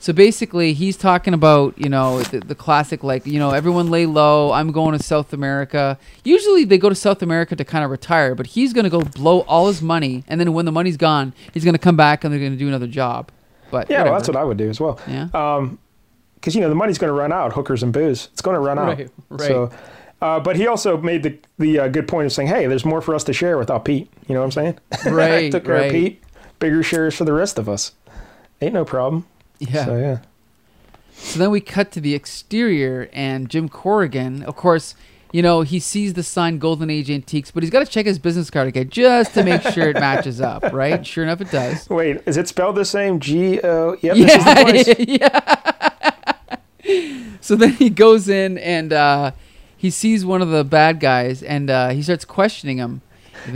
So 0.00 0.12
basically, 0.12 0.74
he's 0.74 0.96
talking 0.96 1.34
about 1.34 1.74
you 1.78 1.88
know 1.88 2.22
the, 2.22 2.40
the 2.40 2.54
classic 2.54 3.02
like 3.02 3.26
you 3.26 3.38
know 3.38 3.50
everyone 3.50 3.90
lay 3.90 4.04
low. 4.06 4.52
I'm 4.52 4.70
going 4.70 4.96
to 4.96 5.02
South 5.02 5.32
America. 5.32 5.98
Usually 6.22 6.64
they 6.64 6.78
go 6.78 6.88
to 6.88 6.94
South 6.94 7.22
America 7.22 7.56
to 7.56 7.64
kind 7.64 7.84
of 7.84 7.90
retire, 7.90 8.34
but 8.34 8.48
he's 8.48 8.72
gonna 8.72 8.90
go 8.90 9.00
blow 9.00 9.40
all 9.40 9.68
his 9.68 9.80
money, 9.82 10.22
and 10.28 10.38
then 10.40 10.52
when 10.52 10.66
the 10.66 10.72
money's 10.72 10.96
gone, 10.98 11.32
he's 11.54 11.64
gonna 11.64 11.78
come 11.78 11.96
back 11.96 12.22
and 12.24 12.32
they're 12.32 12.40
gonna 12.40 12.56
do 12.56 12.68
another 12.68 12.86
job. 12.86 13.30
But 13.70 13.90
Yeah, 13.90 14.04
well, 14.04 14.12
that's 14.14 14.28
what 14.28 14.36
I 14.36 14.44
would 14.44 14.56
do 14.58 14.68
as 14.70 14.78
well. 14.80 15.00
yeah. 15.08 15.26
Because 16.34 16.54
you 16.54 16.60
know 16.60 16.68
the 16.68 16.74
money's 16.74 16.98
going 16.98 17.08
to 17.08 17.12
run 17.18 17.32
out. 17.32 17.52
Hookers 17.52 17.82
and 17.82 17.92
booze, 17.92 18.28
it's 18.32 18.40
going 18.40 18.54
to 18.54 18.60
run 18.60 18.78
out. 18.78 18.96
Right, 18.96 19.10
right. 19.28 19.48
So, 19.48 19.70
uh, 20.20 20.40
but 20.40 20.56
he 20.56 20.66
also 20.66 20.96
made 20.98 21.22
the 21.22 21.38
the 21.58 21.78
uh, 21.80 21.88
good 21.88 22.08
point 22.08 22.26
of 22.26 22.32
saying, 22.32 22.48
"Hey, 22.48 22.66
there's 22.66 22.84
more 22.84 23.00
for 23.00 23.14
us 23.14 23.24
to 23.24 23.32
share 23.32 23.58
without 23.58 23.84
Pete." 23.84 24.10
You 24.26 24.34
know 24.34 24.40
what 24.40 24.46
I'm 24.46 24.52
saying? 24.52 24.78
Right, 25.12 25.50
Took 25.52 25.64
care 25.64 25.74
right. 25.74 25.86
of 25.86 25.92
Pete. 25.92 26.22
Bigger 26.58 26.82
shares 26.82 27.14
for 27.14 27.24
the 27.24 27.32
rest 27.32 27.58
of 27.58 27.68
us. 27.68 27.92
Ain't 28.60 28.74
no 28.74 28.84
problem. 28.84 29.26
yeah. 29.58 29.84
So 29.84 29.96
yeah. 29.96 30.18
So 31.12 31.38
then 31.40 31.50
we 31.50 31.60
cut 31.60 31.90
to 31.92 32.00
the 32.00 32.14
exterior, 32.14 33.08
and 33.12 33.48
Jim 33.48 33.68
Corrigan, 33.68 34.44
of 34.44 34.54
course, 34.54 34.94
you 35.32 35.42
know, 35.42 35.62
he 35.62 35.80
sees 35.80 36.14
the 36.14 36.22
sign 36.22 36.58
Golden 36.58 36.90
Age 36.90 37.10
Antiques, 37.10 37.50
but 37.50 37.62
he's 37.62 37.70
got 37.70 37.80
to 37.84 37.90
check 37.90 38.06
his 38.06 38.18
business 38.20 38.50
card 38.50 38.68
again 38.68 38.88
just 38.88 39.34
to 39.34 39.42
make 39.42 39.62
sure 39.62 39.90
it 39.90 39.94
matches 40.00 40.40
up, 40.40 40.62
right? 40.72 41.04
Sure 41.06 41.24
enough, 41.24 41.40
it 41.40 41.50
does. 41.50 41.88
Wait, 41.90 42.22
is 42.26 42.36
it 42.36 42.46
spelled 42.48 42.76
the 42.76 42.84
same? 42.84 43.18
G 43.20 43.60
O. 43.62 43.96
Yep. 44.00 44.16
This 44.16 44.34
is 44.36 44.44
the 44.44 44.54
place. 44.64 44.88
yeah. 46.84 47.36
so 47.40 47.56
then 47.56 47.72
he 47.72 47.90
goes 47.90 48.28
in 48.28 48.56
and 48.58 48.92
uh, 48.92 49.32
he 49.78 49.90
sees 49.90 50.26
one 50.26 50.42
of 50.42 50.48
the 50.48 50.64
bad 50.64 50.98
guys, 50.98 51.42
and 51.42 51.70
uh, 51.70 51.90
he 51.90 52.02
starts 52.02 52.24
questioning 52.24 52.78
him. 52.78 53.00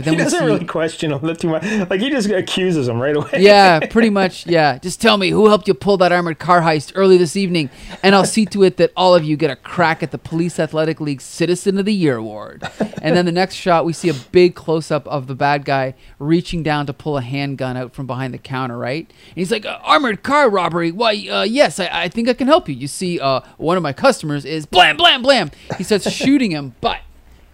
He 0.01 0.15
doesn't 0.15 0.39
see- 0.39 0.45
really 0.45 0.65
question 0.65 1.11
him 1.11 1.35
too 1.35 1.49
much. 1.49 1.63
Like 1.89 1.99
he 2.01 2.09
just 2.09 2.29
accuses 2.29 2.87
him 2.87 2.99
right 2.99 3.15
away. 3.15 3.29
yeah, 3.39 3.79
pretty 3.89 4.09
much. 4.09 4.47
Yeah. 4.47 4.77
Just 4.79 5.01
tell 5.01 5.17
me 5.17 5.29
who 5.29 5.47
helped 5.47 5.67
you 5.67 5.73
pull 5.73 5.97
that 5.97 6.11
armored 6.11 6.39
car 6.39 6.61
heist 6.61 6.91
early 6.95 7.17
this 7.17 7.35
evening, 7.35 7.69
and 8.01 8.15
I'll 8.15 8.25
see 8.25 8.45
to 8.47 8.63
it 8.63 8.77
that 8.77 8.91
all 8.95 9.13
of 9.15 9.23
you 9.23 9.35
get 9.37 9.51
a 9.51 9.55
crack 9.55 10.01
at 10.03 10.11
the 10.11 10.17
Police 10.17 10.59
Athletic 10.59 10.99
League 11.01 11.21
Citizen 11.21 11.77
of 11.77 11.85
the 11.85 11.93
Year 11.93 12.17
award. 12.17 12.63
And 13.01 13.15
then 13.17 13.25
the 13.25 13.31
next 13.31 13.55
shot, 13.55 13.85
we 13.85 13.93
see 13.93 14.09
a 14.09 14.13
big 14.13 14.55
close 14.55 14.91
up 14.91 15.07
of 15.07 15.27
the 15.27 15.35
bad 15.35 15.65
guy 15.65 15.93
reaching 16.19 16.63
down 16.63 16.85
to 16.87 16.93
pull 16.93 17.17
a 17.17 17.21
handgun 17.21 17.75
out 17.77 17.93
from 17.93 18.07
behind 18.07 18.33
the 18.33 18.37
counter, 18.37 18.77
right? 18.77 19.05
And 19.07 19.35
he's 19.35 19.51
like, 19.51 19.65
uh, 19.65 19.79
"Armored 19.83 20.23
car 20.23 20.49
robbery? 20.49 20.91
Why? 20.91 21.13
Uh, 21.29 21.43
yes, 21.43 21.79
I, 21.79 21.89
I 21.91 22.07
think 22.07 22.29
I 22.29 22.33
can 22.33 22.47
help 22.47 22.69
you. 22.69 22.75
You 22.75 22.87
see, 22.87 23.19
uh, 23.19 23.41
one 23.57 23.77
of 23.77 23.83
my 23.83 23.93
customers 23.93 24.45
is 24.45 24.65
blam, 24.65 24.97
blam, 24.97 25.21
blam." 25.21 25.51
He 25.77 25.83
starts 25.83 26.09
shooting 26.11 26.51
him, 26.51 26.75
but 26.81 26.99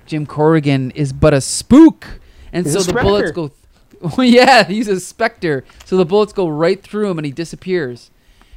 Jim 0.06 0.26
Corrigan 0.26 0.92
is 0.92 1.14
but 1.14 1.34
a 1.34 1.42
spook, 1.42 2.20
and 2.54 2.66
He's 2.66 2.74
so 2.74 2.82
the 2.82 3.00
bullets 3.02 3.32
go. 3.32 3.52
Well, 4.02 4.24
yeah, 4.26 4.64
he's 4.64 4.88
a 4.88 4.98
specter. 5.00 5.66
So 5.84 5.98
the 5.98 6.06
bullets 6.06 6.32
go 6.32 6.48
right 6.48 6.82
through 6.82 7.10
him 7.10 7.18
and 7.20 7.26
he 7.26 7.34
disappears. 7.34 8.12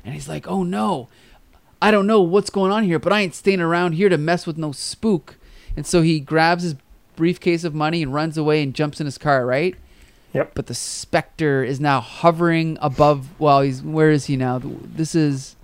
And 0.04 0.14
he's 0.14 0.28
like, 0.28 0.46
"Oh 0.46 0.62
no, 0.62 1.08
I 1.80 1.90
don't 1.90 2.06
know 2.06 2.20
what's 2.22 2.50
going 2.50 2.70
on 2.70 2.84
here, 2.84 2.98
but 3.00 3.12
I 3.12 3.22
ain't 3.22 3.34
staying 3.34 3.60
around 3.60 3.92
here 3.94 4.08
to 4.08 4.18
mess 4.18 4.46
with 4.46 4.56
no 4.56 4.70
spook." 4.70 5.36
And 5.76 5.84
so 5.86 6.02
he 6.02 6.20
grabs 6.20 6.62
his 6.62 6.76
briefcase 7.16 7.64
of 7.64 7.74
money 7.74 8.02
and 8.02 8.14
runs 8.14 8.36
away 8.38 8.62
and 8.62 8.72
jumps 8.74 9.00
in 9.00 9.06
his 9.06 9.18
car. 9.18 9.44
Right. 9.44 9.74
Yep. 10.32 10.52
But 10.54 10.66
the 10.66 10.74
specter 10.74 11.64
is 11.64 11.80
now 11.80 12.00
hovering 12.00 12.78
above. 12.80 13.28
Well, 13.40 13.62
he's 13.62 13.82
where 13.82 14.10
is 14.10 14.26
he 14.26 14.36
now? 14.36 14.60
This 14.62 15.14
is. 15.16 15.56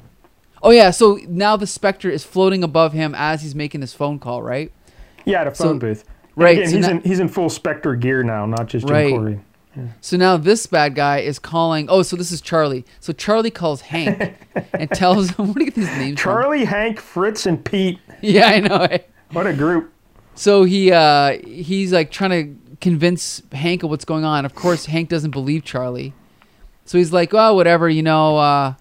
Oh 0.61 0.71
yeah, 0.71 0.91
so 0.91 1.21
now 1.29 1.57
the 1.57 1.69
specter 1.69 2.11
is 2.11 2.25
floating 2.25 2.65
above 2.65 2.95
him 2.95 3.15
as 3.17 3.43
he's 3.43 3.55
making 3.55 3.81
this 3.81 3.95
phone 3.95 4.19
call. 4.19 4.43
Right. 4.43 4.73
Yeah, 5.25 5.43
at 5.43 5.47
a 5.47 5.55
So- 5.55 5.65
phone 5.65 5.79
booth. 5.79 6.05
Right, 6.39 6.59
Again, 6.59 6.71
so 6.71 6.77
he's 6.77 6.87
now- 6.87 6.93
in 6.93 7.01
he's 7.03 7.21
in 7.21 7.29
full 7.29 7.49
Spectre 7.51 7.95
gear 7.97 8.23
now, 8.23 8.47
not 8.47 8.67
just 8.69 8.87
Jim 8.87 8.95
Right. 8.97 9.11
Corrigan. 9.15 9.45
So 10.01 10.17
now 10.17 10.37
this 10.37 10.67
bad 10.67 10.97
guy 10.97 11.19
is 11.19 11.39
calling. 11.39 11.87
Oh, 11.89 12.03
so 12.03 12.17
this 12.17 12.33
is 12.33 12.41
Charlie. 12.41 12.85
So 12.99 13.13
Charlie 13.13 13.51
calls 13.53 13.81
Hank 13.83 14.37
and 14.73 14.91
tells 14.91 15.31
him, 15.31 15.47
"What 15.49 15.55
do 15.57 15.61
you 15.61 15.67
get 15.71 15.75
these 15.77 15.87
names 15.99 16.21
from?" 16.21 16.33
Charlie, 16.33 16.65
Hank, 16.65 16.99
Fritz, 17.01 17.47
and 17.47 17.65
Pete. 17.65 17.99
Yeah, 18.21 18.47
I 18.49 18.59
know. 18.61 18.99
What 19.31 19.47
a 19.47 19.53
group. 19.53 19.93
So 20.35 20.65
he 20.65 20.91
uh, 20.91 21.39
he's 21.45 21.93
like 21.93 22.11
trying 22.11 22.31
to 22.31 22.75
convince 22.81 23.41
Hank 23.53 23.83
of 23.85 23.91
what's 23.91 24.05
going 24.05 24.25
on. 24.25 24.45
Of 24.45 24.55
course, 24.57 24.87
Hank 24.87 25.09
doesn't 25.09 25.31
believe 25.31 25.63
Charlie. 25.65 26.13
So 26.85 26.99
he's 26.99 27.13
like, 27.13 27.33
"Oh, 27.33 27.55
whatever. 27.55 27.89
You 27.89 28.03
know, 28.03 28.39
uh, 28.39 28.75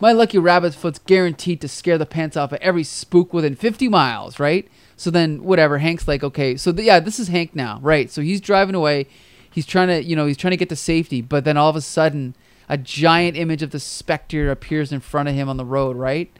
my 0.00 0.12
lucky 0.12 0.38
rabbit's 0.38 0.76
foot's 0.76 1.00
guaranteed 1.00 1.60
to 1.62 1.68
scare 1.68 1.98
the 1.98 2.06
pants 2.06 2.36
off 2.36 2.52
of 2.52 2.58
every 2.60 2.84
spook 2.84 3.32
within 3.32 3.56
50 3.56 3.88
miles, 3.88 4.38
right?" 4.38 4.68
So 4.98 5.10
then, 5.10 5.42
whatever. 5.44 5.78
Hank's 5.78 6.06
like, 6.06 6.22
"Okay." 6.22 6.56
So 6.56 6.72
th- 6.72 6.84
yeah, 6.84 7.00
this 7.00 7.18
is 7.18 7.28
Hank 7.28 7.54
now, 7.54 7.78
right? 7.82 8.10
So 8.10 8.20
he's 8.20 8.40
driving 8.40 8.74
away. 8.74 9.06
He's 9.50 9.64
trying 9.64 9.88
to, 9.88 10.02
you 10.04 10.14
know, 10.14 10.26
he's 10.26 10.36
trying 10.36 10.50
to 10.50 10.56
get 10.56 10.68
to 10.68 10.76
safety, 10.76 11.22
but 11.22 11.44
then 11.44 11.56
all 11.56 11.70
of 11.70 11.76
a 11.76 11.80
sudden, 11.80 12.34
a 12.68 12.76
giant 12.76 13.36
image 13.36 13.62
of 13.62 13.70
the 13.70 13.80
specter 13.80 14.50
appears 14.50 14.92
in 14.92 15.00
front 15.00 15.28
of 15.28 15.34
him 15.34 15.48
on 15.48 15.56
the 15.56 15.64
road, 15.64 15.96
right? 15.96 16.30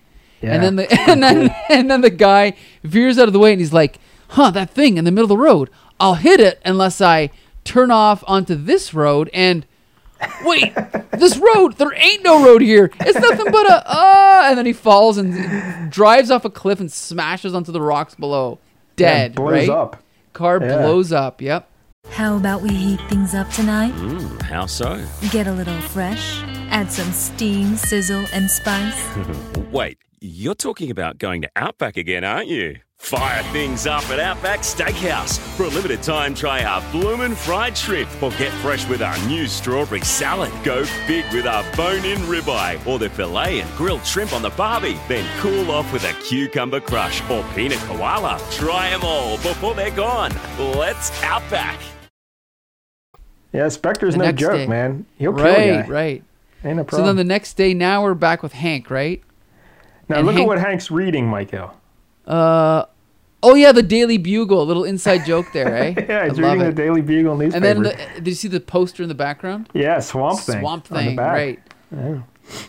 Yeah. 0.42 0.54
And 0.54 0.62
then 0.62 0.76
the 0.76 1.00
and 1.08 1.22
then 1.22 1.54
and 1.68 1.90
then 1.90 2.00
the 2.00 2.10
guy 2.10 2.54
veers 2.82 3.18
out 3.18 3.26
of 3.28 3.32
the 3.32 3.38
way 3.38 3.52
and 3.52 3.60
he's 3.60 3.72
like, 3.72 3.98
"Huh, 4.30 4.50
that 4.50 4.70
thing 4.70 4.98
in 4.98 5.04
the 5.04 5.10
middle 5.10 5.24
of 5.24 5.30
the 5.30 5.36
road. 5.36 5.70
I'll 6.00 6.14
hit 6.14 6.40
it 6.40 6.60
unless 6.64 7.00
I 7.00 7.30
turn 7.64 7.90
off 7.90 8.22
onto 8.26 8.54
this 8.54 8.94
road 8.94 9.30
and 9.34 9.66
wait, 10.44 10.74
this 11.12 11.36
road, 11.36 11.74
there 11.78 11.92
ain't 11.94 12.22
no 12.24 12.44
road 12.44 12.62
here. 12.62 12.90
It's 13.00 13.18
nothing 13.18 13.50
but 13.52 13.66
a 13.70 13.82
uh 13.90 14.42
and 14.46 14.58
then 14.58 14.66
he 14.66 14.72
falls 14.72 15.18
and 15.18 15.90
drives 15.90 16.30
off 16.30 16.44
a 16.44 16.50
cliff 16.50 16.80
and 16.80 16.90
smashes 16.90 17.54
onto 17.54 17.72
the 17.72 17.80
rocks 17.80 18.14
below. 18.14 18.58
Dead, 18.96 19.34
blows 19.34 19.52
right? 19.52 19.68
up. 19.68 20.02
Car 20.32 20.58
Yeah. 20.60 20.78
blows 20.78 21.12
up. 21.12 21.40
Yep. 21.40 21.68
How 22.10 22.36
about 22.36 22.62
we 22.62 22.70
heat 22.70 23.00
things 23.08 23.34
up 23.34 23.50
tonight? 23.50 23.92
Mm, 23.94 24.40
how 24.42 24.66
so? 24.66 25.04
Get 25.30 25.46
a 25.46 25.52
little 25.52 25.78
fresh, 25.82 26.42
add 26.70 26.90
some 26.90 27.12
steam, 27.12 27.76
sizzle, 27.76 28.24
and 28.32 28.50
spice. 28.50 29.06
Wait, 29.72 29.98
you're 30.20 30.54
talking 30.54 30.90
about 30.90 31.18
going 31.18 31.42
to 31.42 31.50
Outback 31.54 31.96
again, 31.96 32.24
aren't 32.24 32.48
you? 32.48 32.76
Fire 33.02 33.42
things 33.52 33.86
up 33.86 34.02
at 34.10 34.18
Outback 34.18 34.58
Steakhouse. 34.60 35.38
For 35.56 35.62
a 35.64 35.68
limited 35.68 36.02
time, 36.02 36.34
try 36.34 36.64
our 36.64 36.82
bloomin' 36.90 37.34
fried 37.34 37.76
shrimp 37.78 38.10
or 38.22 38.30
get 38.32 38.52
fresh 38.54 38.86
with 38.88 39.00
our 39.00 39.16
new 39.26 39.46
strawberry 39.46 40.00
salad. 40.02 40.52
Go 40.62 40.84
big 41.06 41.24
with 41.32 41.46
our 41.46 41.62
bone-in 41.74 42.18
ribeye 42.22 42.84
or 42.86 42.98
the 42.98 43.08
filet 43.08 43.60
and 43.60 43.70
grilled 43.76 44.04
shrimp 44.04 44.32
on 44.34 44.42
the 44.42 44.50
barbie. 44.50 44.98
Then 45.08 45.24
cool 45.40 45.70
off 45.70 45.90
with 45.92 46.04
a 46.04 46.12
cucumber 46.24 46.80
crush 46.80 47.22
or 47.30 47.42
pina 47.54 47.76
koala. 47.86 48.38
Try 48.50 48.90
them 48.90 49.00
all 49.04 49.36
before 49.38 49.74
they're 49.74 49.90
gone. 49.92 50.32
Let's 50.58 51.10
Outback. 51.22 51.78
Yeah, 53.54 53.68
Spectre's 53.68 54.14
The 54.16 54.24
no 54.26 54.32
joke, 54.32 54.52
day. 54.52 54.66
man. 54.66 55.06
He'll 55.18 55.32
kill 55.32 55.46
a 55.46 55.48
Right, 55.76 55.86
guy. 55.86 55.88
right. 55.90 56.22
Ain't 56.64 56.80
a 56.80 56.84
So 56.94 57.02
then 57.06 57.16
the 57.16 57.24
next 57.24 57.54
day, 57.54 57.72
now 57.72 58.02
we're 58.02 58.12
back 58.14 58.42
with 58.42 58.52
Hank, 58.52 58.90
right? 58.90 59.22
now 60.10 60.16
and 60.18 60.26
look 60.26 60.34
Hank- 60.34 60.44
at 60.44 60.48
what 60.48 60.58
Hank's 60.58 60.90
reading, 60.90 61.26
Michael. 61.26 61.72
Uh, 62.28 62.84
oh 63.42 63.54
yeah, 63.54 63.72
the 63.72 63.82
Daily 63.82 64.18
Bugle, 64.18 64.60
a 64.60 64.64
little 64.64 64.84
inside 64.84 65.24
joke 65.24 65.46
there, 65.52 65.74
eh? 65.74 65.94
Yeah, 66.08 66.18
I 66.18 66.26
reading 66.26 66.58
the. 66.58 66.72
Daily 66.72 67.00
Bugle 67.00 67.36
newspaper. 67.36 67.56
And 67.56 67.64
then, 67.64 67.82
the, 67.82 68.14
did 68.16 68.28
you 68.28 68.34
see 68.34 68.48
the 68.48 68.60
poster 68.60 69.02
in 69.02 69.08
the 69.08 69.14
background? 69.14 69.70
yeah, 69.72 69.98
Swamp 70.00 70.38
Thing. 70.40 70.60
Swamp 70.60 70.86
Thing, 70.86 71.16
right? 71.16 71.58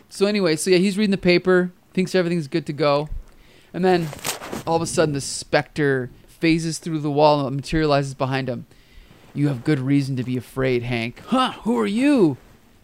So 0.09 0.25
anyway, 0.25 0.55
so 0.55 0.71
yeah, 0.71 0.77
he's 0.77 0.97
reading 0.97 1.11
the 1.11 1.17
paper, 1.17 1.71
thinks 1.93 2.15
everything's 2.15 2.47
good 2.47 2.65
to 2.65 2.73
go, 2.73 3.09
and 3.73 3.83
then 3.83 4.07
all 4.65 4.75
of 4.75 4.81
a 4.81 4.87
sudden 4.87 5.13
the 5.13 5.21
specter 5.21 6.09
phases 6.27 6.79
through 6.79 6.99
the 6.99 7.11
wall 7.11 7.45
and 7.45 7.55
materializes 7.55 8.13
behind 8.13 8.49
him. 8.49 8.65
You 9.33 9.49
have 9.49 9.63
good 9.63 9.79
reason 9.79 10.15
to 10.15 10.23
be 10.23 10.37
afraid, 10.37 10.83
Hank. 10.83 11.21
Huh? 11.27 11.51
Who 11.63 11.77
are 11.77 11.85
you? 11.85 12.37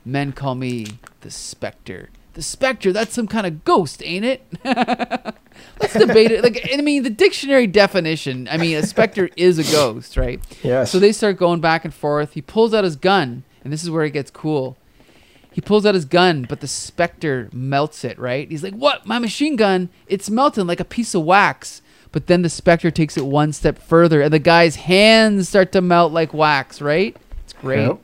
Men 0.05 0.31
call 0.31 0.55
me 0.55 0.85
the 1.21 1.31
specter. 1.31 2.09
The 2.35 2.41
specter? 2.41 2.91
That's 2.91 3.13
some 3.13 3.27
kind 3.27 3.47
of 3.47 3.63
ghost, 3.63 4.03
ain't 4.05 4.25
it? 4.25 4.45
Let's 4.65 5.93
debate 5.93 6.31
it. 6.31 6.43
Like, 6.43 6.69
I 6.71 6.81
mean, 6.81 7.03
the 7.03 7.09
dictionary 7.09 7.65
definition. 7.65 8.47
I 8.51 8.57
mean, 8.57 8.75
a 8.77 8.83
specter 8.83 9.29
is 9.37 9.57
a 9.57 9.63
ghost, 9.63 10.17
right? 10.17 10.41
Yes. 10.61 10.91
So 10.91 10.99
they 10.99 11.13
start 11.13 11.37
going 11.37 11.61
back 11.61 11.85
and 11.85 11.93
forth. 11.93 12.33
He 12.33 12.41
pulls 12.41 12.73
out 12.73 12.83
his 12.83 12.97
gun, 12.97 13.43
and 13.63 13.71
this 13.71 13.83
is 13.83 13.89
where 13.89 14.03
it 14.03 14.11
gets 14.11 14.29
cool. 14.29 14.77
He 15.51 15.61
pulls 15.61 15.85
out 15.85 15.95
his 15.95 16.03
gun, 16.03 16.45
but 16.49 16.59
the 16.59 16.67
specter 16.67 17.49
melts 17.53 18.03
it, 18.03 18.19
right? 18.19 18.49
He's 18.51 18.63
like, 18.63 18.73
What? 18.73 19.05
My 19.05 19.19
machine 19.19 19.55
gun? 19.55 19.89
It's 20.07 20.29
melting 20.29 20.67
like 20.67 20.81
a 20.81 20.85
piece 20.85 21.15
of 21.15 21.23
wax. 21.23 21.81
But 22.11 22.27
then 22.27 22.41
the 22.41 22.49
specter 22.49 22.91
takes 22.91 23.17
it 23.17 23.25
one 23.25 23.53
step 23.53 23.77
further, 23.77 24.21
and 24.21 24.33
the 24.33 24.39
guy's 24.39 24.75
hands 24.75 25.49
start 25.49 25.71
to 25.73 25.81
melt 25.81 26.11
like 26.13 26.33
wax, 26.33 26.81
right? 26.81 27.15
It's 27.43 27.53
great. 27.53 27.87
Yep. 27.87 27.99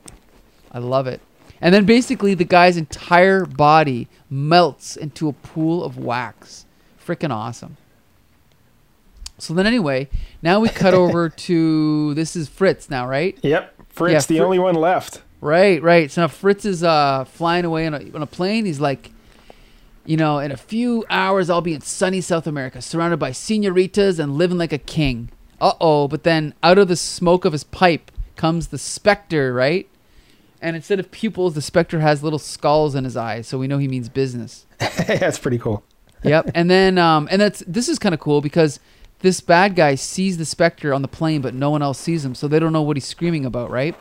I 0.72 0.78
love 0.78 1.06
it. 1.06 1.20
And 1.62 1.72
then 1.72 1.86
basically, 1.86 2.34
the 2.34 2.44
guy's 2.44 2.76
entire 2.76 3.46
body 3.46 4.08
melts 4.28 4.96
into 4.96 5.28
a 5.28 5.32
pool 5.32 5.84
of 5.84 5.96
wax. 5.96 6.66
Freaking 7.02 7.30
awesome. 7.30 7.76
So 9.38 9.54
then, 9.54 9.66
anyway, 9.66 10.08
now 10.42 10.60
we 10.60 10.68
cut 10.68 10.92
over 11.02 11.28
to 11.28 12.14
this 12.14 12.36
is 12.36 12.48
Fritz 12.48 12.90
now, 12.90 13.06
right? 13.06 13.38
Yep. 13.42 13.74
Fritz, 13.88 14.12
Yeah, 14.12 14.18
the 14.18 14.38
Fri- 14.38 14.44
only 14.44 14.58
one 14.58 14.74
left. 14.74 15.22
Right, 15.40 15.82
right. 15.82 16.10
So 16.10 16.22
now 16.22 16.28
Fritz 16.28 16.64
is 16.64 16.82
uh, 16.82 17.24
flying 17.24 17.64
away 17.64 17.86
on 17.86 17.94
a, 17.94 18.12
on 18.14 18.22
a 18.22 18.26
plane. 18.26 18.64
He's 18.64 18.80
like, 18.80 19.10
you 20.04 20.16
know, 20.16 20.38
in 20.38 20.50
a 20.50 20.56
few 20.56 21.04
hours 21.10 21.48
I'll 21.48 21.60
be 21.60 21.74
in 21.74 21.80
sunny 21.80 22.20
South 22.20 22.46
America, 22.46 22.82
surrounded 22.82 23.18
by 23.18 23.32
senoritas 23.32 24.18
and 24.18 24.36
living 24.36 24.58
like 24.58 24.72
a 24.72 24.78
king. 24.78 25.30
Uh 25.60 25.74
oh! 25.80 26.08
But 26.08 26.24
then 26.24 26.54
out 26.62 26.78
of 26.78 26.88
the 26.88 26.96
smoke 26.96 27.44
of 27.44 27.52
his 27.52 27.62
pipe 27.62 28.10
comes 28.34 28.68
the 28.68 28.78
specter, 28.78 29.54
right? 29.54 29.88
And 30.62 30.76
instead 30.76 30.98
of 31.00 31.10
pupils, 31.10 31.54
the 31.54 31.60
specter 31.62 32.00
has 32.00 32.22
little 32.22 32.38
skulls 32.38 32.94
in 32.94 33.02
his 33.04 33.16
eyes, 33.16 33.46
so 33.48 33.58
we 33.58 33.66
know 33.66 33.78
he 33.78 33.88
means 33.88 34.08
business. 34.08 34.64
That's 34.78 35.38
pretty 35.38 35.58
cool. 35.58 35.82
yep. 36.22 36.50
And 36.54 36.70
then, 36.70 36.98
um, 36.98 37.26
and 37.30 37.42
that's 37.42 37.64
this 37.66 37.88
is 37.88 37.98
kind 37.98 38.14
of 38.14 38.20
cool 38.20 38.40
because 38.40 38.78
this 39.18 39.40
bad 39.40 39.74
guy 39.74 39.96
sees 39.96 40.36
the 40.38 40.44
specter 40.44 40.94
on 40.94 41.02
the 41.02 41.08
plane, 41.08 41.42
but 41.42 41.52
no 41.52 41.68
one 41.70 41.82
else 41.82 41.98
sees 41.98 42.24
him, 42.24 42.34
so 42.36 42.46
they 42.46 42.60
don't 42.60 42.72
know 42.72 42.82
what 42.82 42.96
he's 42.96 43.04
screaming 43.06 43.44
about, 43.44 43.70
right? 43.70 43.96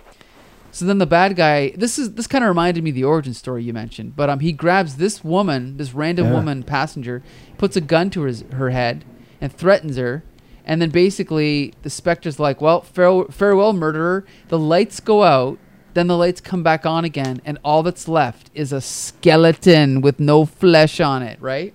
So 0.74 0.86
then 0.86 1.00
the 1.00 1.06
bad 1.08 1.36
guy, 1.36 1.72
this 1.72 1.98
is 2.00 2.14
this 2.14 2.28
kind 2.28 2.44
of 2.44 2.48
reminded 2.48 2.84
me 2.84 2.92
of 2.92 2.96
the 2.96 3.04
origin 3.04 3.34
story 3.34 3.64
you 3.64 3.74
mentioned, 3.74 4.16
but 4.16 4.30
um, 4.30 4.40
he 4.40 4.52
grabs 4.52 4.98
this 4.98 5.24
woman, 5.24 5.78
this 5.78 5.94
random 5.96 6.28
Yeah. 6.28 6.34
woman 6.34 6.62
passenger, 6.64 7.24
puts 7.58 7.76
a 7.76 7.82
gun 7.82 8.10
to 8.12 8.22
his 8.22 8.44
her 8.54 8.70
head, 8.70 9.04
and 9.42 9.52
threatens 9.52 9.98
her. 9.98 10.24
And 10.64 10.80
then 10.82 10.92
basically 10.92 11.74
the 11.82 11.90
specter's 11.90 12.40
like, 12.40 12.62
"Well, 12.62 12.82
farewell, 12.82 13.26
farewell, 13.32 13.74
murderer." 13.74 14.26
The 14.50 14.60
lights 14.60 15.00
go 15.00 15.24
out, 15.24 15.58
then 15.94 16.08
the 16.08 16.18
lights 16.18 16.42
come 16.42 16.64
back 16.64 16.86
on 16.86 17.06
again, 17.06 17.42
and 17.46 17.58
all 17.64 17.84
that's 17.84 18.08
left 18.08 18.50
is 18.54 18.72
a 18.74 18.82
skeleton 18.82 20.02
with 20.02 20.20
no 20.20 20.46
flesh 20.46 21.00
on 21.00 21.22
it. 21.24 21.42
Right? 21.42 21.74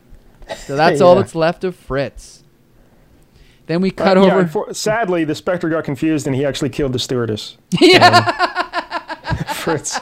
So 0.58 0.76
that's 0.82 1.00
all 1.00 1.14
that's 1.16 1.34
left 1.34 1.64
of 1.64 1.74
Fritz. 1.76 2.42
Then 3.66 3.80
we 3.80 3.90
cut 3.90 4.16
Uh, 4.16 4.22
yeah, 4.22 4.34
over. 4.36 4.44
unfor- 4.44 4.76
sadly, 4.76 5.24
the 5.24 5.34
Spectre 5.34 5.68
got 5.68 5.82
confused 5.84 6.26
and 6.28 6.36
he 6.36 6.44
actually 6.44 6.68
killed 6.70 6.92
the 6.92 7.00
stewardess. 7.00 7.56
yeah. 7.80 9.42
Fritz. 9.54 9.98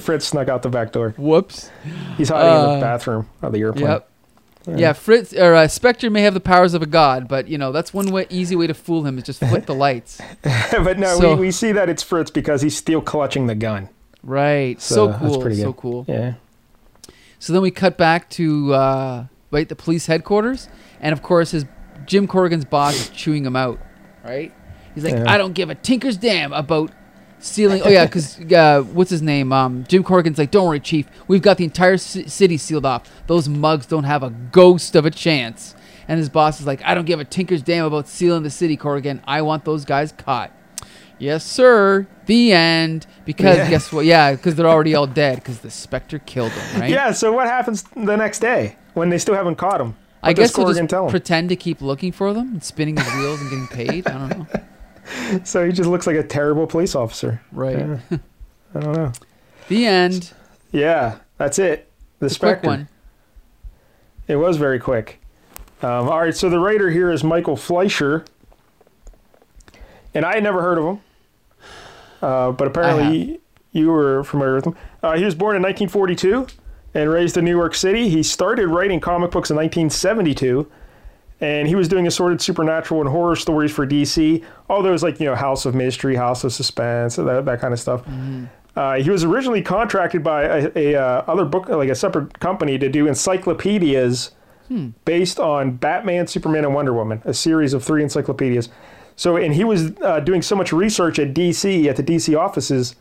Fritz 0.00 0.26
snuck 0.26 0.48
out 0.48 0.62
the 0.62 0.68
back 0.68 0.90
door. 0.92 1.14
Whoops. 1.16 1.70
He's 2.16 2.28
hiding 2.28 2.48
in 2.48 2.54
Uh, 2.70 2.74
the 2.74 2.80
bathroom 2.80 3.28
of 3.40 3.52
the 3.52 3.60
airplane. 3.60 3.86
Yep. 3.86 4.08
Yeah, 4.66 4.92
Fritz 4.92 5.32
or 5.34 5.54
uh, 5.54 5.66
Spectre 5.68 6.08
may 6.10 6.22
have 6.22 6.34
the 6.34 6.40
powers 6.40 6.72
of 6.74 6.82
a 6.82 6.86
god, 6.86 7.26
but 7.26 7.48
you 7.48 7.58
know 7.58 7.72
that's 7.72 7.92
one 7.92 8.10
way, 8.12 8.26
easy 8.30 8.54
way 8.54 8.66
to 8.68 8.74
fool 8.74 9.04
him 9.04 9.18
is 9.18 9.24
just 9.24 9.40
flick 9.40 9.66
the 9.66 9.74
lights. 9.74 10.20
but 10.42 10.98
no, 10.98 11.18
So- 11.18 11.34
we, 11.34 11.40
we 11.46 11.50
see 11.50 11.72
that 11.72 11.88
it's 11.88 12.02
Fritz 12.02 12.30
because 12.30 12.62
he's 12.62 12.76
still 12.76 13.00
clutching 13.00 13.46
the 13.48 13.54
gun. 13.56 13.88
Right. 14.22 14.80
So, 14.80 14.94
So, 14.94 15.06
that's 15.08 15.36
cool. 15.36 15.54
So 15.56 15.72
cool. 15.72 16.04
Yeah. 16.08 16.34
So 17.40 17.52
then 17.52 17.62
we 17.62 17.72
cut 17.72 17.98
back 17.98 18.30
to 18.30 18.72
uh, 18.72 19.26
right 19.50 19.68
the 19.68 19.74
police 19.74 20.06
headquarters, 20.06 20.68
and 21.00 21.12
of 21.12 21.22
course 21.22 21.50
his 21.50 21.64
Jim 22.06 22.28
Corrigan's 22.28 22.64
boss 22.64 22.94
is 22.94 23.08
chewing 23.10 23.44
him 23.44 23.56
out. 23.56 23.80
Right. 24.24 24.52
He's 24.94 25.02
like, 25.04 25.14
Yeah. 25.14 25.24
I 25.32 25.38
don't 25.38 25.54
give 25.54 25.70
a 25.70 25.74
tinker's 25.74 26.16
damn 26.16 26.52
about 26.52 26.92
sealing. 27.42 27.82
Oh 27.84 27.88
yeah, 27.88 28.06
because 28.06 28.40
uh, 28.52 28.82
what's 28.92 29.10
his 29.10 29.22
name? 29.22 29.52
Um, 29.52 29.84
Jim 29.88 30.02
Corrigan's 30.02 30.38
like, 30.38 30.50
don't 30.50 30.66
worry, 30.66 30.80
chief. 30.80 31.06
We've 31.28 31.42
got 31.42 31.56
the 31.58 31.64
entire 31.64 31.98
ci- 31.98 32.28
city 32.28 32.56
sealed 32.56 32.86
off. 32.86 33.10
Those 33.26 33.48
mugs 33.48 33.86
don't 33.86 34.04
have 34.04 34.22
a 34.22 34.30
ghost 34.30 34.96
of 34.96 35.04
a 35.06 35.10
chance. 35.10 35.74
And 36.08 36.18
his 36.18 36.28
boss 36.28 36.60
is 36.60 36.66
like, 36.66 36.82
I 36.84 36.94
don't 36.94 37.04
give 37.04 37.20
a 37.20 37.24
tinker's 37.24 37.62
damn 37.62 37.84
about 37.84 38.08
sealing 38.08 38.42
the 38.42 38.50
city, 38.50 38.76
Corrigan. 38.76 39.20
I 39.26 39.42
want 39.42 39.64
those 39.64 39.84
guys 39.84 40.12
caught. 40.12 40.50
Yes, 41.18 41.44
sir. 41.44 42.08
The 42.26 42.52
end. 42.52 43.06
Because 43.24 43.56
Yeah. 43.58 43.70
guess 43.70 43.92
what? 43.92 44.04
Yeah, 44.04 44.32
because 44.32 44.56
they're 44.56 44.66
already 44.66 44.94
all 44.96 45.06
dead. 45.06 45.36
Because 45.36 45.60
the 45.60 45.70
Spectre 45.70 46.18
killed 46.18 46.50
them, 46.52 46.80
right? 46.80 46.90
Yeah, 46.90 47.12
so 47.12 47.32
what 47.32 47.46
happens 47.46 47.84
the 47.96 48.16
next 48.16 48.40
day 48.40 48.76
when 48.94 49.08
they 49.10 49.18
still 49.18 49.34
haven't 49.36 49.54
caught? 49.56 49.80
I 49.80 49.84
What 49.84 49.94
does 50.36 50.50
guess 50.50 50.56
Corrigan 50.56 50.84
just 50.86 50.90
tell 50.90 51.04
him? 51.04 51.10
pretend 51.10 51.48
to 51.50 51.56
keep 51.56 51.80
looking 51.80 52.10
for 52.10 52.32
them 52.34 52.48
and 52.54 52.64
spinning 52.64 52.96
his 52.96 53.12
wheels 53.14 53.40
and 53.40 53.50
getting 53.50 53.68
paid. 53.68 54.06
I 54.08 54.12
don't 54.12 54.38
know. 54.40 54.46
So 55.44 55.64
he 55.66 55.72
just 55.72 55.88
looks 55.88 56.06
like 56.06 56.16
a 56.16 56.22
terrible 56.22 56.66
police 56.66 56.94
officer. 56.94 57.40
Right. 57.52 57.78
Yeah. 57.78 57.98
I 58.74 58.80
don't 58.80 58.92
know. 58.92 59.12
The 59.68 59.86
end. 59.86 60.32
Yeah, 60.70 61.18
that's 61.38 61.58
it. 61.58 61.90
The 62.18 62.26
It's 62.26 62.36
a 62.36 62.38
quick 62.38 62.50
Spectre. 62.58 62.66
one. 62.68 62.88
It 64.28 64.36
was 64.36 64.56
very 64.56 64.78
quick. 64.78 65.20
Um, 65.82 66.08
all 66.08 66.20
right, 66.20 66.34
so 66.34 66.48
the 66.48 66.60
writer 66.60 66.90
here 66.90 67.10
is 67.10 67.24
Michael 67.24 67.56
Fleischer, 67.56 68.24
and 70.14 70.24
I 70.24 70.34
had 70.34 70.42
never 70.44 70.62
heard 70.62 70.78
of 70.78 70.84
him, 70.84 71.00
uh, 72.22 72.52
but 72.52 72.68
apparently 72.68 73.40
you 73.72 73.90
were 73.90 74.22
familiar 74.22 74.54
with 74.54 74.66
him. 74.66 74.76
Uh, 75.02 75.16
he 75.16 75.24
was 75.24 75.34
born 75.34 75.56
in 75.56 75.62
1942 75.62 76.46
and 76.94 77.10
raised 77.10 77.36
in 77.36 77.44
New 77.44 77.56
York 77.56 77.74
City. 77.74 78.08
He 78.08 78.22
started 78.22 78.68
writing 78.68 79.00
comic 79.00 79.32
books 79.32 79.50
in 79.50 79.56
1972, 79.56 80.70
and 81.42 81.68
he 81.68 81.74
was 81.74 81.88
doing 81.88 82.06
assorted 82.06 82.40
supernatural 82.40 83.00
and 83.00 83.10
horror 83.10 83.36
stories 83.36 83.70
for 83.72 83.86
DC. 83.86 84.42
All 84.70 84.82
those 84.82 85.02
like 85.02 85.20
you 85.20 85.26
know 85.26 85.34
House 85.34 85.66
of 85.66 85.74
Mystery, 85.74 86.14
House 86.16 86.44
of 86.44 86.52
Suspense, 86.54 87.16
that 87.16 87.44
that 87.44 87.60
kind 87.60 87.74
of 87.74 87.80
stuff. 87.80 88.02
Uh, 88.74 88.94
he 88.94 89.10
was 89.10 89.22
originally 89.24 89.60
contracted 89.60 90.24
by 90.24 90.44
a, 90.44 90.70
a 90.74 90.94
uh, 90.94 91.24
other 91.26 91.44
book, 91.44 91.68
like 91.68 91.90
a 91.90 91.94
separate 91.94 92.38
company, 92.40 92.78
to 92.78 92.88
do 92.88 93.06
encyclopedias 93.06 94.30
based 95.04 95.38
on 95.38 95.72
Batman, 95.76 96.26
Superman, 96.26 96.64
and 96.64 96.74
Wonder 96.74 96.94
Woman, 96.94 97.20
a 97.26 97.34
series 97.34 97.74
of 97.74 97.84
three 97.84 98.02
encyclopedias. 98.02 98.70
So, 99.16 99.36
and 99.36 99.52
he 99.52 99.64
was 99.64 99.92
uh, 100.00 100.20
doing 100.20 100.40
so 100.40 100.56
much 100.56 100.72
research 100.72 101.18
at 101.18 101.34
DC, 101.34 101.84
at 101.86 101.96
the 101.96 102.02
DC 102.02 102.38
offices, 102.38 102.96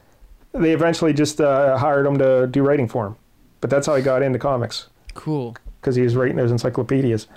they 0.52 0.74
eventually 0.74 1.14
just 1.14 1.40
uh, 1.40 1.78
hired 1.78 2.06
him 2.06 2.18
to 2.18 2.48
do 2.48 2.62
writing 2.62 2.90
for 2.90 3.08
him. 3.08 3.16
But 3.62 3.70
that's 3.70 3.88
how 3.88 3.96
he 3.96 4.04
got 4.04 4.22
into 4.22 4.38
comics 4.38 4.88
Cool. 5.14 5.56
because 5.80 5.96
he 5.96 6.02
was 6.02 6.18
writing 6.18 6.36
those 6.36 6.52
encyclopedias. 6.52 7.28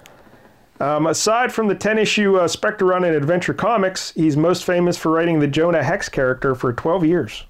Um, 0.81 1.07
aside 1.07 1.53
from 1.53 1.69
the 1.69 1.75
10 1.75 1.99
issue 1.99 2.37
uh, 2.37 2.49
Spectre 2.49 2.87
run 2.87 3.05
in 3.05 3.15
Adventure 3.15 3.55
Comics, 3.55 4.13
he's 4.13 4.37
most 4.37 4.65
famous 4.65 4.97
for 4.99 5.11
writing 5.13 5.39
the 5.41 5.47
Jonah 5.47 5.83
Hex 5.85 6.09
character 6.09 6.55
for 6.55 6.73
12 6.73 7.05
years. 7.07 7.45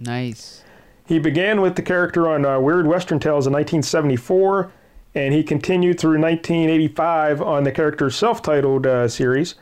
Nice. 0.00 0.64
He 1.06 1.18
began 1.18 1.60
with 1.60 1.76
the 1.76 1.82
character 1.82 2.28
on 2.28 2.44
uh, 2.44 2.58
Weird 2.58 2.86
Western 2.86 3.18
Tales 3.20 3.46
in 3.46 3.52
1974, 3.52 4.72
and 5.14 5.34
he 5.34 5.42
continued 5.44 6.00
through 6.00 6.18
1985 6.20 7.42
on 7.42 7.64
the 7.64 7.72
character's 7.72 8.16
self 8.16 8.42
titled 8.42 8.86
uh, 8.86 9.06
series. 9.08 9.54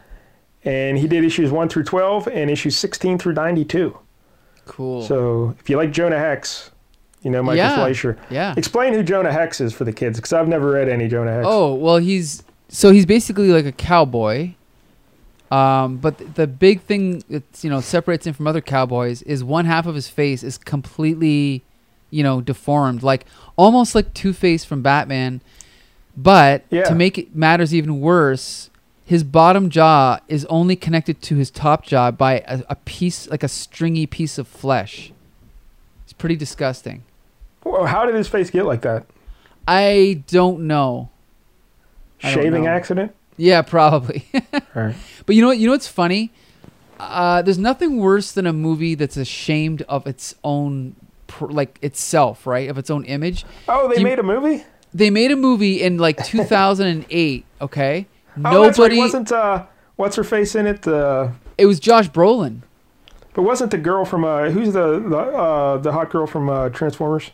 And 0.64 0.98
he 0.98 1.08
did 1.08 1.24
issues 1.24 1.50
1 1.50 1.68
through 1.70 1.84
12 1.84 2.28
and 2.28 2.50
issues 2.50 2.76
16 2.76 3.18
through 3.18 3.32
92. 3.32 3.96
Cool. 4.66 5.02
So 5.02 5.54
if 5.58 5.68
you 5.70 5.76
like 5.76 5.90
Jonah 5.90 6.18
Hex, 6.18 6.70
you 7.22 7.30
know 7.30 7.42
Michael 7.42 7.56
Yeah. 7.58 7.74
Fleischer. 7.74 8.18
yeah. 8.30 8.54
Explain 8.56 8.92
who 8.94 9.02
Jonah 9.02 9.32
Hex 9.32 9.60
is 9.60 9.72
for 9.74 9.84
the 9.84 9.92
kids, 9.92 10.18
because 10.18 10.32
I've 10.32 10.48
never 10.48 10.70
read 10.72 10.88
any 10.88 11.08
Jonah 11.08 11.32
Hex. 11.32 11.46
Oh 11.48 11.74
well, 11.74 11.96
he's 11.96 12.42
so 12.70 12.90
he's 12.92 13.04
basically 13.06 13.48
like 13.48 13.66
a 13.66 13.72
cowboy. 13.72 14.52
Um, 15.50 15.96
but 15.96 16.18
th- 16.18 16.30
the 16.34 16.46
big 16.46 16.80
thing 16.82 17.24
that 17.28 17.42
you 17.62 17.70
know 17.70 17.80
separates 17.80 18.26
him 18.26 18.34
from 18.34 18.46
other 18.46 18.60
cowboys 18.60 19.22
is 19.22 19.42
one 19.42 19.64
half 19.64 19.86
of 19.86 19.94
his 19.96 20.08
face 20.08 20.42
is 20.44 20.56
completely, 20.56 21.64
you 22.10 22.22
know, 22.22 22.40
deformed, 22.40 23.02
like 23.02 23.26
almost 23.56 23.94
like 23.96 24.14
Two 24.14 24.32
Face 24.32 24.64
from 24.64 24.80
Batman. 24.82 25.40
But 26.16 26.64
Yeah. 26.70 26.84
to 26.84 26.94
make 26.94 27.18
it 27.18 27.34
matters 27.34 27.74
even 27.74 28.00
worse, 28.00 28.70
his 29.04 29.24
bottom 29.24 29.70
jaw 29.70 30.20
is 30.28 30.44
only 30.46 30.76
connected 30.76 31.20
to 31.22 31.36
his 31.36 31.50
top 31.50 31.84
jaw 31.84 32.12
by 32.12 32.44
a, 32.46 32.62
a 32.68 32.76
piece, 32.76 33.28
like 33.28 33.42
a 33.42 33.48
stringy 33.48 34.06
piece 34.06 34.38
of 34.38 34.46
flesh. 34.46 35.12
It's 36.04 36.12
pretty 36.12 36.36
disgusting. 36.36 37.02
Well, 37.64 37.86
How 37.86 38.06
did 38.06 38.14
his 38.14 38.28
face 38.28 38.50
get 38.50 38.66
like 38.66 38.82
that? 38.82 39.04
I 39.66 40.22
don't 40.28 40.60
know. 40.68 41.10
Shaving 42.20 42.66
accident? 42.66 43.12
Yeah, 43.36 43.62
probably. 43.62 44.24
Right. 44.74 44.94
but 45.26 45.34
you 45.34 45.42
know 45.42 45.48
what? 45.48 45.58
You 45.58 45.66
know 45.66 45.72
what's 45.72 45.88
funny? 45.88 46.30
Uh, 47.00 47.42
there's 47.42 47.58
nothing 47.58 47.96
worse 47.98 48.30
than 48.32 48.46
a 48.46 48.52
movie 48.52 48.94
that's 48.94 49.16
ashamed 49.16 49.82
of 49.88 50.06
its 50.06 50.34
own, 50.44 50.94
like 51.40 51.78
itself, 51.82 52.46
right? 52.46 52.68
Of 52.70 52.78
its 52.78 52.90
own 52.90 53.04
image. 53.04 53.44
Oh, 53.68 53.88
they 53.88 53.96
You- 53.98 54.04
made 54.04 54.18
a 54.18 54.22
movie? 54.22 54.64
They 54.92 55.08
made 55.10 55.30
a 55.30 55.36
movie 55.36 55.82
in 55.82 55.98
like 55.98 56.22
2008. 56.24 57.44
Okay, 57.60 58.06
Oh, 58.44 58.62
that's 58.62 58.78
right. 58.78 58.84
nobody. 58.84 58.98
Wasn't 58.98 59.32
uh, 59.32 59.64
what's 59.96 60.16
her 60.16 60.24
face 60.24 60.54
in 60.54 60.66
it? 60.66 60.86
Uh, 60.86 61.28
it 61.58 61.66
was 61.66 61.80
Josh 61.80 62.08
Brolin. 62.10 62.60
but 63.34 63.42
wasn't 63.42 63.70
the 63.70 63.78
girl 63.78 64.04
from 64.04 64.24
uh, 64.24 64.50
who's 64.50 64.72
the 64.72 64.98
the 65.00 65.16
uh, 65.16 65.76
the 65.78 65.92
hot 65.92 66.10
girl 66.10 66.26
from 66.26 66.48
uh, 66.50 66.68
Transformers? 66.70 67.30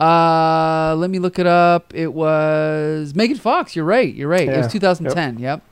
Uh, 0.00 0.94
let 0.98 1.10
me 1.10 1.18
look 1.18 1.38
it 1.38 1.46
up. 1.46 1.94
It 1.94 2.12
was 2.12 3.14
Megan 3.14 3.36
Fox. 3.36 3.76
You're 3.76 3.84
right. 3.84 4.12
You're 4.12 4.28
right. 4.28 4.48
It 4.48 4.56
was 4.56 4.72
2010. 4.72 5.38
Yep. 5.38 5.62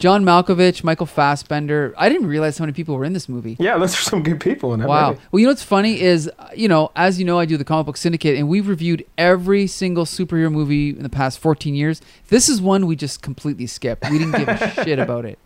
John 0.00 0.24
Malkovich, 0.24 0.82
Michael 0.82 1.06
Fassbender. 1.06 1.94
I 1.96 2.08
didn't 2.08 2.26
realize 2.26 2.58
how 2.58 2.64
many 2.64 2.72
people 2.72 2.96
were 2.96 3.04
in 3.04 3.12
this 3.12 3.28
movie. 3.28 3.56
Yeah, 3.60 3.78
those 3.78 3.94
are 3.94 4.02
some 4.02 4.24
good 4.24 4.40
people 4.40 4.74
in 4.74 4.80
that 4.80 4.88
Wow. 4.88 5.10
movie. 5.10 5.20
Well, 5.30 5.40
you 5.40 5.46
know 5.46 5.50
what's 5.52 5.62
funny 5.62 6.00
is, 6.00 6.28
you 6.56 6.66
know, 6.66 6.90
as 6.96 7.20
you 7.20 7.24
know, 7.24 7.38
I 7.38 7.44
do 7.44 7.56
the 7.56 7.64
comic 7.64 7.86
book 7.86 7.96
syndicate, 7.96 8.36
and 8.36 8.48
we've 8.48 8.66
reviewed 8.66 9.04
every 9.16 9.68
single 9.68 10.04
superhero 10.04 10.50
movie 10.50 10.90
in 10.90 11.04
the 11.04 11.08
past 11.08 11.38
14 11.38 11.76
years. 11.76 12.02
This 12.28 12.48
is 12.48 12.60
one 12.60 12.86
we 12.86 12.96
just 12.96 13.22
completely 13.22 13.68
skipped. 13.68 14.10
We 14.10 14.18
didn't 14.18 14.32
give 14.36 14.48
a 14.48 14.70
shit 14.84 14.98
about 14.98 15.26
it. 15.26 15.38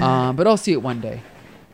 Um, 0.00 0.36
but 0.36 0.46
I'll 0.46 0.56
see 0.56 0.72
it 0.72 0.80
one 0.82 1.00
day. 1.00 1.20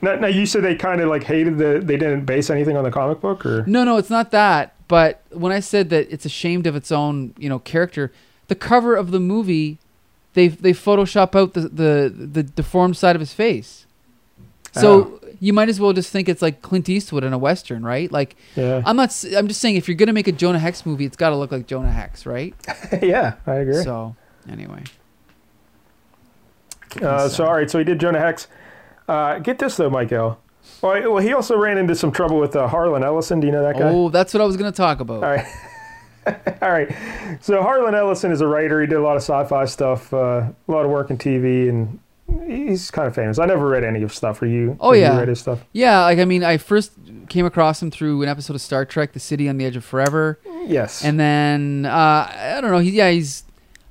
Now, 0.01 0.15
now 0.17 0.27
you 0.29 0.47
said 0.47 0.63
they 0.65 0.75
kind 0.77 1.03
of 1.03 1.09
like 1.09 1.23
hated 1.25 1.59
the 1.59 1.81
they 1.85 1.97
didn't 1.99 2.25
base 2.25 2.49
anything 2.51 2.77
on 2.79 2.85
the 2.85 2.91
comic 2.91 3.21
book, 3.21 3.45
or 3.45 3.65
No, 3.67 3.85
no, 3.85 3.99
it's 3.99 4.11
not 4.11 4.31
that. 4.31 4.74
But 4.89 5.23
when 5.31 5.53
I 5.53 5.61
said 5.61 5.91
that 5.91 6.13
it's 6.13 6.25
ashamed 6.27 6.67
of 6.67 6.77
its 6.77 6.93
own, 6.93 7.35
you 7.39 7.49
know, 7.49 7.59
character, 7.59 8.13
the 8.49 8.55
cover 8.55 8.95
of 8.95 9.11
the 9.11 9.21
movie, 9.21 9.79
they 10.35 10.49
they 10.49 10.73
Photoshop 10.73 11.35
out 11.35 11.55
the 11.55 11.61
the, 11.63 12.13
the 12.15 12.43
deformed 12.43 12.97
side 12.97 13.17
of 13.17 13.21
his 13.21 13.33
face. 13.33 13.87
So 14.73 15.21
you 15.39 15.53
might 15.53 15.69
as 15.69 15.79
well 15.79 15.93
just 15.93 16.11
think 16.11 16.29
it's 16.29 16.43
like 16.43 16.61
Clint 16.61 16.89
Eastwood 16.89 17.23
in 17.23 17.33
a 17.33 17.39
western, 17.39 17.85
right? 17.85 18.11
Like 18.11 18.35
yeah, 18.57 18.83
I'm 18.85 18.97
not. 18.97 19.25
I'm 19.37 19.47
just 19.47 19.61
saying 19.61 19.77
if 19.77 19.87
you're 19.89 19.95
gonna 19.97 20.13
make 20.13 20.27
a 20.27 20.33
Jonah 20.33 20.59
Hex 20.59 20.85
movie, 20.85 21.05
it's 21.05 21.17
got 21.17 21.31
to 21.31 21.37
look 21.37 21.53
like 21.53 21.67
Jonah 21.69 21.93
Hex, 21.93 22.27
right? 22.27 22.55
yeah, 23.03 23.35
I 23.47 23.55
agree. 23.55 23.83
So 23.85 24.17
anyway, 24.51 24.83
Uh, 27.01 27.29
so 27.29 27.45
all 27.47 27.55
right, 27.55 27.71
so 27.71 27.79
he 27.79 27.85
did 27.85 28.01
Jonah 28.01 28.19
Hex. 28.21 28.47
Uh, 29.09 29.39
get 29.39 29.59
this 29.59 29.77
though, 29.77 29.91
Michael. 29.91 30.41
Well, 30.85 31.15
well, 31.15 31.23
he 31.23 31.33
also 31.33 31.57
ran 31.57 31.79
into 31.79 31.95
some 31.95 32.13
trouble 32.13 32.39
with 32.39 32.55
uh, 32.55 32.69
Harlan 32.69 33.03
Ellison. 33.03 33.41
Do 33.41 33.47
you 33.47 33.53
know 33.55 33.63
that 33.63 33.79
guy? 33.79 33.89
oh, 33.89 34.11
that's 34.11 34.35
what 34.35 34.43
I 34.43 34.45
was 34.45 34.59
gonna 34.59 34.71
talk 34.71 35.01
about. 35.01 35.25
All 35.25 35.31
right. 35.31 35.47
All 36.63 36.71
right. 36.71 36.95
So 37.41 37.63
Harlan 37.63 37.95
Ellison 37.95 38.31
is 38.31 38.43
a 38.43 38.47
writer. 38.47 38.83
He 38.83 38.87
did 38.87 38.97
a 38.97 39.03
lot 39.03 39.17
of 39.17 39.23
sci-fi 39.23 39.65
stuff, 39.65 40.13
uh, 40.13 40.17
a 40.17 40.55
lot 40.69 40.85
of 40.85 40.91
work 40.91 41.09
in 41.09 41.17
TV, 41.17 41.71
and 41.71 41.99
he's 42.47 42.91
kind 42.91 43.09
of 43.09 43.15
famous. 43.15 43.39
I 43.39 43.47
never 43.47 43.67
read 43.67 43.83
any 43.83 44.03
of 44.03 44.11
his 44.11 44.17
stuff. 44.17 44.43
Are 44.43 44.47
you? 44.47 44.77
Oh, 44.79 44.93
yeah. 44.93 45.15
You 45.15 45.21
read 45.21 45.29
his 45.29 45.41
stuff? 45.41 45.65
Yeah, 45.73 46.03
like 46.03 46.19
I 46.19 46.27
mean, 46.27 46.45
I 46.45 46.59
first 46.59 46.93
came 47.31 47.47
across 47.47 47.81
him 47.81 47.91
through 47.91 48.23
an 48.23 48.29
episode 48.29 48.55
of 48.55 48.61
Star 48.61 48.85
Trek: 48.85 49.15
The 49.15 49.21
City 49.21 49.49
on 49.49 49.57
the 49.57 49.65
Edge 49.65 49.77
of 49.77 49.85
Forever. 49.87 50.39
Yes. 50.67 51.03
And 51.03 51.19
then 51.19 51.87
uh, 51.87 52.31
I 52.31 52.59
don't 52.61 52.71
know. 52.71 52.79
He, 52.79 52.91
yeah, 52.91 53.11
he's. 53.11 53.45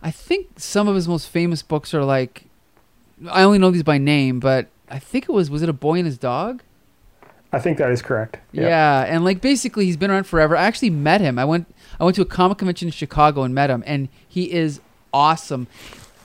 I 0.04 0.12
think 0.12 0.60
some 0.60 0.88
of 0.88 0.94
his 0.94 1.08
most 1.08 1.28
famous 1.28 1.64
books 1.64 1.92
are 1.96 2.04
like. 2.04 2.46
I 3.32 3.42
only 3.42 3.58
know 3.58 3.72
these 3.72 3.84
by 3.84 3.98
name, 3.98 4.40
but 4.40 4.68
I 4.90 5.00
think 5.00 5.24
it 5.26 5.32
was 5.32 5.50
was 5.50 5.64
it 5.64 5.70
a 5.70 5.74
boy 5.74 5.96
and 5.96 6.06
his 6.06 6.20
dog? 6.20 6.62
I 7.54 7.60
think 7.60 7.78
that 7.78 7.92
is 7.92 8.02
correct. 8.02 8.40
Yeah. 8.52 9.06
and 9.08 9.24
like 9.24 9.40
basically 9.40 9.86
he's 9.86 9.96
been 9.98 10.12
around 10.12 10.26
forever. 10.26 10.58
I 10.58 10.64
actually 10.66 10.90
met 10.90 11.22
him. 11.22 11.40
I 11.40 11.46
went 11.46 11.74
I 12.00 12.04
went 12.04 12.16
to 12.16 12.22
a 12.22 12.26
comic 12.26 12.58
convention 12.58 12.88
in 12.88 12.92
Chicago 12.92 13.44
and 13.44 13.54
met 13.54 13.70
him, 13.70 13.84
and 13.86 14.10
he 14.28 14.52
is 14.52 14.82
awesome. 15.14 15.68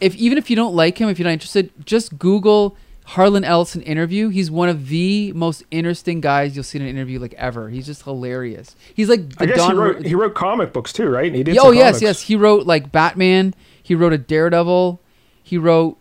If 0.01 0.17
even 0.17 0.39
if 0.39 0.49
you 0.49 0.57
don't 0.57 0.75
like 0.75 0.99
him, 0.99 1.09
if 1.09 1.19
you're 1.19 1.25
not 1.27 1.33
interested, 1.33 1.71
just 1.85 2.19
Google 2.19 2.77
Harlan 3.05 3.45
Ellison 3.45 3.83
interview. 3.83 4.29
He's 4.29 4.51
one 4.51 4.69
of 4.69 4.89
the 4.89 5.33
most 5.33 5.65
interesting 5.71 6.21
guys 6.21 6.55
you'll 6.55 6.63
see 6.65 6.79
in 6.79 6.85
an 6.85 6.91
interview 6.91 7.19
like 7.19 7.35
ever. 7.35 7.69
He's 7.71 7.87
just 7.87 8.03
hilarious. 8.03 8.77
He's 8.95 9.09
like 9.09 9.31
the 9.37 9.45
I 9.45 9.47
guess 9.47 9.57
Don 9.57 9.71
he 9.71 9.77
Ro- 9.77 9.85
wrote 9.85 10.07
he 10.07 10.15
wrote 10.15 10.35
comic 10.35 10.73
books 10.73 10.93
too, 10.93 11.09
right? 11.09 11.35
He 11.35 11.43
did. 11.43 11.57
oh 11.59 11.65
some 11.65 11.75
yes, 11.75 11.87
comics. 11.87 12.03
yes. 12.03 12.23
He 12.23 12.37
wrote 12.37 12.67
like 12.67 12.91
Batman. 12.93 13.55
He 13.83 13.95
wrote 13.95 14.13
a 14.13 14.19
Daredevil. 14.19 15.01
He 15.43 15.57
wrote, 15.57 15.97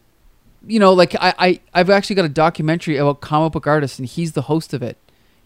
you 0.65 0.79
know, 0.79 0.91
like 0.93 1.15
I, 1.15 1.33
I 1.39 1.59
I've 1.73 1.89
actually 1.89 2.17
got 2.17 2.25
a 2.25 2.29
documentary 2.29 2.97
about 2.97 3.21
comic 3.21 3.53
book 3.53 3.67
artists, 3.67 3.99
and 3.99 4.07
he's 4.07 4.33
the 4.33 4.43
host 4.43 4.73
of 4.73 4.83
it. 4.83 4.97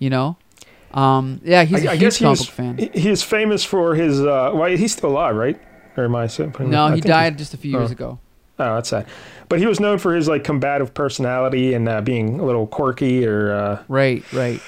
You 0.02 0.10
know, 0.10 0.36
um, 0.96 1.42
yeah, 1.44 1.64
he's 1.64 1.86
a 1.86 1.90
I, 1.90 1.92
I 1.92 1.96
huge 1.96 2.18
comic 2.18 2.40
book 2.40 2.48
fan. 2.48 2.78
he- 2.78 3.10
is 3.10 3.22
famous 3.22 3.64
for 3.64 3.94
his. 3.94 4.20
Uh, 4.20 4.52
well, 4.54 4.66
he's 4.66 4.94
still 4.94 5.12
alive, 5.12 5.36
right? 5.36 5.62
Or 5.96 6.06
am 6.06 6.16
I 6.16 6.26
saying? 6.26 6.56
no, 6.60 6.86
I 6.86 6.96
he 6.96 7.02
died 7.02 7.38
just 7.38 7.54
a 7.54 7.58
few 7.58 7.70
years 7.72 7.90
oh. 7.90 7.94
ago. 7.94 8.20
Oh, 8.58 8.76
that's 8.76 8.90
sad. 8.90 9.06
But 9.48 9.60
he 9.60 9.68
was 9.68 9.80
known 9.80 10.00
for 10.00 10.16
his 10.16 10.28
like 10.28 10.44
combative 10.44 10.96
personality 10.96 11.76
and 11.76 11.88
uh, 11.88 12.02
being 12.02 12.40
a 12.40 12.44
little 12.44 12.66
quirky 12.66 13.28
or 13.28 13.52
uh, 13.54 13.84
Right, 13.88 14.24
right. 14.34 14.60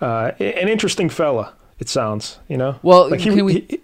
uh, 0.00 0.32
an 0.38 0.68
interesting 0.68 1.10
fella. 1.10 1.52
It 1.78 1.90
sounds, 1.90 2.38
you 2.48 2.56
know. 2.56 2.78
Well, 2.82 3.10
like 3.10 3.20
he, 3.20 3.30
can 3.30 3.44
we? 3.44 3.52
he- 3.68 3.80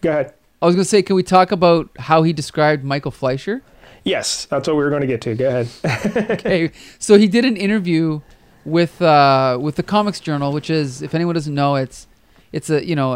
go 0.00 0.10
ahead. 0.10 0.34
I 0.60 0.66
was 0.66 0.74
gonna 0.74 0.84
say, 0.84 1.02
can 1.02 1.14
we 1.14 1.22
talk 1.22 1.52
about 1.52 1.88
how 2.00 2.24
he 2.24 2.32
described 2.32 2.82
Michael 2.82 3.12
Fleischer? 3.12 3.62
Yes, 4.02 4.46
that's 4.46 4.66
what 4.66 4.76
we 4.76 4.82
were 4.82 4.90
going 4.90 5.02
to 5.02 5.06
get 5.06 5.20
to. 5.22 5.34
Go 5.34 5.46
ahead. 5.46 6.30
okay, 6.30 6.72
so 6.98 7.18
he 7.18 7.28
did 7.28 7.44
an 7.44 7.56
interview 7.56 8.22
with 8.64 9.00
uh, 9.00 9.58
with 9.60 9.76
the 9.76 9.82
Comics 9.82 10.20
Journal, 10.20 10.52
which 10.52 10.70
is, 10.70 11.02
if 11.02 11.14
anyone 11.14 11.34
doesn't 11.34 11.54
know, 11.54 11.76
it's 11.76 12.06
it's 12.52 12.70
a 12.70 12.84
you 12.84 12.96
know, 12.96 13.14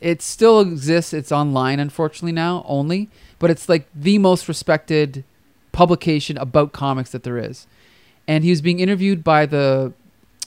it 0.00 0.22
still 0.22 0.60
exists. 0.60 1.12
It's 1.12 1.32
online, 1.32 1.80
unfortunately 1.80 2.32
now 2.32 2.64
only, 2.66 3.08
but 3.38 3.50
it's 3.50 3.68
like 3.68 3.86
the 3.94 4.18
most 4.18 4.48
respected 4.48 5.24
publication 5.72 6.38
about 6.38 6.72
comics 6.72 7.10
that 7.10 7.22
there 7.22 7.38
is. 7.38 7.66
And 8.28 8.44
he 8.44 8.50
was 8.50 8.62
being 8.62 8.80
interviewed 8.80 9.22
by 9.22 9.46
the 9.46 9.92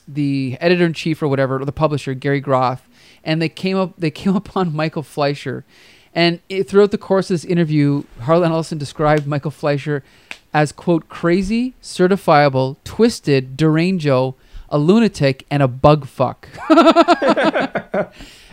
the 0.07 0.57
editor 0.59 0.85
in 0.85 0.93
chief 0.93 1.21
or 1.21 1.27
whatever, 1.27 1.61
or 1.61 1.65
the 1.65 1.71
publisher 1.71 2.13
Gary 2.13 2.39
Groth, 2.39 2.87
and 3.23 3.41
they 3.41 3.49
came 3.49 3.77
up 3.77 3.93
they 3.97 4.11
came 4.21 4.35
upon 4.35 4.75
Michael 4.75 5.03
Fleischer, 5.03 5.65
and 6.13 6.39
it, 6.49 6.67
throughout 6.67 6.91
the 6.91 6.97
course 6.97 7.29
of 7.29 7.35
this 7.35 7.45
interview, 7.45 8.03
Harlan 8.21 8.51
Ellison 8.51 8.77
described 8.77 9.27
Michael 9.27 9.51
Fleischer 9.51 10.03
as 10.53 10.71
quote 10.71 11.09
crazy, 11.09 11.73
certifiable, 11.81 12.77
twisted, 12.83 13.55
derango, 13.57 14.35
a 14.69 14.77
lunatic, 14.77 15.45
and 15.51 15.61
a 15.63 15.67
bug 15.67 16.05
fuck. 16.05 16.47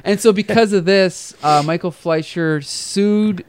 and 0.05 0.21
so 0.21 0.33
because 0.33 0.73
of 0.73 0.85
this, 0.85 1.35
uh, 1.43 1.63
Michael 1.65 1.91
Fleischer 1.91 2.61
sued 2.63 3.45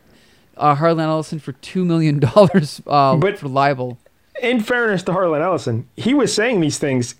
uh, 0.57 0.75
Harlan 0.75 1.05
Ellison 1.07 1.39
for 1.39 1.51
two 1.53 1.85
million 1.85 2.19
dollars 2.33 2.81
uh, 2.87 3.15
But- 3.15 3.37
for 3.39 3.47
libel. 3.47 3.97
In 4.41 4.59
fairness 4.61 5.01
to 5.03 5.13
Harlan 5.13 5.41
Ellison, 5.41 5.87
he 5.97 6.13
was 6.13 6.31
saying 6.31 6.61
these 6.61 6.77
things 6.77 7.15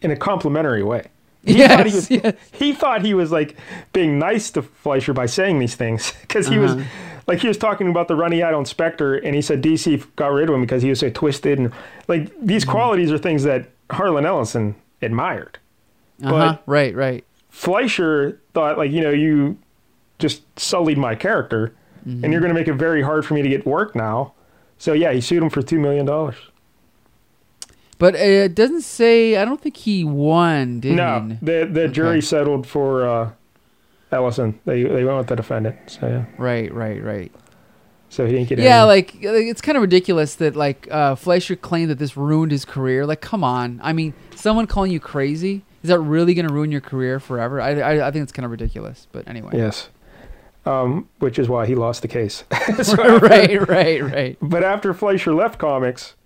in 0.00 0.10
a 0.10 0.16
complimentary 0.16 0.82
way. 0.82 1.08
He 1.44 1.58
Yes, 1.58 1.70
thought 1.76 1.86
he 1.86 1.94
was, 1.94 2.10
yes. 2.10 2.34
he 2.52 2.72
thought 2.72 3.04
he 3.04 3.12
was 3.14 3.30
like 3.30 3.56
being 3.92 4.18
nice 4.18 4.50
to 4.52 4.62
Fleischer 4.62 5.12
by 5.12 5.26
saying 5.26 5.58
these 5.58 5.74
things 5.74 6.12
because 6.22 6.48
he 6.48 6.58
Uh-huh. 6.58 6.76
was 6.76 6.84
like 7.26 7.40
he 7.40 7.48
was 7.48 7.58
talking 7.58 7.88
about 7.88 8.08
the 8.08 8.16
run 8.16 8.32
he 8.32 8.38
had 8.38 8.54
on 8.54 8.64
Spectre 8.64 9.14
and 9.14 9.34
he 9.34 9.42
said 9.42 9.62
DC 9.62 10.04
got 10.16 10.28
rid 10.32 10.48
of 10.48 10.54
him 10.54 10.60
because 10.60 10.82
he 10.82 10.88
was 10.90 11.00
so 11.00 11.10
twisted 11.10 11.58
and 11.58 11.72
like 12.08 12.32
these 12.40 12.62
Mm-hmm. 12.64 12.70
qualities 12.72 13.10
are 13.12 13.18
things 13.18 13.42
that 13.44 13.68
Harlan 13.90 14.24
Ellison 14.26 14.74
admired. 15.02 15.58
Uh 16.22 16.28
huh. 16.28 16.32
But- 16.32 16.62
Right. 16.66 16.94
Right. 16.94 17.24
Fleischer 17.50 18.38
thought 18.54 18.76
like 18.78 18.90
you 18.90 19.00
know 19.00 19.10
you 19.10 19.56
just 20.18 20.42
sullied 20.58 20.98
my 20.98 21.14
character 21.14 21.74
Mm-hmm. 22.06 22.22
and 22.22 22.32
you're 22.32 22.40
going 22.40 22.54
to 22.54 22.58
make 22.60 22.68
it 22.68 22.74
very 22.74 23.02
hard 23.02 23.26
for 23.26 23.34
me 23.34 23.42
to 23.42 23.48
get 23.48 23.66
work 23.66 23.96
now. 23.96 24.32
So 24.78 24.92
yeah, 24.92 25.12
he 25.12 25.20
sued 25.20 25.42
him 25.42 25.50
for 25.50 25.60
two 25.60 25.80
million 25.80 26.06
dollars. 26.06 26.36
But 27.98 28.14
uh, 28.14 28.18
it 28.18 28.54
doesn't 28.54 28.82
say. 28.82 29.36
I 29.36 29.44
don't 29.44 29.60
think 29.60 29.76
he 29.76 30.04
won, 30.04 30.80
did 30.80 30.94
No, 30.96 31.26
he? 31.28 31.38
the 31.44 31.68
the 31.70 31.88
jury 31.88 32.18
Okay. 32.18 32.20
settled 32.20 32.66
for 32.66 33.08
uh, 33.08 33.30
Ellison. 34.16 34.58
They 34.64 34.82
they 34.82 35.04
went 35.04 35.18
with 35.18 35.26
the 35.28 35.36
defendant. 35.36 35.76
So 35.86 36.06
yeah, 36.08 36.24
Right. 36.38 36.72
Right. 36.72 37.02
Right. 37.02 37.32
so 38.08 38.26
he 38.26 38.32
didn't 38.32 38.48
get. 38.48 38.58
In. 38.58 38.64
Yeah, 38.64 38.80
any. 38.82 38.88
like 38.88 39.16
it's 39.20 39.60
kind 39.60 39.76
of 39.76 39.82
ridiculous 39.82 40.34
that 40.36 40.56
like 40.56 40.88
uh, 40.90 41.14
Fleischer 41.14 41.56
claimed 41.56 41.90
that 41.90 41.98
this 41.98 42.16
ruined 42.16 42.52
his 42.52 42.64
career. 42.64 43.06
Like, 43.06 43.20
come 43.20 43.44
on. 43.44 43.80
I 43.82 43.92
mean, 43.92 44.14
someone 44.34 44.66
calling 44.66 44.90
you 44.90 45.00
crazy 45.00 45.62
is 45.82 45.88
that 45.88 46.00
really 46.00 46.34
going 46.34 46.48
to 46.48 46.52
ruin 46.52 46.72
your 46.72 46.80
career 46.80 47.20
forever? 47.20 47.60
I, 47.60 47.80
I 47.80 48.08
I 48.08 48.10
think 48.10 48.24
it's 48.24 48.32
kind 48.32 48.44
of 48.44 48.50
ridiculous. 48.50 49.06
But 49.12 49.28
anyway. 49.28 49.52
yes, 49.54 49.88
um, 50.64 51.08
which 51.20 51.38
is 51.38 51.48
why 51.48 51.66
he 51.66 51.76
lost 51.76 52.02
the 52.02 52.08
case. 52.08 52.42
right. 52.98 53.68
Right. 53.68 54.02
Right. 54.02 54.36
but 54.42 54.64
after 54.64 54.92
Fleischer 54.92 55.32
left 55.32 55.58
comics, 55.58 56.16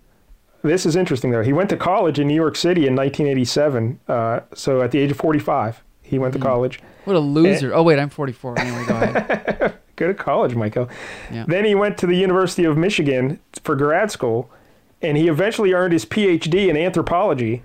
this 0.63 0.85
is 0.85 0.95
interesting 0.95 1.31
though. 1.31 1.43
He 1.43 1.53
went 1.53 1.69
to 1.69 1.77
college 1.77 2.19
in 2.19 2.27
New 2.27 2.35
York 2.35 2.55
City 2.55 2.87
in 2.87 2.95
1987. 2.95 3.99
Uh, 4.07 4.39
so 4.53 4.81
at 4.81 4.91
the 4.91 4.99
age 4.99 5.11
of 5.11 5.17
45, 5.17 5.83
he 6.01 6.17
went 6.19 6.33
to 6.33 6.39
college. 6.39 6.79
What 7.05 7.15
a 7.15 7.19
loser. 7.19 7.71
Eh. 7.73 7.75
Oh 7.75 7.83
wait, 7.83 7.99
I'm 7.99 8.09
44. 8.09 8.59
Anyway, 8.59 8.85
go 8.87 8.95
ahead. 8.95 9.77
Go 9.97 10.07
to 10.07 10.13
college, 10.15 10.55
Michael. 10.55 10.89
Yeah. 11.31 11.45
Then 11.47 11.63
he 11.63 11.75
went 11.75 11.97
to 11.99 12.07
the 12.07 12.15
University 12.15 12.63
of 12.63 12.75
Michigan 12.75 13.39
for 13.63 13.75
grad 13.75 14.09
school, 14.09 14.49
and 15.01 15.15
he 15.15 15.27
eventually 15.27 15.73
earned 15.73 15.93
his 15.93 16.05
PhD 16.05 16.69
in 16.69 16.77
anthropology 16.77 17.61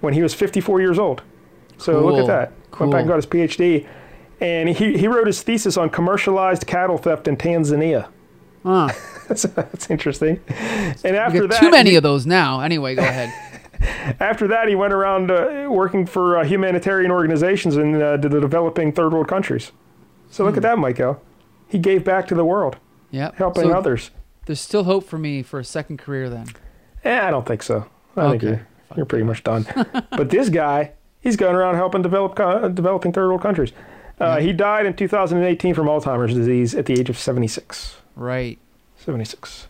when 0.00 0.12
he 0.12 0.22
was 0.22 0.34
54 0.34 0.80
years 0.82 0.98
old. 0.98 1.22
So 1.78 2.04
look 2.04 2.18
at 2.18 2.26
that. 2.26 2.52
Went 2.78 2.92
back 2.92 3.00
and 3.00 3.08
got 3.08 3.16
his 3.16 3.26
PhD. 3.26 3.86
and 4.40 4.68
he, 4.68 4.98
he 4.98 5.08
wrote 5.08 5.26
his 5.26 5.40
thesis 5.42 5.76
on 5.78 5.88
commercialized 5.88 6.66
cattle 6.66 6.98
theft 6.98 7.26
in 7.26 7.36
Tanzania. 7.36 8.08
Huh. 8.64 8.90
that's, 9.28 9.42
that's 9.42 9.90
interesting. 9.90 10.40
And 11.04 11.16
after 11.16 11.46
that, 11.46 11.60
too 11.60 11.70
many 11.70 11.90
he- 11.90 11.96
of 11.96 12.02
those 12.02 12.26
now. 12.26 12.60
Anyway, 12.60 12.94
go 12.96 13.02
ahead. 13.02 13.32
after 14.20 14.46
that, 14.48 14.68
he 14.68 14.74
went 14.74 14.92
around 14.92 15.30
uh, 15.30 15.66
working 15.70 16.06
for 16.06 16.38
uh, 16.38 16.44
humanitarian 16.44 17.10
organizations 17.10 17.76
in 17.76 18.00
uh, 18.00 18.16
the 18.16 18.28
developing 18.28 18.92
third 18.92 19.12
world 19.12 19.28
countries. 19.28 19.72
So 20.30 20.44
look 20.44 20.56
at 20.56 20.62
that, 20.62 20.78
Michael. 20.78 21.22
He 21.68 21.78
gave 21.78 22.04
back 22.04 22.26
to 22.28 22.34
the 22.34 22.44
world, 22.44 22.76
Yep. 23.10 23.36
helping 23.36 23.62
So 23.64 23.72
others. 23.72 24.10
There's 24.46 24.60
still 24.60 24.84
hope 24.84 25.04
for 25.04 25.18
me 25.18 25.42
for 25.42 25.58
a 25.60 25.64
second 25.64 25.98
career 25.98 26.28
then. 26.28 26.46
Eh, 27.04 27.20
I 27.20 27.30
don't 27.30 27.46
think 27.46 27.62
so. 27.62 27.86
I 28.16 28.30
think 28.30 28.42
you're, 28.42 28.66
you're 28.96 29.06
pretty 29.06 29.24
much 29.24 29.42
done. 29.44 29.66
but 30.10 30.30
this 30.30 30.48
guy, 30.48 30.92
he's 31.20 31.36
going 31.36 31.54
around 31.54 31.76
helping 31.76 32.02
develop 32.02 32.34
co- 32.36 32.68
developing 32.68 33.12
third 33.12 33.28
world 33.28 33.42
countries. 33.42 33.72
Uh, 34.20 34.38
He 34.40 34.52
died 34.52 34.86
in 34.86 34.94
2018 34.94 35.74
from 35.74 35.86
Alzheimer's 35.86 36.34
disease 36.34 36.74
at 36.74 36.86
the 36.86 36.92
age 36.98 37.08
of 37.10 37.18
76. 37.18 37.96
Right. 38.16 38.58
76. 38.98 39.66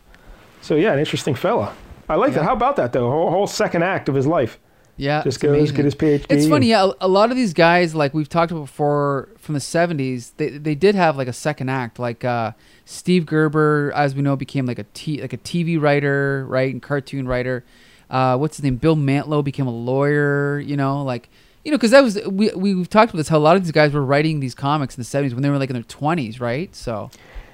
So 0.61 0.75
yeah, 0.77 0.93
an 0.93 0.99
interesting 0.99 1.35
fella. 1.35 1.75
I 2.13 2.17
like 2.17 2.35
that. 2.35 2.45
How 2.45 2.53
about 2.53 2.77
that 2.77 2.93
though? 2.93 3.11
Whole, 3.11 3.31
whole 3.31 3.47
second 3.47 3.83
act 3.83 4.09
of 4.09 4.15
his 4.15 4.27
life. 4.27 4.59
Yeah. 4.97 5.23
Just 5.25 5.41
goes, 5.41 5.57
amazing. 5.57 5.77
get 5.77 5.85
his 5.87 5.95
PhD. 5.95 6.27
It's 6.29 6.47
funny, 6.47 6.67
yeah. 6.69 6.91
A 7.01 7.07
a 7.07 7.09
lot 7.09 7.31
of 7.31 7.37
these 7.37 7.55
guys, 7.55 7.95
like 7.95 8.13
we've 8.13 8.29
talked 8.29 8.53
about 8.53 8.63
before, 8.63 9.31
from 9.39 9.55
the 9.55 9.61
'70s, 9.61 10.33
they 10.37 10.51
they 10.51 10.75
did 10.75 10.95
have 10.95 11.17
like 11.17 11.29
a 11.29 11.33
second 11.33 11.71
act. 11.71 11.99
Like 11.99 12.25
uh, 12.25 12.53
Steve 12.85 13.25
Gerber, 13.25 13.91
as 13.97 14.15
we 14.15 14.21
know, 14.23 14.37
became 14.37 14.67
like 14.67 14.79
a 14.79 14.85
t 14.95 15.21
like 15.23 15.33
a 15.33 15.39
TV 15.39 15.81
writer, 15.81 16.45
right, 16.49 16.71
and 16.73 16.83
cartoon 16.83 17.27
writer. 17.27 17.65
Uh, 18.11 18.37
what's 18.37 18.59
his 18.59 18.65
name? 18.65 18.77
Bill 18.77 18.95
Mantlo 18.95 19.43
became 19.43 19.67
a 19.67 19.75
lawyer. 19.75 20.61
You 20.61 20.77
know, 20.77 21.03
like 21.03 21.31
you 21.65 21.71
know, 21.71 21.79
because 21.79 21.93
that 21.93 22.03
was 22.05 22.17
we 22.27 22.51
we- 22.55 22.75
we've 22.75 22.91
talked 22.91 23.11
about 23.13 23.19
this. 23.19 23.29
How 23.29 23.39
a 23.39 23.41
lot 23.41 23.57
of 23.57 23.63
these 23.63 23.73
guys 23.73 23.93
were 23.95 24.05
writing 24.05 24.41
these 24.41 24.55
comics 24.55 24.95
in 24.97 25.01
the 25.01 25.07
'70s 25.07 25.33
when 25.33 25.43
they 25.43 25.49
were 25.49 25.59
like 25.59 25.71
in 25.71 25.75
their 25.75 25.83
20s, 25.85 26.39
right? 26.39 26.75
So 26.77 27.11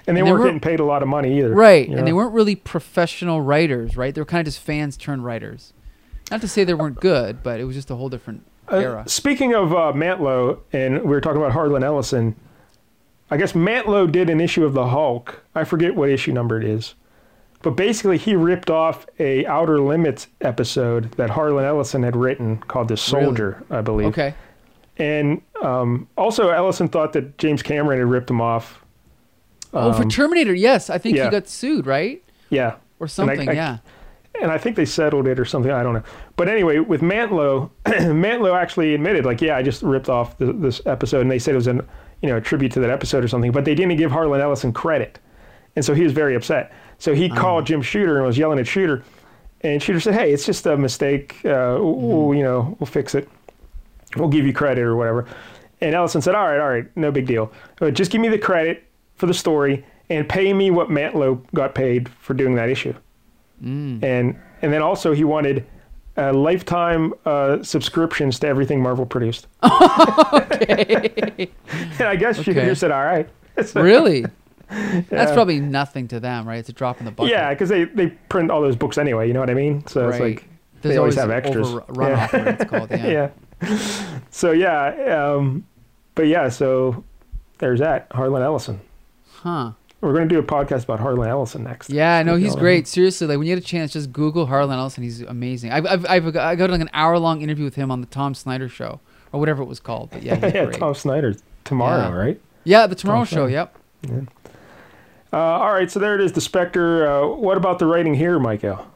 and 0.09 0.17
they 0.17 0.21
and 0.21 0.27
they 0.27 0.33
weren't 0.33 0.41
were- 0.41 0.47
getting 0.47 0.61
paid 0.61 0.81
a 0.81 0.85
lot 0.85 1.03
of 1.03 1.09
money 1.09 1.39
either. 1.39 1.51
right, 1.55 1.89
you 1.89 1.97
and 1.97 2.07
they 2.07 2.13
weren't 2.13 2.33
really 2.33 2.57
professional 2.57 3.41
writers, 3.41 3.97
right? 3.97 4.13
They 4.15 4.21
were 4.21 4.25
kind 4.27 4.41
of 4.41 4.53
just 4.53 4.59
fans 4.65 4.97
turned 4.97 5.25
writers. 5.25 5.73
Not 6.31 6.41
to 6.41 6.49
say 6.49 6.65
they 6.65 6.75
weren't 6.75 6.99
good, 7.01 7.43
but 7.43 7.61
it 7.61 7.65
was 7.65 7.77
just 7.77 7.91
a 7.91 7.95
whole 7.95 8.09
different 8.09 8.43
Uh, 8.71 8.77
era. 8.77 9.05
speaking 9.07 9.55
of 9.55 9.73
uh, 9.73 9.93
Mantlo, 9.95 10.59
and 10.73 11.03
we 11.03 11.09
were 11.11 11.21
talking 11.21 11.41
about 11.41 11.53
Harlan 11.53 11.85
Ellison. 11.85 12.35
I 13.31 13.37
guess 13.37 13.53
Mantlo 13.53 14.11
did 14.11 14.29
an 14.31 14.41
issue 14.41 14.65
of 14.65 14.73
the 14.75 14.89
Hulk. 14.89 15.43
I 15.55 15.65
forget 15.65 15.95
what 15.95 16.09
issue 16.11 16.33
number 16.33 16.59
it 16.59 16.65
is, 16.65 16.95
but 17.63 17.73
basically 17.73 18.17
he 18.19 18.35
ripped 18.35 18.71
off 18.71 19.07
a 19.19 19.45
Outer 19.47 19.81
Limits 19.81 20.29
episode 20.41 21.13
that 21.13 21.31
Harlan 21.31 21.65
Ellison 21.67 22.03
had 22.03 22.17
written 22.17 22.57
called 22.59 22.89
"The 22.89 22.97
Soldier," 22.97 23.63
I 23.71 23.83
believe. 23.83 24.09
Okay. 24.09 24.35
And 24.97 25.43
um, 25.63 26.09
also, 26.17 26.49
Ellison 26.51 26.89
thought 26.89 27.13
that 27.13 27.39
James 27.39 27.63
Cameron 27.63 27.99
had 28.01 28.09
ripped 28.09 28.31
him 28.31 28.41
off. 28.41 28.83
Oh, 29.75 29.93
for 29.93 30.03
Um, 30.03 30.09
Terminator, 30.09 30.55
yes. 30.55 30.89
I 30.91 30.99
think 30.99 31.17
yeah. 31.17 31.25
he 31.27 31.31
got 31.31 31.49
sued, 31.49 31.87
right? 31.87 32.23
Yeah, 32.51 32.77
Or 33.01 33.07
something, 33.09 33.49
I- 33.49 33.53
yeah. 33.53 33.79
and 34.41 34.51
I 34.51 34.57
think 34.59 34.77
they 34.77 34.85
settled 34.87 35.27
it 35.29 35.39
or 35.39 35.45
something. 35.45 35.71
I 35.71 35.83
don't 35.83 35.93
know. 35.95 36.03
But 36.37 36.49
anyway, 36.49 36.79
with 36.79 37.03
Mantlo, 37.03 37.71
Mantlo 37.87 38.57
actually 38.59 38.95
admitted, 38.95 39.27
like, 39.27 39.41
yeah, 39.43 39.57
I 39.57 39.63
just 39.63 39.83
ripped 39.83 40.09
off 40.09 40.39
the, 40.39 40.53
this 40.53 40.81
episode, 40.87 41.21
and 41.23 41.31
they 41.31 41.39
said 41.39 41.53
it 41.53 41.57
was 41.57 41.67
an, 41.67 41.87
you 42.23 42.29
know, 42.29 42.37
a 42.37 42.41
tribute 42.41 42.73
to 42.73 42.81
that 42.81 42.91
episode 42.91 43.23
or 43.23 43.29
something. 43.29 43.53
But 43.53 43.65
they 43.67 43.75
didn't 43.75 43.97
give 43.97 44.11
Harlan 44.11 44.41
Ellison 44.41 44.73
credit, 44.73 45.19
and 45.77 45.85
so 45.85 45.93
he 45.95 46.03
was 46.03 46.13
very 46.13 46.35
upset. 46.35 46.73
So 46.99 47.15
he 47.15 47.29
called 47.29 47.67
Jim 47.67 47.83
Shooter 47.83 48.17
and 48.17 48.27
was 48.27 48.39
yelling 48.39 48.59
at 48.59 48.67
Shooter, 48.67 49.05
and 49.61 49.83
Shooter 49.83 50.01
said, 50.01 50.15
"Hey, 50.15 50.33
it's 50.33 50.47
just 50.47 50.67
a 50.67 50.77
mistake. 50.77 51.37
Uh, 51.45 51.77
we'll, 51.81 52.35
you 52.35 52.43
know, 52.43 52.77
we'll 52.81 52.87
fix 52.89 53.15
it. 53.15 53.29
We'll 54.17 54.29
give 54.29 54.47
you 54.47 54.53
credit 54.53 54.83
or 54.83 54.97
whatever." 54.97 55.27
And 55.81 55.95
Ellison 55.95 56.23
said, 56.23 56.35
"All 56.35 56.47
right, 56.49 56.59
all 56.59 56.69
right, 56.71 56.87
no 56.97 57.13
big 57.13 57.27
deal. 57.27 57.53
Uh, 57.81 57.91
just 57.91 58.11
give 58.11 58.21
me 58.21 58.29
the 58.29 58.39
credit 58.39 58.85
for 59.19 59.27
the 59.27 59.35
story 59.35 59.85
and 60.11 60.27
pay 60.29 60.53
me 60.55 60.71
what 60.71 60.89
Mantlo 60.89 61.45
got 61.55 61.75
paid 61.75 62.09
for 62.09 62.33
doing 62.35 62.55
that 62.55 62.69
issue." 62.71 62.95
and 63.61 64.03
and 64.63 64.73
then 64.73 64.83
also 64.83 65.13
he 65.13 65.25
wanted 65.25 65.67
uh, 66.17 66.33
lifetime 66.33 67.13
uh, 67.27 67.63
subscriptions 67.63 68.39
to 68.41 68.47
everything 68.47 68.81
Marvel 68.83 69.05
produced. 69.07 69.47
Okay. 70.33 71.51
and 71.99 72.03
I 72.09 72.17
guess 72.17 72.39
Okay. 72.39 72.53
Shooter 72.53 72.75
said, 72.75 72.91
"All 72.91 73.05
right." 73.05 73.29
So- 73.65 73.83
Really? 73.93 74.25
That's 74.69 75.33
probably 75.33 75.61
nothing 75.61 76.09
to 76.09 76.21
them, 76.21 76.47
right? 76.47 76.59
It's 76.59 76.69
a 76.69 76.73
drop 76.75 76.99
in 77.01 77.07
the 77.07 77.11
bucket. 77.11 77.31
Yeah, 77.33 77.51
because 77.55 77.71
they, 77.71 77.85
they 77.85 78.09
print 78.29 78.51
all 78.51 78.61
those 78.61 78.77
books 78.77 78.99
anyway. 78.99 79.27
You 79.27 79.33
know 79.33 79.41
what 79.41 79.49
I 79.49 79.55
mean? 79.55 79.87
So 79.87 80.09
it's 80.11 80.21
like 80.21 80.47
There's 80.83 80.93
they 80.95 80.99
always 80.99 81.17
always 81.17 81.31
have 81.31 81.31
extras. 81.31 81.75
Yeah. 81.97 82.65
called. 82.67 82.91
Yeah. 82.91 83.31
yeah. 83.63 84.19
So 84.31 84.53
yeah, 84.53 85.33
um, 85.35 85.67
but 86.15 86.27
yeah, 86.27 86.49
so 86.51 87.03
there's 87.59 87.81
that 87.81 88.09
Harlan 88.11 88.43
Ellison. 88.43 88.79
Huh. 89.43 89.73
We're 90.01 90.13
going 90.13 90.29
to 90.29 90.35
do 90.35 90.39
a 90.39 90.45
podcast 90.45 90.85
about 90.85 91.01
Harlan 91.01 91.29
Ellison 91.29 91.65
next. 91.65 91.91
Yeah, 91.91 92.23
no, 92.23 92.37
he's 92.37 92.55
great. 92.55 92.87
Seriously, 92.87 93.27
like 93.27 93.39
when 93.39 93.49
you 93.49 93.55
get 93.57 93.63
a 93.65 93.67
chance, 93.67 93.93
just 93.93 94.13
Google 94.13 94.47
Harlan 94.47 94.79
Ellison. 94.79 95.03
He's 95.03 95.23
amazing. 95.23 95.73
I've, 95.73 95.87
I've, 95.87 96.07
I've 96.07 96.37
I 96.37 96.55
got 96.55 96.71
like 96.71 96.81
an 96.81 96.91
hour 96.93 97.19
long 97.19 97.43
interview 97.43 97.65
with 97.65 97.75
him 97.75 97.91
on 97.91 98.01
the 98.01 98.07
Tom 98.07 98.35
Snyder 98.35 98.69
show 98.69 99.01
or 99.33 99.41
whatever 99.41 99.61
it 99.63 99.67
was 99.67 99.81
called. 99.81 100.11
But 100.11 100.23
yeah, 100.23 100.37
he's 100.37 100.43
yeah, 100.55 100.65
great. 100.67 100.79
Tom 100.79 100.95
Snyder 100.95 101.35
tomorrow, 101.65 102.11
Yeah. 102.11 102.15
right? 102.17 102.41
yeah, 102.63 102.87
the 102.87 102.95
Tomorrow 102.95 103.21
Tom 103.21 103.27
Show. 103.27 103.49
Snyder. 103.49 103.71
Yep. 104.05 104.29
Uh, 105.33 105.37
all 105.37 105.73
right, 105.73 105.91
so 105.91 105.99
there 105.99 106.15
it 106.15 106.21
is, 106.21 106.33
the 106.33 106.41
Spectre. 106.41 107.07
Uh, 107.07 107.27
what 107.29 107.57
about 107.57 107.79
the 107.79 107.87
writing 107.87 108.15
here, 108.15 108.39
Michael? 108.39 108.87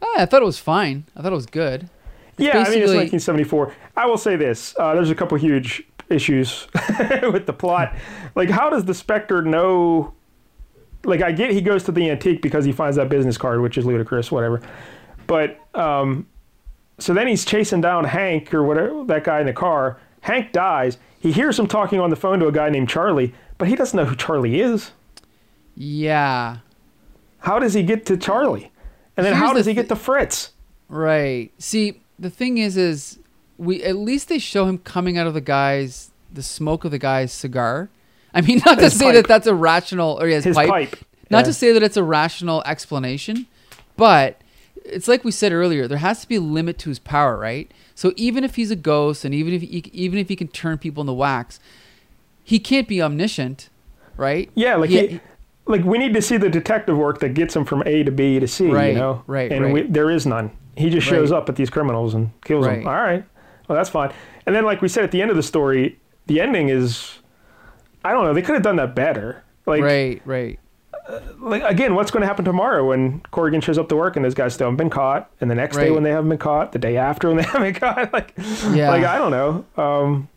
Ah, 0.00 0.14
I 0.22 0.26
thought 0.26 0.42
it 0.42 0.46
was 0.46 0.58
fine. 0.58 1.04
I 1.16 1.22
thought 1.22 1.32
it 1.32 1.36
was 1.36 1.46
good. 1.46 1.88
Yeah, 2.38 2.50
I 2.58 2.68
mean 2.70 2.82
it's 2.82 2.92
1974. 2.92 3.74
I 3.96 4.06
will 4.06 4.16
say 4.16 4.36
this: 4.36 4.74
uh, 4.78 4.94
there's 4.94 5.10
a 5.10 5.14
couple 5.14 5.36
huge 5.38 5.82
issues 6.10 6.66
with 7.22 7.46
the 7.46 7.52
plot. 7.52 7.94
Like, 8.34 8.50
how 8.50 8.70
does 8.70 8.84
the 8.84 8.94
Spectre 8.94 9.42
know? 9.42 10.14
Like, 11.04 11.22
I 11.22 11.32
get 11.32 11.50
he 11.50 11.60
goes 11.60 11.84
to 11.84 11.92
the 11.92 12.10
antique 12.10 12.42
because 12.42 12.64
he 12.64 12.72
finds 12.72 12.96
that 12.96 13.08
business 13.08 13.36
card, 13.36 13.60
which 13.60 13.76
is 13.76 13.84
ludicrous, 13.84 14.32
whatever. 14.32 14.62
But 15.26 15.58
um, 15.74 16.26
so 16.98 17.12
then 17.14 17.26
he's 17.26 17.44
chasing 17.44 17.80
down 17.80 18.04
Hank 18.04 18.54
or 18.54 18.62
whatever 18.62 19.04
that 19.04 19.24
guy 19.24 19.40
in 19.40 19.46
the 19.46 19.52
car. 19.52 19.98
Hank 20.20 20.52
dies. 20.52 20.98
He 21.18 21.32
hears 21.32 21.58
him 21.58 21.66
talking 21.66 22.00
on 22.00 22.10
the 22.10 22.16
phone 22.16 22.38
to 22.40 22.46
a 22.46 22.52
guy 22.52 22.70
named 22.70 22.88
Charlie, 22.88 23.34
but 23.58 23.68
he 23.68 23.76
doesn't 23.76 23.96
know 23.96 24.04
who 24.04 24.16
Charlie 24.16 24.60
is. 24.60 24.92
Yeah. 25.74 26.58
How 27.38 27.58
does 27.58 27.74
he 27.74 27.82
get 27.82 28.06
to 28.06 28.16
Charlie? 28.16 28.70
And 29.16 29.24
then 29.24 29.34
Here's 29.34 29.44
how 29.44 29.52
the 29.52 29.60
does 29.60 29.66
he 29.66 29.74
get 29.74 29.88
to 29.88 29.96
Fritz? 29.96 30.52
Right. 30.88 31.50
See, 31.58 32.00
the 32.18 32.30
thing 32.30 32.58
is, 32.58 32.76
is 32.76 33.18
we 33.58 33.82
at 33.82 33.96
least 33.96 34.28
they 34.28 34.38
show 34.38 34.66
him 34.66 34.78
coming 34.78 35.16
out 35.18 35.26
of 35.26 35.34
the 35.34 35.40
guy's 35.40 36.10
the 36.32 36.42
smoke 36.42 36.84
of 36.84 36.90
the 36.90 36.98
guy's 36.98 37.32
cigar. 37.32 37.88
I 38.32 38.40
mean, 38.40 38.60
not 38.66 38.78
to 38.78 38.84
His 38.84 38.98
say 38.98 39.06
pipe. 39.06 39.14
that 39.14 39.28
that's 39.28 39.46
a 39.46 39.54
rational 39.54 40.20
or 40.20 40.26
his, 40.26 40.44
His 40.44 40.56
pipe. 40.56 40.68
pipe. 40.68 40.96
Not 41.30 41.38
Yeah. 41.40 41.44
to 41.44 41.52
say 41.52 41.72
that 41.72 41.82
it's 41.82 41.96
a 41.96 42.02
rational 42.02 42.62
explanation, 42.66 43.46
but 43.96 44.40
it's 44.84 45.08
like 45.08 45.24
we 45.24 45.30
said 45.30 45.52
earlier. 45.52 45.86
There 45.88 45.98
has 45.98 46.20
to 46.22 46.28
be 46.28 46.36
a 46.36 46.40
limit 46.40 46.78
to 46.80 46.88
his 46.90 46.98
power, 46.98 47.36
right? 47.38 47.70
So 47.94 48.12
even 48.16 48.42
if 48.44 48.56
he's 48.56 48.70
a 48.72 48.76
ghost, 48.76 49.24
and 49.24 49.32
even 49.34 49.54
if 49.54 49.62
he, 49.62 49.84
even 49.92 50.18
if 50.18 50.28
he 50.28 50.34
can 50.36 50.48
turn 50.48 50.78
people 50.78 51.00
into 51.02 51.12
wax, 51.12 51.60
he 52.42 52.58
can't 52.58 52.88
be 52.88 53.00
omniscient, 53.00 53.68
right? 54.16 54.50
Yeah, 54.54 54.74
like 54.76 54.90
He- 54.90 55.06
he, 55.06 55.20
like 55.66 55.84
we 55.84 55.96
need 55.96 56.12
to 56.14 56.20
see 56.20 56.36
the 56.36 56.50
detective 56.50 56.96
work 56.98 57.20
that 57.20 57.30
gets 57.34 57.54
him 57.56 57.64
from 57.64 57.82
A 57.86 58.02
to 58.02 58.10
B 58.10 58.38
to 58.40 58.46
C. 58.48 58.66
Right, 58.70 58.92
you 58.92 58.98
know, 58.98 59.22
right, 59.26 59.50
And 59.50 59.64
right. 59.64 59.72
We, 59.72 59.82
there 59.82 60.10
is 60.10 60.26
none. 60.26 60.50
He 60.76 60.90
just 60.90 61.06
shows 61.06 61.30
Right. 61.30 61.38
up 61.38 61.48
at 61.48 61.54
these 61.56 61.70
criminals 61.70 62.12
and 62.14 62.30
kills 62.44 62.66
Right. 62.66 62.80
them. 62.80 62.88
All 62.88 62.94
right, 63.00 63.24
well 63.68 63.76
that's 63.76 63.90
fine. 63.90 64.12
And 64.46 64.54
then, 64.54 64.64
like 64.64 64.82
we 64.82 64.88
said 64.88 65.04
at 65.04 65.10
the 65.10 65.22
end 65.22 65.30
of 65.30 65.36
the 65.36 65.42
story, 65.42 65.98
the 66.26 66.40
ending 66.40 66.68
is, 66.68 67.18
I 68.04 68.12
don't 68.12 68.24
know. 68.24 68.34
They 68.34 68.42
could 68.42 68.54
have 68.54 68.62
done 68.62 68.76
that 68.76 68.94
better. 68.94 69.42
Like, 69.66 69.82
right, 69.82 70.20
right. 70.26 70.58
like 71.38 71.62
again, 71.62 71.94
what's 71.94 72.10
going 72.10 72.20
to 72.20 72.26
happen 72.26 72.44
tomorrow 72.44 72.84
when 72.86 73.20
Corrigan 73.30 73.60
shows 73.62 73.78
up 73.78 73.88
to 73.88 73.96
work 73.96 74.16
and 74.16 74.24
those 74.24 74.34
guys 74.34 74.52
still 74.54 74.66
haven't 74.66 74.76
been 74.76 74.90
caught, 74.90 75.30
and 75.40 75.50
the 75.50 75.54
next 75.54 75.76
day 75.76 75.90
when 75.90 76.02
they 76.02 76.10
haven't 76.10 76.28
been 76.28 76.38
caught, 76.38 76.72
the 76.72 76.78
day 76.78 76.96
after 76.96 77.28
when 77.28 77.38
they 77.38 77.42
haven't 77.50 77.62
been 77.62 77.74
caught, 77.74 78.12
like, 78.12 78.34
Yeah. 78.72 78.90
like 78.90 79.04
I 79.04 79.16
don't 79.18 79.30
know. 79.30 79.64
Um, 79.82 80.28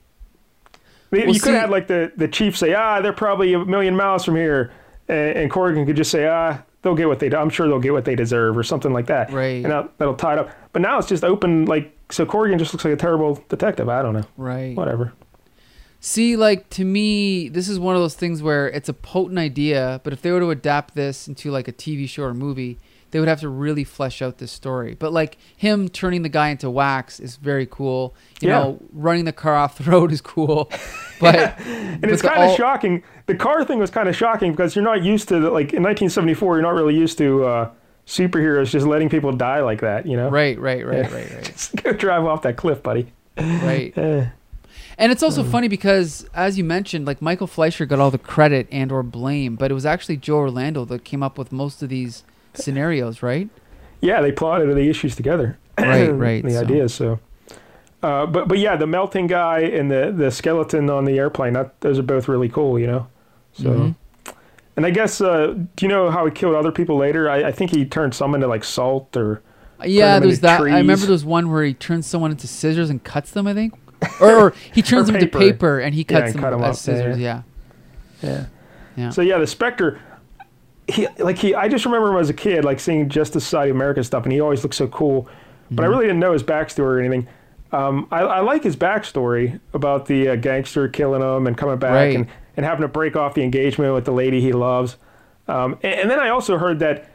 Well, 1.11 1.27
you 1.27 1.39
could 1.39 1.53
have 1.55 1.69
like 1.69 1.87
the 1.87 2.11
the 2.15 2.27
chief 2.27 2.57
say, 2.57 2.73
ah, 2.73 3.01
they're 3.01 3.13
probably 3.13 3.53
a 3.53 3.63
million 3.65 3.95
miles 3.95 4.23
from 4.25 4.35
here, 4.35 4.71
and, 5.07 5.37
and 5.37 5.51
Corrigan 5.51 5.85
could 5.85 5.95
just 5.95 6.11
say, 6.11 6.27
ah, 6.27 6.61
they'll 6.81 6.95
get 6.95 7.07
what 7.07 7.19
they. 7.19 7.33
I'm 7.33 7.49
sure 7.49 7.67
they'll 7.67 7.79
get 7.79 7.93
what 7.93 8.05
they 8.05 8.15
deserve, 8.15 8.57
or 8.57 8.63
something 8.63 8.93
like 8.93 9.07
that. 9.07 9.31
Right. 9.31 9.63
And 9.63 9.65
that'll, 9.65 9.89
that'll 9.97 10.15
tie 10.15 10.33
it 10.33 10.39
up. 10.39 10.49
But 10.73 10.81
now 10.81 10.97
it's 10.99 11.07
just 11.07 11.23
open, 11.23 11.65
like 11.65 11.96
so. 12.09 12.25
Corrigan 12.25 12.59
just 12.59 12.73
looks 12.73 12.85
like 12.85 12.93
a 12.93 12.97
terrible 12.97 13.43
detective. 13.49 13.89
I 13.89 14.01
don't 14.01 14.13
know. 14.13 14.25
Right. 14.37 14.75
Whatever. 14.75 15.13
See, 15.99 16.37
like 16.37 16.69
to 16.71 16.85
me, 16.85 17.49
this 17.49 17.67
is 17.67 17.79
one 17.79 17.95
of 17.95 18.01
those 18.01 18.15
things 18.15 18.41
where 18.43 18.67
it's 18.69 18.87
a 18.89 18.93
potent 18.93 19.39
idea, 19.39 19.99
but 20.03 20.13
if 20.13 20.21
they 20.21 20.31
were 20.31 20.39
to 20.39 20.51
adapt 20.51 20.93
this 20.95 21.27
into 21.27 21.49
like 21.51 21.67
a 21.67 21.73
TV 21.73 22.07
show 22.07 22.23
or 22.23 22.33
movie, 22.35 22.77
they 23.11 23.19
would 23.19 23.27
have 23.27 23.39
to 23.39 23.49
really 23.49 23.83
flesh 23.83 24.21
out 24.21 24.37
this 24.37 24.51
story. 24.51 24.93
But 24.93 25.11
like 25.11 25.37
him 25.55 25.89
turning 25.89 26.21
the 26.21 26.29
guy 26.29 26.49
into 26.49 26.69
wax 26.69 27.19
is 27.19 27.37
very 27.37 27.65
cool. 27.65 28.13
You 28.41 28.49
Yeah. 28.49 28.59
know, 28.59 28.79
running 28.93 29.25
the 29.25 29.31
car 29.33 29.55
off 29.55 29.77
the 29.79 29.89
road 29.89 30.11
is 30.11 30.21
cool. 30.21 30.71
But 31.19 31.59
And 31.59 32.05
it's 32.05 32.21
kind 32.21 32.43
of 32.43 32.55
shocking. 32.55 33.01
The 33.25 33.33
car 33.33 33.65
thing 33.65 33.79
was 33.79 33.89
kind 33.89 34.07
of 34.07 34.15
shocking 34.15 34.51
because 34.51 34.75
you're 34.75 34.85
not 34.85 35.01
used 35.03 35.27
to 35.29 35.39
the, 35.39 35.49
like 35.49 35.73
in 35.73 35.81
1974. 35.81 36.57
You're 36.57 36.61
not 36.61 36.75
really 36.75 36.95
used 36.95 37.17
to 37.17 37.43
uh, 37.43 37.69
superheroes 38.07 38.69
just 38.71 38.87
letting 38.87 39.09
people 39.09 39.31
die 39.33 39.61
like 39.61 39.81
that. 39.81 40.07
You 40.07 40.17
know. 40.17 40.29
Right, 40.29 40.57
right, 40.59 40.83
right, 40.85 41.11
right, 41.11 41.31
right, 41.35 41.43
Just 41.51 41.75
go 41.83 41.91
drive 41.93 42.25
off 42.25 42.41
that 42.43 42.55
cliff, 42.57 42.81
buddy. 42.81 43.11
right. 43.37 43.93
And 44.99 45.11
it's 45.11 45.21
also 45.21 45.43
funny 45.43 45.67
because, 45.67 46.27
as 46.33 46.57
you 46.57 46.63
mentioned, 46.63 47.05
like 47.05 47.21
Michael 47.21 47.45
Fleischer 47.45 47.85
got 47.85 47.99
all 47.99 48.09
the 48.09 48.17
credit 48.17 48.67
and 48.71 48.91
or 48.91 49.03
blame, 49.03 49.55
but 49.55 49.69
it 49.69 49.75
was 49.75 49.85
actually 49.85 50.17
Joe 50.17 50.37
Orlando 50.37 50.85
that 50.85 51.03
came 51.03 51.21
up 51.21 51.37
with 51.37 51.51
most 51.51 51.83
of 51.83 51.89
these 51.89 52.23
scenarios, 52.55 53.21
right? 53.21 53.47
Yeah, 54.01 54.21
they 54.21 54.31
plotted 54.31 54.75
the 54.75 54.89
issues 54.89 55.15
together. 55.15 55.57
Right, 55.79 56.09
right, 56.09 56.43
the 56.43 56.53
so- 56.53 56.61
ideas. 56.61 56.93
So, 56.95 57.19
uh, 58.01 58.25
but 58.25 58.47
but 58.47 58.57
yeah, 58.57 58.75
the 58.75 58.87
melting 58.87 59.27
guy 59.27 59.59
and 59.59 59.91
the 59.91 60.11
the 60.11 60.31
skeleton 60.31 60.89
on 60.89 61.05
the 61.05 61.19
airplane. 61.19 61.53
That 61.53 61.79
those 61.81 61.99
are 61.99 62.03
both 62.03 62.27
really 62.27 62.49
cool. 62.49 62.79
You 62.79 62.87
know. 62.87 63.07
So. 63.53 63.69
Mhm. 63.69 63.95
And 64.77 64.85
I 64.85 64.91
guess, 64.91 65.19
uh, 65.19 65.55
do 65.75 65.85
you 65.85 65.87
know 65.89 66.09
how 66.11 66.23
he 66.25 66.31
killed 66.31 66.55
other 66.55 66.71
people 66.71 66.97
later? 66.97 67.29
I, 67.29 67.45
I 67.45 67.51
think 67.51 67.71
he 67.71 67.83
turned 67.85 68.13
some 68.13 68.33
into 68.35 68.47
like 68.47 68.63
salt 68.63 69.17
or 69.17 69.41
Yeah, 69.83 70.19
there's 70.19 70.39
that. 70.41 70.61
I 70.61 70.63
remember 70.63 70.93
trees. 70.93 71.01
there 71.01 71.11
was 71.11 71.25
one 71.25 71.51
where 71.51 71.63
he 71.63 71.73
turns 71.73 72.05
someone 72.07 72.29
into 72.31 72.47
scissors 72.47 72.89
and 72.89 73.03
cuts 73.03 73.31
them. 73.31 73.47
I 73.47 73.53
think, 73.55 73.73
or, 74.21 74.31
or 74.31 74.53
he 74.73 74.81
turns 74.83 75.09
Or 75.09 75.13
them 75.13 75.21
into 75.21 75.35
paper. 75.37 75.79
and 75.79 75.93
he 75.95 76.01
Yeah, 76.01 76.19
cuts 76.21 76.33
and 76.35 76.43
them 76.43 76.51
cut 76.51 76.53
as 76.53 76.69
up, 76.69 76.75
scissors. 76.75 77.17
Yeah. 77.17 77.41
yeah. 78.21 78.45
Yeah. 78.95 79.09
So 79.09 79.21
yeah, 79.21 79.37
the 79.39 79.47
Spectre. 79.47 79.99
He 80.87 81.07
like 81.19 81.37
he. 81.37 81.53
I 81.53 81.67
just 81.67 81.83
remember 81.85 82.09
him 82.13 82.17
as 82.17 82.29
a 82.29 82.33
kid, 82.33 82.63
like 82.63 82.79
seeing 82.79 83.09
Justice 83.09 83.43
Society 83.43 83.71
of 83.71 83.75
America 83.75 84.03
stuff, 84.03 84.23
and 84.23 84.31
he 84.31 84.39
always 84.39 84.63
looked 84.63 84.75
so 84.75 84.87
cool. 84.87 85.23
But 85.23 85.31
Mm-hmm. 85.69 85.79
I 85.81 85.85
really 85.87 86.05
didn't 86.05 86.19
know 86.19 86.31
his 86.31 86.43
backstory 86.43 86.79
or 86.79 86.99
anything. 86.99 87.27
Um, 87.73 88.07
I, 88.09 88.19
I 88.21 88.39
like 88.39 88.63
his 88.63 88.77
backstory 88.77 89.59
about 89.73 90.05
the 90.05 90.29
uh, 90.29 90.35
gangster 90.37 90.87
killing 90.87 91.21
him 91.21 91.45
and 91.45 91.57
coming 91.57 91.77
back 91.77 91.91
Right. 91.91 92.15
and, 92.15 92.27
and 92.57 92.65
having 92.65 92.81
to 92.81 92.87
break 92.89 93.15
off 93.15 93.33
the 93.35 93.43
engagement 93.43 93.93
with 93.93 94.03
the 94.03 94.11
lady 94.11 94.41
he 94.41 94.51
loves. 94.51 94.97
Um, 95.47 95.77
and, 95.83 95.93
and 96.01 96.11
then 96.11 96.19
I 96.19 96.29
also 96.29 96.57
heard 96.57 96.79
that 96.79 97.09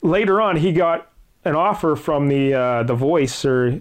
later 0.00 0.40
on 0.40 0.56
he 0.56 0.72
got 0.72 1.10
an 1.44 1.54
offer 1.54 1.94
from 1.96 2.28
the 2.28 2.54
uh, 2.54 2.82
the 2.84 2.94
voice 2.94 3.44
or 3.44 3.80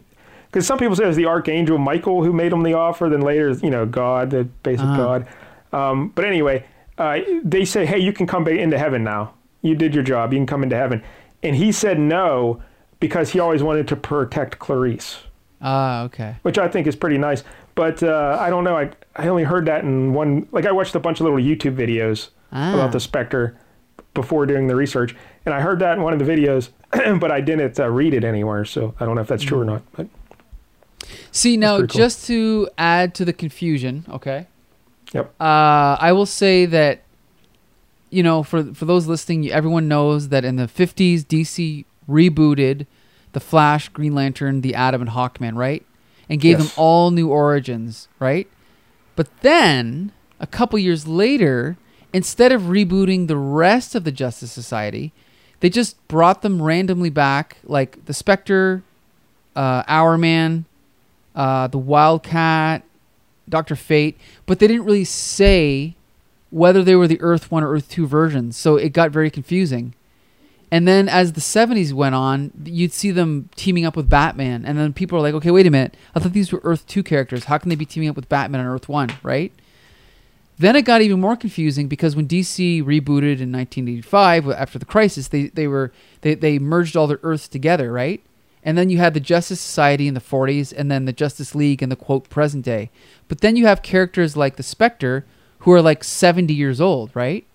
because 0.52 0.68
some 0.68 0.78
people 0.78 0.96
say 0.96 1.06
it 1.06 1.08
was 1.08 1.16
the 1.16 1.26
archangel 1.28 1.78
Michael 1.78 2.24
who 2.24 2.34
made 2.34 2.52
him 2.52 2.64
the 2.64 2.74
offer. 2.74 3.08
Then 3.10 3.22
later, 3.22 3.52
you 3.52 3.70
know, 3.70 3.86
God, 3.86 4.30
the 4.32 4.44
basic 4.64 4.86
Uh-huh. 4.86 4.98
God. 4.98 5.28
Um, 5.72 6.10
but 6.10 6.26
anyway, 6.26 6.66
uh, 6.98 7.20
they 7.44 7.66
say, 7.66 7.86
hey, 7.88 7.98
you 8.00 8.14
can 8.14 8.28
come 8.28 8.44
back 8.44 8.56
into 8.56 8.78
heaven 8.78 9.04
now. 9.04 9.34
You 9.64 9.74
did 9.76 9.96
your 9.96 10.04
job. 10.04 10.32
You 10.34 10.40
can 10.40 10.46
come 10.46 10.62
into 10.62 10.76
heaven. 10.76 11.02
And 11.42 11.56
he 11.56 11.72
said 11.72 11.98
no 12.00 12.62
because 13.00 13.32
he 13.32 13.40
always 13.40 13.64
wanted 13.64 13.88
to 13.88 13.96
protect 13.96 14.60
Clarice, 14.60 15.24
Ah, 15.62 16.04
okay. 16.04 16.36
which 16.44 16.58
I 16.60 16.68
think 16.68 16.86
is 16.86 16.96
pretty 16.96 17.18
nice. 17.18 17.44
But 17.76 18.04
uh, 18.04 18.38
I 18.40 18.50
don't 18.50 18.64
know. 18.64 18.78
I, 18.78 18.92
I 19.16 19.28
only 19.28 19.44
heard 19.44 19.66
that 19.66 19.84
in 19.84 20.14
one. 20.14 20.48
Like 20.52 20.66
I 20.66 20.72
watched 20.72 20.94
a 20.96 21.00
bunch 21.00 21.20
of 21.20 21.24
little 21.26 21.40
YouTube 21.40 21.76
videos 21.76 22.30
Ah. 22.52 22.74
about 22.76 22.92
the 22.92 23.00
Spectre 23.00 23.58
before 24.14 24.46
doing 24.46 24.68
the 24.68 24.76
research, 24.76 25.16
and 25.46 25.56
I 25.56 25.62
heard 25.62 25.80
that 25.80 25.98
in 25.98 26.04
one 26.04 26.14
of 26.14 26.20
the 26.20 26.26
videos, 26.26 26.70
but 27.20 27.32
I 27.32 27.42
didn't 27.42 27.80
uh, 27.80 27.90
read 27.90 28.14
it 28.14 28.24
anywhere. 28.24 28.64
So 28.66 28.94
I 29.00 29.06
don't 29.06 29.16
know 29.16 29.22
if 29.22 29.28
that's 29.28 29.44
true 29.44 29.60
or 29.62 29.66
not. 29.66 29.82
But 29.94 30.08
See 31.32 31.58
now, 31.58 31.78
cool. 31.80 31.88
just 31.88 32.28
to 32.28 32.70
add 32.78 33.16
to 33.16 33.26
the 33.26 33.34
confusion, 33.34 34.06
okay. 34.10 34.46
Yep. 35.14 35.34
Uh, 35.42 35.98
I 36.00 36.12
will 36.12 36.26
say 36.28 36.66
that, 36.68 37.02
you 38.12 38.22
know, 38.24 38.44
for 38.44 38.64
for 38.76 38.86
those 38.86 39.08
listening, 39.08 39.50
everyone 39.52 39.88
knows 39.88 40.30
that 40.30 40.46
in 40.46 40.56
the 40.58 40.68
'50s, 40.68 41.24
DC 41.26 41.86
rebooted 42.08 42.86
the 43.32 43.40
Flash, 43.40 43.90
Green 43.90 44.14
Lantern, 44.14 44.62
the 44.62 44.76
Atom, 44.76 45.02
and 45.02 45.10
Hawkman, 45.10 45.56
right, 45.56 45.84
and 46.34 46.42
gave 46.42 46.58
Yes. 46.58 46.68
them 46.70 46.74
all 46.78 47.12
new 47.12 47.30
origins, 47.30 48.08
right. 48.20 48.48
But 49.16 49.28
then 49.42 50.12
a 50.40 50.48
couple 50.48 50.80
years 50.80 51.08
later, 51.08 51.78
instead 52.12 52.52
of 52.52 52.64
rebooting 52.64 53.28
the 53.28 53.38
rest 53.38 53.94
of 53.94 54.04
the 54.04 54.12
Justice 54.12 54.52
Society, 54.52 55.14
they 55.60 55.70
just 55.70 55.96
brought 56.08 56.42
them 56.42 56.60
randomly 56.60 57.12
back, 57.12 57.58
like 57.64 58.04
the 58.06 58.16
Spectre, 58.16 58.82
uh, 59.56 59.84
Hourman, 59.88 60.66
uh, 61.36 61.68
the 61.68 61.78
Wildcat, 61.78 62.82
Doctor 63.48 63.76
Fate, 63.76 64.18
but 64.48 64.58
they 64.58 64.66
didn't 64.66 64.86
really 64.86 65.06
say 65.06 65.94
whether 66.50 66.82
they 66.84 66.96
were 66.96 67.08
the 67.08 67.22
Earth 67.22 67.52
One 67.52 67.64
or 67.64 67.72
Earth 67.74 67.90
Two 67.90 68.08
versions, 68.08 68.58
so 68.58 68.76
it 68.76 68.90
got 68.92 69.12
very 69.12 69.30
confusing. 69.30 69.94
And 70.74 70.88
then 70.88 71.08
as 71.08 71.34
the 71.34 71.40
'70s 71.40 71.94
went 71.94 72.16
on, 72.16 72.52
you'd 72.66 72.94
see 72.94 73.12
them 73.12 73.48
teaming 73.56 73.86
up 73.86 73.96
with 73.96 74.10
Batman, 74.10 74.66
and 74.66 74.76
then 74.76 74.92
people 74.92 75.20
are 75.20 75.22
like, 75.22 75.36
"Okay, 75.36 75.52
wait 75.52 75.68
a 75.68 75.70
minute! 75.70 75.96
I 76.16 76.20
thought 76.20 76.34
these 76.34 76.52
were 76.52 76.62
Earth 76.64 76.88
Two 76.88 77.04
characters. 77.04 77.44
How 77.44 77.60
can 77.60 77.70
they 77.70 77.76
be 77.76 77.86
teaming 77.86 78.10
up 78.10 78.16
with 78.16 78.28
Batman 78.28 78.62
on 78.62 78.66
Earth 78.66 78.90
One?" 78.90 79.12
Right? 79.22 79.54
Then 80.58 80.76
it 80.76 80.82
got 80.82 81.04
even 81.04 81.20
more 81.20 81.36
confusing 81.36 81.88
because 81.88 82.16
when 82.16 82.28
DC 82.28 82.82
rebooted 82.82 83.38
in 83.40 83.52
1985 83.52 84.50
after 84.50 84.80
the 84.80 84.86
crisis, 84.86 85.28
they, 85.28 85.50
they 85.50 85.68
were 85.68 85.94
they, 86.22 86.34
they 86.34 86.58
merged 86.58 86.98
all 86.98 87.06
their 87.06 87.20
Earths 87.22 87.48
together, 87.48 87.92
right? 87.92 88.24
And 88.64 88.76
then 88.76 88.90
you 88.90 88.98
had 88.98 89.14
the 89.14 89.20
Justice 89.20 89.62
Society 89.62 90.08
in 90.08 90.16
the 90.16 90.20
40s, 90.22 90.74
and 90.76 90.90
then 90.90 91.06
the 91.06 91.14
Justice 91.14 91.54
League 91.54 91.84
in 91.84 91.90
the 91.90 91.96
quote 91.96 92.30
present 92.32 92.66
day. 92.66 92.90
But 93.28 93.42
then 93.42 93.56
you 93.56 93.68
have 93.68 93.84
characters 93.84 94.36
like 94.36 94.56
the 94.56 94.64
Spectre, 94.64 95.24
who 95.60 95.72
are 95.72 95.84
like 95.84 96.04
70 96.04 96.52
years 96.52 96.82
old, 96.82 97.12
right? 97.14 97.46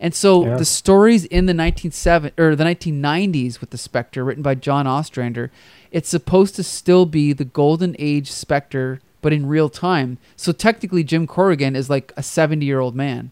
And 0.00 0.14
so 0.14 0.46
Yeah. 0.46 0.56
the 0.56 0.64
stories 0.64 1.26
in 1.26 1.46
the 1.46 1.52
1970 1.54 2.32
or 2.42 2.56
the 2.56 2.64
1990s 2.64 3.60
with 3.60 3.70
the 3.70 3.78
Spectre, 3.78 4.24
written 4.24 4.42
by 4.42 4.54
John 4.54 4.86
Ostrander, 4.86 5.50
it's 5.92 6.08
supposed 6.08 6.56
to 6.56 6.62
still 6.62 7.04
be 7.04 7.32
the 7.32 7.44
golden 7.44 7.94
age 7.98 8.30
Spectre, 8.32 9.00
but 9.20 9.32
in 9.32 9.46
real 9.46 9.68
time. 9.68 10.16
So 10.36 10.52
technically, 10.52 11.04
Jim 11.04 11.26
Corrigan 11.26 11.76
is 11.76 11.90
like 11.90 12.12
a 12.16 12.22
70 12.22 12.64
year 12.64 12.80
old 12.80 12.96
man. 12.96 13.30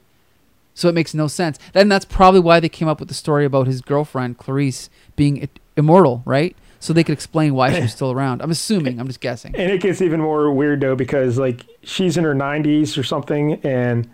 So 0.75 0.89
it 0.89 0.95
makes 0.95 1.15
no 1.15 1.27
sense. 1.27 1.59
And 1.75 1.91
that's 1.91 2.05
probably 2.05 2.41
why 2.41 2.61
they 2.61 2.69
came 2.69 2.87
up 2.87 3.01
with 3.01 3.09
the 3.09 3.15
story 3.15 3.45
about 3.45 3.67
his 3.67 3.81
girlfriend 3.81 4.39
Clarice 4.39 4.91
being 5.17 5.49
immortal, 5.77 6.23
right? 6.25 6.55
So 6.81 6.93
they 6.93 7.03
could 7.03 7.15
explain 7.15 7.55
why 7.55 7.73
she's 7.73 7.93
still 7.93 8.13
around. 8.13 8.41
I'm 8.43 8.53
assuming. 8.53 9.01
I'm 9.01 9.09
just 9.09 9.21
guessing. 9.21 9.57
And 9.57 9.73
it 9.73 9.81
gets 9.81 10.01
even 10.01 10.21
more 10.21 10.53
weird 10.53 10.81
though 10.81 10.95
because 10.95 11.37
like 11.39 11.67
she's 11.83 12.17
in 12.17 12.23
her 12.23 12.35
90s 12.35 12.97
or 12.97 13.03
something, 13.03 13.55
and 13.65 14.09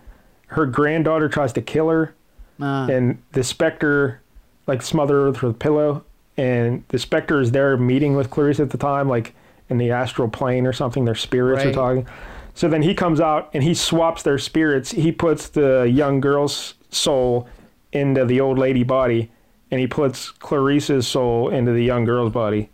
her 0.47 0.65
granddaughter 0.65 1.29
tries 1.29 1.53
to 1.53 1.61
kill 1.61 1.89
her, 1.89 2.15
Uh, 2.61 2.87
and 2.89 3.21
the 3.33 3.43
Spectre 3.43 4.21
like 4.67 4.81
smother 4.81 5.21
her 5.21 5.25
with 5.27 5.43
a 5.43 5.53
pillow, 5.53 6.03
and 6.37 6.83
the 6.89 6.99
Spectre 6.99 7.39
is 7.39 7.51
there 7.51 7.77
meeting 7.77 8.15
with 8.15 8.29
Clarice 8.29 8.59
at 8.59 8.69
the 8.69 8.77
time, 8.77 9.07
like 9.09 9.33
in 9.69 9.77
the 9.77 9.91
astral 9.91 10.27
plane 10.29 10.65
or 10.65 10.73
something. 10.73 11.05
Their 11.05 11.15
spirits 11.15 11.63
are 11.65 11.71
talking. 11.71 12.07
So 12.53 12.69
then 12.69 12.81
he 12.81 12.93
comes 12.93 13.19
out 13.19 13.49
and 13.53 13.63
he 13.63 13.73
swaps 13.73 14.23
their 14.23 14.37
spirits. 14.37 14.91
He 14.91 15.11
puts 15.11 15.49
the 15.49 15.83
young 15.83 16.21
girl's 16.21 16.75
soul 16.89 17.49
into 17.91 18.25
the 18.25 18.39
old 18.39 18.57
lady 18.57 18.83
body, 18.83 19.29
and 19.71 19.79
he 19.79 19.87
puts 19.87 20.31
Clarice's 20.31 21.07
soul 21.07 21.49
into 21.49 21.71
the 21.73 21.83
young 21.83 22.05
girl's 22.05 22.31
body. 22.31 22.69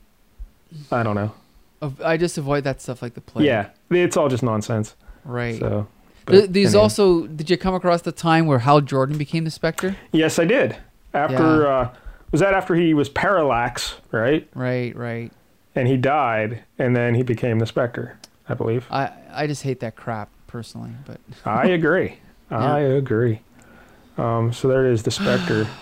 I 0.92 1.04
don't 1.04 1.16
know. 1.16 1.34
I 2.04 2.18
just 2.18 2.38
avoid 2.38 2.64
that 2.66 2.80
stuff 2.80 3.02
like 3.02 3.16
the 3.16 3.22
plague. 3.22 3.46
Yeah, 3.46 3.70
it's 3.90 4.16
all 4.16 4.30
just 4.30 4.44
nonsense. 4.44 4.96
Right. 5.26 5.60
So, 5.60 5.88
but, 6.26 6.56
I 6.56 6.74
also, 6.78 7.28
did 7.28 7.50
you 7.50 7.58
come 7.58 7.74
across 7.74 8.02
the 8.02 8.12
time 8.12 8.46
where 8.46 8.60
Hal 8.60 8.82
Jordan 8.82 9.18
became 9.18 9.44
the 9.44 9.52
Spectre? 9.52 9.96
Yes, 10.12 10.40
I 10.40 10.46
did. 10.46 10.78
After 11.14 11.64
Yeah. 11.64 11.68
uh, 11.68 11.90
was 12.32 12.40
that 12.42 12.54
after 12.54 12.76
he 12.76 12.94
was 12.94 13.10
parallax, 13.10 13.96
right? 14.12 14.48
Right, 14.56 14.96
right. 14.96 15.32
And 15.76 15.88
he 15.88 15.98
died, 15.98 16.64
and 16.80 16.96
then 16.96 17.16
he 17.16 17.24
became 17.24 17.60
the 17.60 17.66
Spectre, 17.66 18.18
I 18.48 18.54
believe. 18.54 18.86
I, 18.90 19.12
I 19.32 19.48
just 19.48 19.64
hate 19.64 19.80
that 19.82 19.96
crap 19.96 20.30
personally, 20.48 20.92
but 21.06 21.20
I 21.46 21.68
agree. 21.68 22.18
I 22.50 22.80
agree. 22.80 23.42
Um, 24.18 24.52
so 24.54 24.68
there 24.68 24.86
it 24.86 24.94
is, 24.94 25.04
the 25.04 25.12
Spectre. 25.12 25.68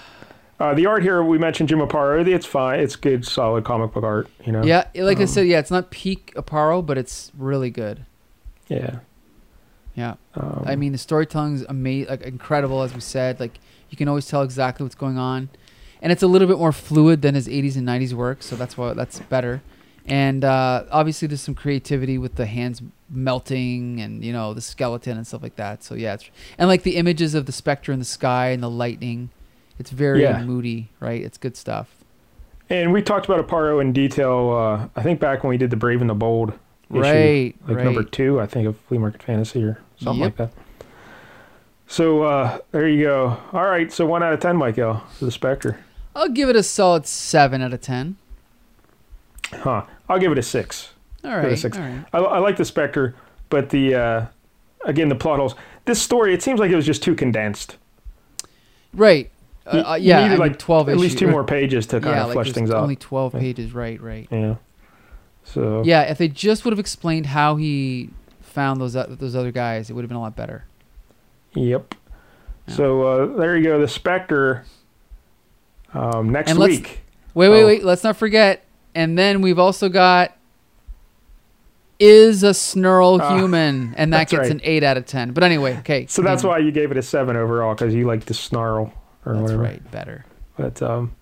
Uh, 0.62 0.74
the 0.74 0.86
art 0.86 1.02
here 1.02 1.24
we 1.24 1.38
mentioned 1.38 1.70
Jim 1.70 1.80
Aparo. 1.80 2.28
It's 2.28 2.46
fine. 2.46 2.82
It's 2.82 2.98
good, 2.98 3.26
solid 3.26 3.64
comic 3.64 3.94
book 3.94 4.04
art. 4.04 4.28
You 4.46 4.52
know. 4.52 4.62
yeah, 4.62 4.88
like 4.94 5.20
I 5.20 5.22
Um, 5.22 5.28
said, 5.28 5.48
yeah, 5.48 5.58
it's 5.60 5.72
not 5.72 5.90
peak 5.90 6.34
Aparo, 6.36 6.86
but 6.86 6.98
it's 6.98 7.32
really 7.38 7.70
good. 7.70 8.02
Yeah. 8.68 8.98
Yeah. 9.96 10.16
Um, 10.36 10.64
I 10.66 10.76
mean, 10.76 10.92
the 10.94 10.98
storytelling's 10.98 11.64
amazing, 11.64 12.10
like 12.10 12.22
incredible, 12.22 12.82
as 12.84 12.94
we 12.94 13.02
said. 13.02 13.40
Like 13.40 13.60
you 13.90 13.98
can 13.98 14.08
always 14.08 14.28
tell 14.28 14.42
exactly 14.44 14.84
what's 14.84 14.96
going 14.96 15.18
on, 15.18 15.50
and 16.02 16.12
it's 16.12 16.24
a 16.24 16.28
little 16.28 16.48
bit 16.48 16.58
more 16.58 16.72
fluid 16.72 17.22
than 17.22 17.36
his 17.36 17.48
'80s 17.48 17.76
and 17.76 17.88
'90s 17.88 18.14
work, 18.14 18.42
so 18.44 18.56
that's 18.56 18.78
why 18.78 18.94
that's 18.94 19.20
better. 19.20 19.62
And 20.06 20.44
uh, 20.46 20.86
obviously, 20.92 21.28
there's 21.28 21.42
some 21.42 21.54
creativity 21.56 22.18
with 22.18 22.36
the 22.36 22.46
hands 22.46 22.82
melting 23.10 24.00
and 24.02 24.24
you 24.24 24.32
know 24.32 24.54
the 24.54 24.62
skeleton 24.62 25.18
and 25.18 25.26
stuff 25.28 25.44
like 25.44 25.56
that. 25.58 25.84
So 25.84 25.96
yeah, 25.96 26.14
it's, 26.16 26.30
and 26.58 26.68
like 26.70 26.84
the 26.84 26.96
images 26.96 27.36
of 27.36 27.46
the 27.46 27.52
specter 27.52 27.92
in 27.92 28.00
the 28.00 28.06
sky 28.06 28.50
and 28.50 28.64
the 28.64 28.70
lightning, 28.70 29.30
it's 29.78 29.92
very 29.92 30.22
Yeah. 30.24 30.44
moody, 30.44 30.90
right? 31.00 31.22
It's 31.22 31.38
good 31.38 31.56
stuff. 31.58 31.90
and 32.72 32.94
we 32.94 33.02
talked 33.02 33.26
about 33.26 33.46
Aparo 33.46 33.82
in 33.82 33.92
detail. 33.94 34.52
Uh, 34.52 34.88
I 35.00 35.02
think 35.04 35.20
back 35.20 35.44
when 35.44 35.50
we 35.50 35.58
did 35.58 35.72
the 35.72 35.76
Brave 35.76 36.02
and 36.02 36.10
the 36.10 36.14
Bold. 36.16 36.54
Issue, 36.92 37.00
Right, 37.02 37.56
like 37.68 37.78
right. 37.78 37.86
number 37.86 38.04
two, 38.04 38.40
I 38.40 38.46
think 38.48 38.68
of 38.68 38.78
Flea 38.88 38.98
Market 38.98 39.22
Fantasy 39.24 39.64
or 39.64 39.80
something 39.98 40.22
Yep. 40.24 40.40
like 40.40 40.52
that. 40.52 40.62
So 41.88 42.24
uh, 42.24 42.60
there 42.72 42.88
you 42.88 43.04
go. 43.06 43.38
All 43.54 43.66
right, 43.66 43.92
so 43.92 44.06
one 44.06 44.22
out 44.24 44.34
of 44.34 44.40
ten, 44.40 44.56
Michael, 44.58 45.02
for 45.18 45.26
the 45.26 45.32
Spectre. 45.32 45.80
I'll 46.16 46.30
give 46.30 46.50
it 46.50 46.56
a 46.56 46.64
solid 46.64 47.06
seven 47.08 47.62
out 47.62 47.74
of 47.74 47.82
ten. 47.82 48.18
Huh? 49.52 49.84
I'll 50.08 50.20
give 50.20 50.32
it 50.32 50.38
a 50.38 50.44
six. 50.44 50.92
All 51.24 51.32
it 51.32 51.34
a 51.46 51.48
right, 51.50 51.58
six. 51.60 51.78
all 51.78 51.84
right. 51.84 52.06
I, 52.14 52.18
I 52.20 52.38
like 52.40 52.58
the 52.58 52.66
Spectre, 52.66 53.16
but 53.50 53.70
the 53.70 53.96
uh, 53.96 54.26
again 54.86 55.10
the 55.10 55.16
plot 55.16 55.40
holes. 55.40 55.56
This 55.86 56.02
story, 56.02 56.34
it 56.34 56.44
seems 56.44 56.60
like 56.60 56.70
it 56.72 56.76
was 56.76 56.86
just 56.86 57.02
too 57.02 57.16
condensed. 57.16 57.78
Right. 58.94 59.32
Uh, 59.66 59.84
uh, 59.92 59.96
yeah, 59.96 60.24
needed 60.24 60.40
like 60.40 60.58
twelve 60.60 60.90
at 60.90 60.98
least 60.98 61.18
two 61.18 61.28
or- 61.28 61.32
more 61.32 61.44
pages 61.44 61.88
to 61.88 62.00
kind 62.00 62.16
yeah, 62.16 62.22
of 62.22 62.28
like 62.28 62.34
flesh 62.36 62.46
there's 62.48 62.56
things 62.56 62.72
out. 62.72 62.78
Only 62.84 62.96
twelve 62.96 63.34
pages, 63.34 63.74
right? 63.74 64.00
Right. 64.02 64.28
Yeah. 64.32 64.56
So 65.54 65.82
Yeah, 65.86 66.04
if 66.04 66.18
they 66.18 66.28
just 66.28 66.64
would 66.66 66.72
have 66.72 66.80
explained 66.80 67.26
how 67.28 67.56
he 67.56 68.10
found 68.42 68.80
those 68.82 68.94
those 68.94 69.36
other 69.36 69.52
guys, 69.52 69.90
it 69.90 69.94
would 69.94 70.04
have 70.04 70.10
been 70.10 70.18
a 70.18 70.22
lot 70.22 70.36
better. 70.36 70.66
Yep. 71.54 71.96
So 72.68 73.02
uh, 73.04 73.38
there 73.38 73.58
you 73.58 73.64
go. 73.64 73.80
The 73.80 73.88
Spectre. 73.88 74.64
Um, 75.94 76.30
next 76.30 76.52
And 76.52 76.60
week. 76.60 77.02
Wait, 77.34 77.50
wait, 77.50 77.64
Oh. 77.64 77.66
wait. 77.66 77.84
Let's 77.84 78.04
not 78.04 78.16
forget. 78.16 78.64
And 78.94 79.18
then 79.18 79.42
we've 79.42 79.58
also 79.60 79.90
got 79.90 80.36
is 82.00 82.44
a 82.44 82.54
snarl 82.54 83.20
Ah, 83.22 83.36
human, 83.38 83.94
and 83.98 84.14
that 84.14 84.30
gets 84.30 84.42
right. 84.44 84.52
an 84.52 84.62
eight 84.64 84.84
out 84.84 84.96
of 84.98 85.06
ten. 85.06 85.32
But 85.32 85.44
anyway, 85.44 85.78
okay. 85.80 86.06
So 86.08 86.22
that's 86.22 86.44
why 86.44 86.60
you 86.60 86.72
gave 86.72 86.92
it 86.92 86.98
a 86.98 87.02
seven 87.02 87.36
overall 87.36 87.74
because 87.76 87.94
you 87.94 88.06
like 88.08 88.26
to 88.26 88.34
snarl 88.34 88.94
or 89.26 89.34
That's 89.34 89.42
whatever. 89.44 89.62
right. 89.64 89.92
Better. 89.92 90.26
But 90.58 90.82
um, 90.82 91.14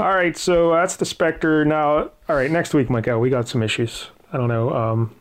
all 0.00 0.14
right, 0.14 0.36
so 0.36 0.72
that's 0.72 0.96
the 0.96 1.04
Spectre. 1.04 1.64
Now, 1.64 2.10
all 2.28 2.36
right, 2.36 2.50
next 2.50 2.74
week, 2.74 2.88
Michael, 2.90 3.20
we 3.20 3.30
got 3.30 3.48
some 3.48 3.62
issues. 3.62 4.08
I 4.32 4.36
don't 4.36 4.48
know. 4.48 4.70
Um, 4.74 5.14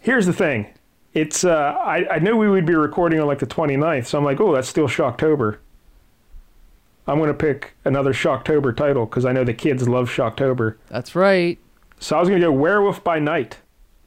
here's 0.00 0.26
the 0.26 0.32
thing. 0.32 0.66
It's 1.12 1.44
uh, 1.44 1.76
I, 1.78 2.06
I 2.08 2.18
knew 2.20 2.36
we 2.36 2.48
would 2.48 2.64
be 2.66 2.74
recording 2.74 3.20
on 3.20 3.26
like 3.26 3.40
the 3.40 3.46
29th, 3.46 4.06
so 4.06 4.18
I'm 4.18 4.24
like, 4.24 4.40
oh, 4.40 4.54
that's 4.54 4.68
still 4.68 4.86
Shocktober. 4.86 5.58
I'm 7.06 7.18
gonna 7.18 7.34
pick 7.34 7.74
another 7.84 8.12
Shocktober 8.12 8.76
title 8.76 9.06
because 9.06 9.24
I 9.24 9.32
know 9.32 9.42
the 9.42 9.54
kids 9.54 9.88
love 9.88 10.08
Shocktober. 10.08 10.76
That's 10.88 11.16
right. 11.16 11.58
So 11.98 12.16
I 12.16 12.20
was 12.20 12.28
gonna 12.28 12.40
go 12.40 12.52
Werewolf 12.52 13.02
by 13.02 13.18
Night 13.18 13.58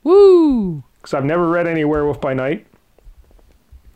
Woo! 0.03 0.83
because 1.01 1.13
I've 1.13 1.25
never 1.25 1.49
read 1.49 1.67
any 1.67 1.83
Werewolf 1.83 2.21
by 2.21 2.33
Night. 2.33 2.65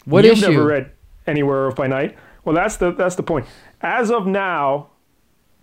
What 0.03 0.25
You've 0.25 0.33
issue? 0.37 0.51
never 0.51 0.65
read 0.65 0.91
any 1.25 1.43
Werewolf 1.43 1.75
by 1.75 1.87
Night. 1.87 2.17
Well, 2.43 2.55
that's 2.55 2.75
the 2.77 2.91
that's 2.91 3.15
the 3.15 3.23
point. 3.23 3.45
As 3.81 4.11
of 4.11 4.27
now, 4.27 4.89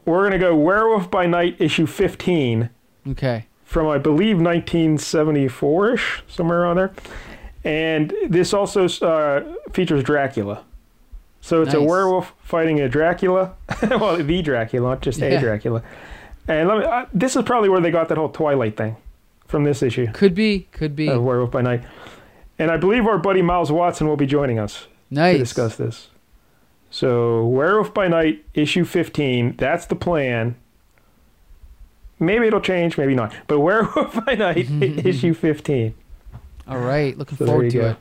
we're 0.04 0.24
gonna 0.24 0.38
go 0.38 0.54
Werewolf 0.54 1.10
by 1.10 1.26
Night 1.26 1.56
issue 1.60 1.86
15 1.86 2.70
okay. 3.10 3.46
from 3.64 3.88
I 3.88 3.98
believe 3.98 4.36
1974ish, 4.36 6.22
somewhere 6.28 6.62
around 6.62 6.76
there. 6.76 6.92
And 7.64 8.12
this 8.28 8.52
also 8.52 8.86
uh, 9.06 9.44
features 9.72 10.02
Dracula. 10.02 10.64
So 11.40 11.60
it's 11.60 11.74
a 11.74 11.80
werewolf 11.80 12.32
fighting 12.38 12.80
a 12.80 12.88
Dracula. 12.88 13.54
well, 13.82 14.16
the 14.16 14.42
Dracula, 14.42 14.90
not 14.90 15.02
just 15.02 15.18
Yeah. 15.18 15.26
a 15.26 15.40
Dracula. 15.40 15.82
And 16.48 16.68
let 16.68 16.78
me, 16.78 16.84
uh, 16.84 17.06
this 17.12 17.36
is 17.36 17.42
probably 17.42 17.68
where 17.68 17.80
they 17.80 17.90
got 17.90 18.08
that 18.08 18.16
whole 18.18 18.30
Twilight 18.30 18.76
thing 18.76 18.96
from 19.46 19.64
this 19.64 19.82
issue 19.82 20.06
Could 20.12 20.34
be. 20.34 20.68
Could 20.72 20.96
be. 20.96 21.08
of 21.08 21.22
Werewolf 21.22 21.50
by 21.50 21.62
Night. 21.62 21.82
And 22.58 22.70
I 22.70 22.76
believe 22.76 23.06
our 23.06 23.18
buddy 23.18 23.42
Miles 23.42 23.70
Watson 23.70 24.06
will 24.06 24.16
be 24.16 24.26
joining 24.26 24.58
us 24.58 24.86
nice. 25.10 25.34
to 25.34 25.38
discuss 25.38 25.76
this. 25.76 26.08
So, 26.94 27.44
Werewolf 27.46 27.92
by 27.92 28.06
Night, 28.06 28.44
issue 28.54 28.84
15. 28.84 29.56
That's 29.56 29.86
the 29.86 29.96
plan. 29.96 30.54
Maybe 32.20 32.46
it'll 32.46 32.60
change, 32.60 32.96
maybe 32.96 33.16
not. 33.16 33.34
But 33.48 33.58
Werewolf 33.58 34.24
by 34.24 34.36
Night, 34.36 34.70
issue 34.80 35.34
15. 35.34 35.92
All 36.68 36.78
right. 36.78 37.18
Looking 37.18 37.36
So 37.36 37.46
forward 37.46 37.72
to 37.72 37.76
go. 37.78 37.86
it. 37.88 37.96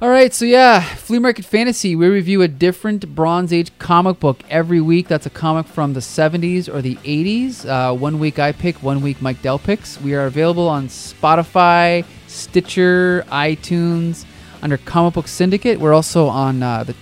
All 0.00 0.08
right, 0.08 0.32
so 0.32 0.44
yeah, 0.44 0.80
Flea 0.80 1.18
Market 1.18 1.44
Fantasy. 1.44 1.96
We 1.96 2.06
review 2.08 2.42
a 2.42 2.48
different 2.48 3.12
Bronze 3.12 3.52
Age 3.52 3.76
comic 3.80 4.20
book 4.20 4.42
every 4.48 4.80
week. 4.80 5.08
That's 5.08 5.26
a 5.26 5.30
comic 5.30 5.66
from 5.66 5.94
the 5.94 6.00
70s 6.00 6.72
or 6.72 6.80
the 6.80 6.94
80s. 6.96 7.66
Uh, 7.66 7.92
one 7.94 8.20
week 8.20 8.38
I 8.38 8.52
pick, 8.52 8.82
one 8.84 9.00
week 9.00 9.20
Mike 9.20 9.42
Dell 9.42 9.58
picks. 9.58 10.00
We 10.00 10.14
are 10.14 10.26
available 10.26 10.68
on 10.68 10.86
Spotify, 10.88 12.04
Stitcher, 12.28 13.24
iTunes, 13.30 14.24
under 14.62 14.78
Comic 14.78 15.14
Book 15.14 15.28
Syndicate. 15.28 15.78
We're 15.78 15.92
also 15.92 16.28
on 16.28 16.62
uh, 16.62 16.84
the 16.84 16.94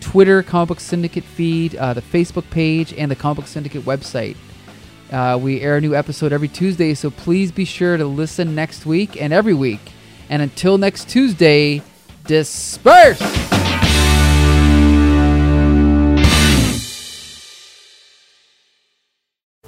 Twitter 0.00 0.42
Comic 0.42 0.68
Book 0.68 0.80
Syndicate 0.80 1.24
feed, 1.24 1.76
uh, 1.76 1.94
the 1.94 2.02
Facebook 2.02 2.48
page, 2.50 2.94
and 2.94 3.10
the 3.10 3.16
Comic 3.16 3.36
Book 3.36 3.46
Syndicate 3.46 3.82
website. 3.82 4.36
Uh, 5.10 5.38
we 5.40 5.60
air 5.60 5.76
a 5.76 5.80
new 5.80 5.94
episode 5.94 6.32
every 6.32 6.48
Tuesday, 6.48 6.94
so 6.94 7.10
please 7.10 7.50
be 7.50 7.64
sure 7.64 7.96
to 7.96 8.04
listen 8.04 8.54
next 8.54 8.86
week 8.86 9.20
and 9.20 9.32
every 9.32 9.54
week. 9.54 9.80
And 10.28 10.42
until 10.42 10.78
next 10.78 11.08
Tuesday, 11.08 11.82
disperse! 12.26 13.20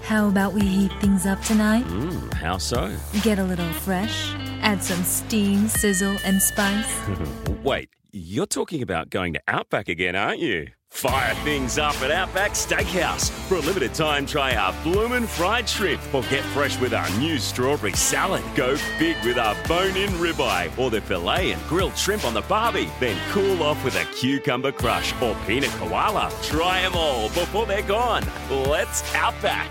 How 0.02 0.28
about 0.28 0.52
we 0.52 0.62
heat 0.62 0.92
things 1.00 1.24
up 1.24 1.40
tonight? 1.42 1.84
Mm, 1.84 2.34
how 2.34 2.58
so? 2.58 2.94
Get 3.22 3.38
a 3.38 3.44
little 3.44 3.72
fresh, 3.72 4.34
add 4.60 4.82
some 4.82 5.02
steam, 5.04 5.68
sizzle, 5.68 6.16
and 6.24 6.40
spice. 6.42 7.00
Wait, 7.62 7.90
you're 8.12 8.46
talking 8.46 8.82
about 8.82 9.10
going 9.10 9.32
to 9.34 9.40
Outback 9.48 9.88
again, 9.88 10.16
aren't 10.16 10.40
you? 10.40 10.68
Fire 10.90 11.34
things 11.36 11.78
up 11.78 11.94
at 12.02 12.10
Outback 12.10 12.50
Steakhouse. 12.50 13.30
For 13.48 13.54
a 13.54 13.60
limited 13.60 13.94
time, 13.94 14.26
try 14.26 14.56
our 14.56 14.74
bloomin' 14.82 15.26
fried 15.26 15.68
shrimp 15.68 16.02
or 16.12 16.22
get 16.22 16.42
fresh 16.46 16.78
with 16.80 16.92
our 16.92 17.08
new 17.18 17.38
strawberry 17.38 17.92
salad. 17.92 18.42
Go 18.56 18.76
big 18.98 19.16
with 19.24 19.38
our 19.38 19.54
bone-in 19.68 20.10
ribeye 20.10 20.76
or 20.76 20.90
the 20.90 21.00
filet 21.00 21.52
and 21.52 21.62
grilled 21.68 21.96
shrimp 21.96 22.24
on 22.24 22.34
the 22.34 22.42
barbie. 22.42 22.90
Then 22.98 23.16
cool 23.30 23.62
off 23.62 23.82
with 23.84 23.94
a 23.94 24.04
cucumber 24.16 24.72
crush 24.72 25.14
or 25.22 25.36
peanut 25.46 25.70
koala. 25.70 26.32
Try 26.42 26.82
them 26.82 26.94
all 26.96 27.28
before 27.28 27.66
they're 27.66 27.82
gone. 27.82 28.24
Let's 28.50 29.14
Outback. 29.14 29.70